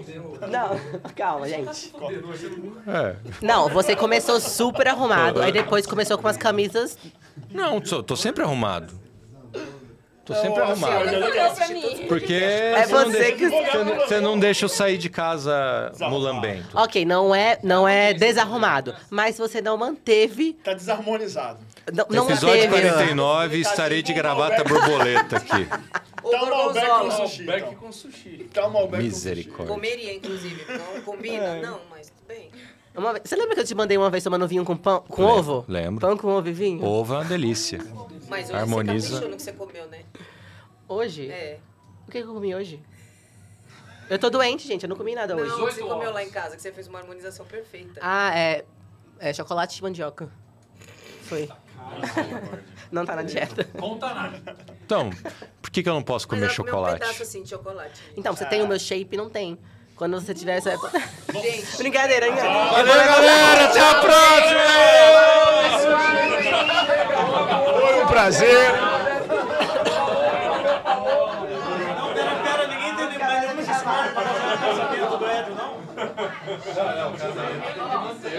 Não, 0.49 0.79
calma, 1.15 1.47
gente. 1.47 1.93
É. 2.87 3.15
Não, 3.41 3.69
você 3.69 3.95
começou 3.95 4.39
super 4.39 4.87
arrumado, 4.87 5.41
aí 5.41 5.51
depois 5.51 5.85
começou 5.85 6.17
com 6.17 6.25
umas 6.25 6.37
camisas. 6.37 6.97
Não, 7.51 7.79
tô, 7.79 8.01
tô 8.03 8.15
sempre 8.15 8.43
arrumado. 8.43 9.01
Tô 10.25 10.33
sempre 10.35 10.61
arrumado. 10.61 10.95
olha, 10.95 11.25
olha 11.25 11.45
aqui. 11.47 12.05
Porque 12.07 12.33
É 12.33 12.85
você, 12.85 12.93
não 12.93 13.03
você 13.11 13.17
deixa, 13.17 13.31
que- 13.35 13.49
você 13.49 13.83
não- 13.83 13.95
você 13.95 14.19
não 14.21 14.39
deixa 14.39 14.65
eu 14.65 14.69
sair 14.69 14.97
de 14.97 15.09
casa 15.09 15.91
mulambento. 15.99 16.69
Ok, 16.77 17.03
não 17.03 17.35
é, 17.35 17.59
não 17.61 17.85
é 17.87 18.13
desarrumado, 18.13 18.95
mas 19.09 19.37
você 19.37 19.61
não 19.61 19.75
manteve. 19.77 20.53
Tá 20.63 20.73
desarmonizado. 20.73 21.59
Não, 21.91 22.05
não 22.09 22.29
Episódio 22.29 22.69
manteve. 22.69 22.89
49, 22.89 23.57
estarei 23.59 24.01
de 24.01 24.13
gravata 24.13 24.63
borboleta 24.63 25.37
aqui. 25.37 25.65
Tá 25.65 26.41
um 26.41 26.49
Malbec 26.49 26.87
com 26.87 27.11
sushi. 27.11 27.43
Beck 27.43 27.57
então. 27.59 27.75
com 27.75 27.91
sushi. 27.91 28.49
Tá 28.53 28.65
um 28.67 28.69
Malbec 28.69 28.95
com 28.95 29.03
Misericórdia. 29.03 29.75
Comeria, 29.75 30.13
inclusive. 30.13 30.65
Não 30.69 31.01
combina? 31.01 31.55
Não, 31.61 31.79
mas 31.91 32.07
tudo 32.07 32.25
bem. 32.29 32.49
Uma 32.95 33.11
vez- 33.11 33.23
você 33.27 33.35
lembra 33.35 33.55
que 33.55 33.59
eu 33.61 33.65
te 33.65 33.75
mandei 33.75 33.97
uma 33.97 34.09
vez 34.09 34.23
tomando 34.23 34.47
vinho 34.47 34.63
com 34.63 34.77
pão, 34.77 35.03
com 35.09 35.23
Lembro, 35.25 35.37
ovo? 35.39 35.65
lembro. 35.67 35.99
Pão 36.07 36.15
com 36.15 36.27
ovo 36.29 36.47
e 36.47 36.53
vinho? 36.53 36.85
Ovo 36.85 37.13
é 37.15 37.17
uma 37.17 37.25
delícia. 37.25 37.79
Mas 38.27 38.49
hoje 38.49 38.57
Harmoniza. 38.57 39.07
você 39.07 39.13
caprichou 39.13 39.29
no 39.29 39.37
que 39.37 39.43
você 39.43 39.53
comeu, 39.53 39.87
né? 39.87 40.03
Hoje? 40.87 41.29
É. 41.29 41.59
O 42.07 42.11
que 42.11 42.21
que 42.21 42.27
eu 42.27 42.33
comi 42.33 42.53
hoje? 42.53 42.81
Eu 44.09 44.19
tô 44.19 44.29
doente, 44.29 44.67
gente, 44.67 44.83
eu 44.83 44.89
não 44.89 44.95
comi 44.95 45.15
nada 45.15 45.35
hoje. 45.35 45.49
Não, 45.49 45.59
você 45.59 45.81
comeu 45.81 46.11
lá 46.11 46.23
em 46.23 46.29
casa, 46.29 46.55
que 46.55 46.61
você 46.61 46.71
fez 46.71 46.87
uma 46.87 46.99
harmonização 46.99 47.45
perfeita. 47.45 47.99
Ah, 48.01 48.37
é, 48.37 48.65
é 49.19 49.33
chocolate 49.33 49.75
de 49.75 49.81
mandioca. 49.81 50.29
Foi. 51.23 51.49
não 52.91 53.05
tá 53.05 53.15
na 53.15 53.23
dieta. 53.23 53.63
Conta 53.79 54.13
nada. 54.13 54.55
Então, 54.85 55.09
por 55.61 55.71
que, 55.71 55.81
que 55.81 55.89
eu 55.89 55.93
não 55.93 56.03
posso 56.03 56.27
comer 56.27 56.41
comeu 56.41 56.51
um 56.51 56.55
chocolate? 56.55 56.99
pedaço 56.99 57.23
assim 57.23 57.43
de 57.43 57.49
chocolate. 57.49 58.01
Então, 58.15 58.35
você 58.35 58.45
tem 58.45 58.61
o 58.61 58.67
meu 58.67 58.77
shape 58.77 59.09
e 59.15 59.17
não 59.17 59.29
tem. 59.29 59.57
Quando 59.95 60.19
você 60.19 60.33
tiver 60.33 60.57
essa... 60.57 60.71
Gente, 61.31 61.77
Brincadeira, 61.77 62.27
hein? 62.27 62.35
Valeu, 62.35 62.85
galera! 62.85 63.65
Até 63.69 63.79
a 63.79 63.95
próxima! 64.01 64.63
Prazer. 68.13 69.02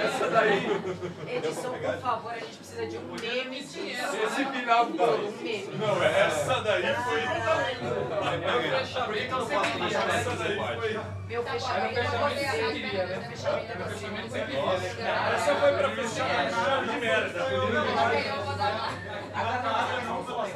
Essa 0.05 0.31
daí. 0.31 0.67
Edição, 1.27 1.73
por 1.73 1.99
favor, 1.99 2.33
a 2.33 2.39
gente 2.39 2.57
precisa 2.57 2.87
de 2.87 2.99
um 2.99 3.13
meme 3.21 3.65
de 3.65 3.91
Esse 3.91 4.45
final 4.45 4.87
não. 4.87 5.17
Não, 5.17 6.03
essa 6.05 6.61
daí 6.61 6.95
foi. 6.95 7.21
Meu 8.39 8.63
fechamento 8.63 9.31
não 9.31 9.47
pode 9.47 9.71
fechar. 9.71 10.09
Essa 10.15 10.31
daí 10.37 10.57
foi. 10.57 11.01
Meu 11.29 11.43
fechamento 11.43 12.03
não 12.03 12.11
pode. 12.21 12.39
Essa 15.35 15.55
foi 15.57 15.73
pra 15.73 15.89
fechar 15.91 16.31
a 16.31 16.51
chave 16.51 16.89
de 16.89 16.97
merda. 17.01 17.39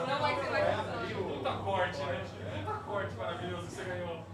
Não 0.06 0.18
vai 0.20 0.34
ser 0.36 0.50
mais. 0.50 0.68
Puta 1.38 1.52
corte, 1.64 1.98
né? 2.00 2.20
Puta 2.64 2.78
corte 2.80 3.14
maravilhoso 3.16 3.66
que 3.66 3.72
você 3.72 3.84
ganhou. 3.84 4.27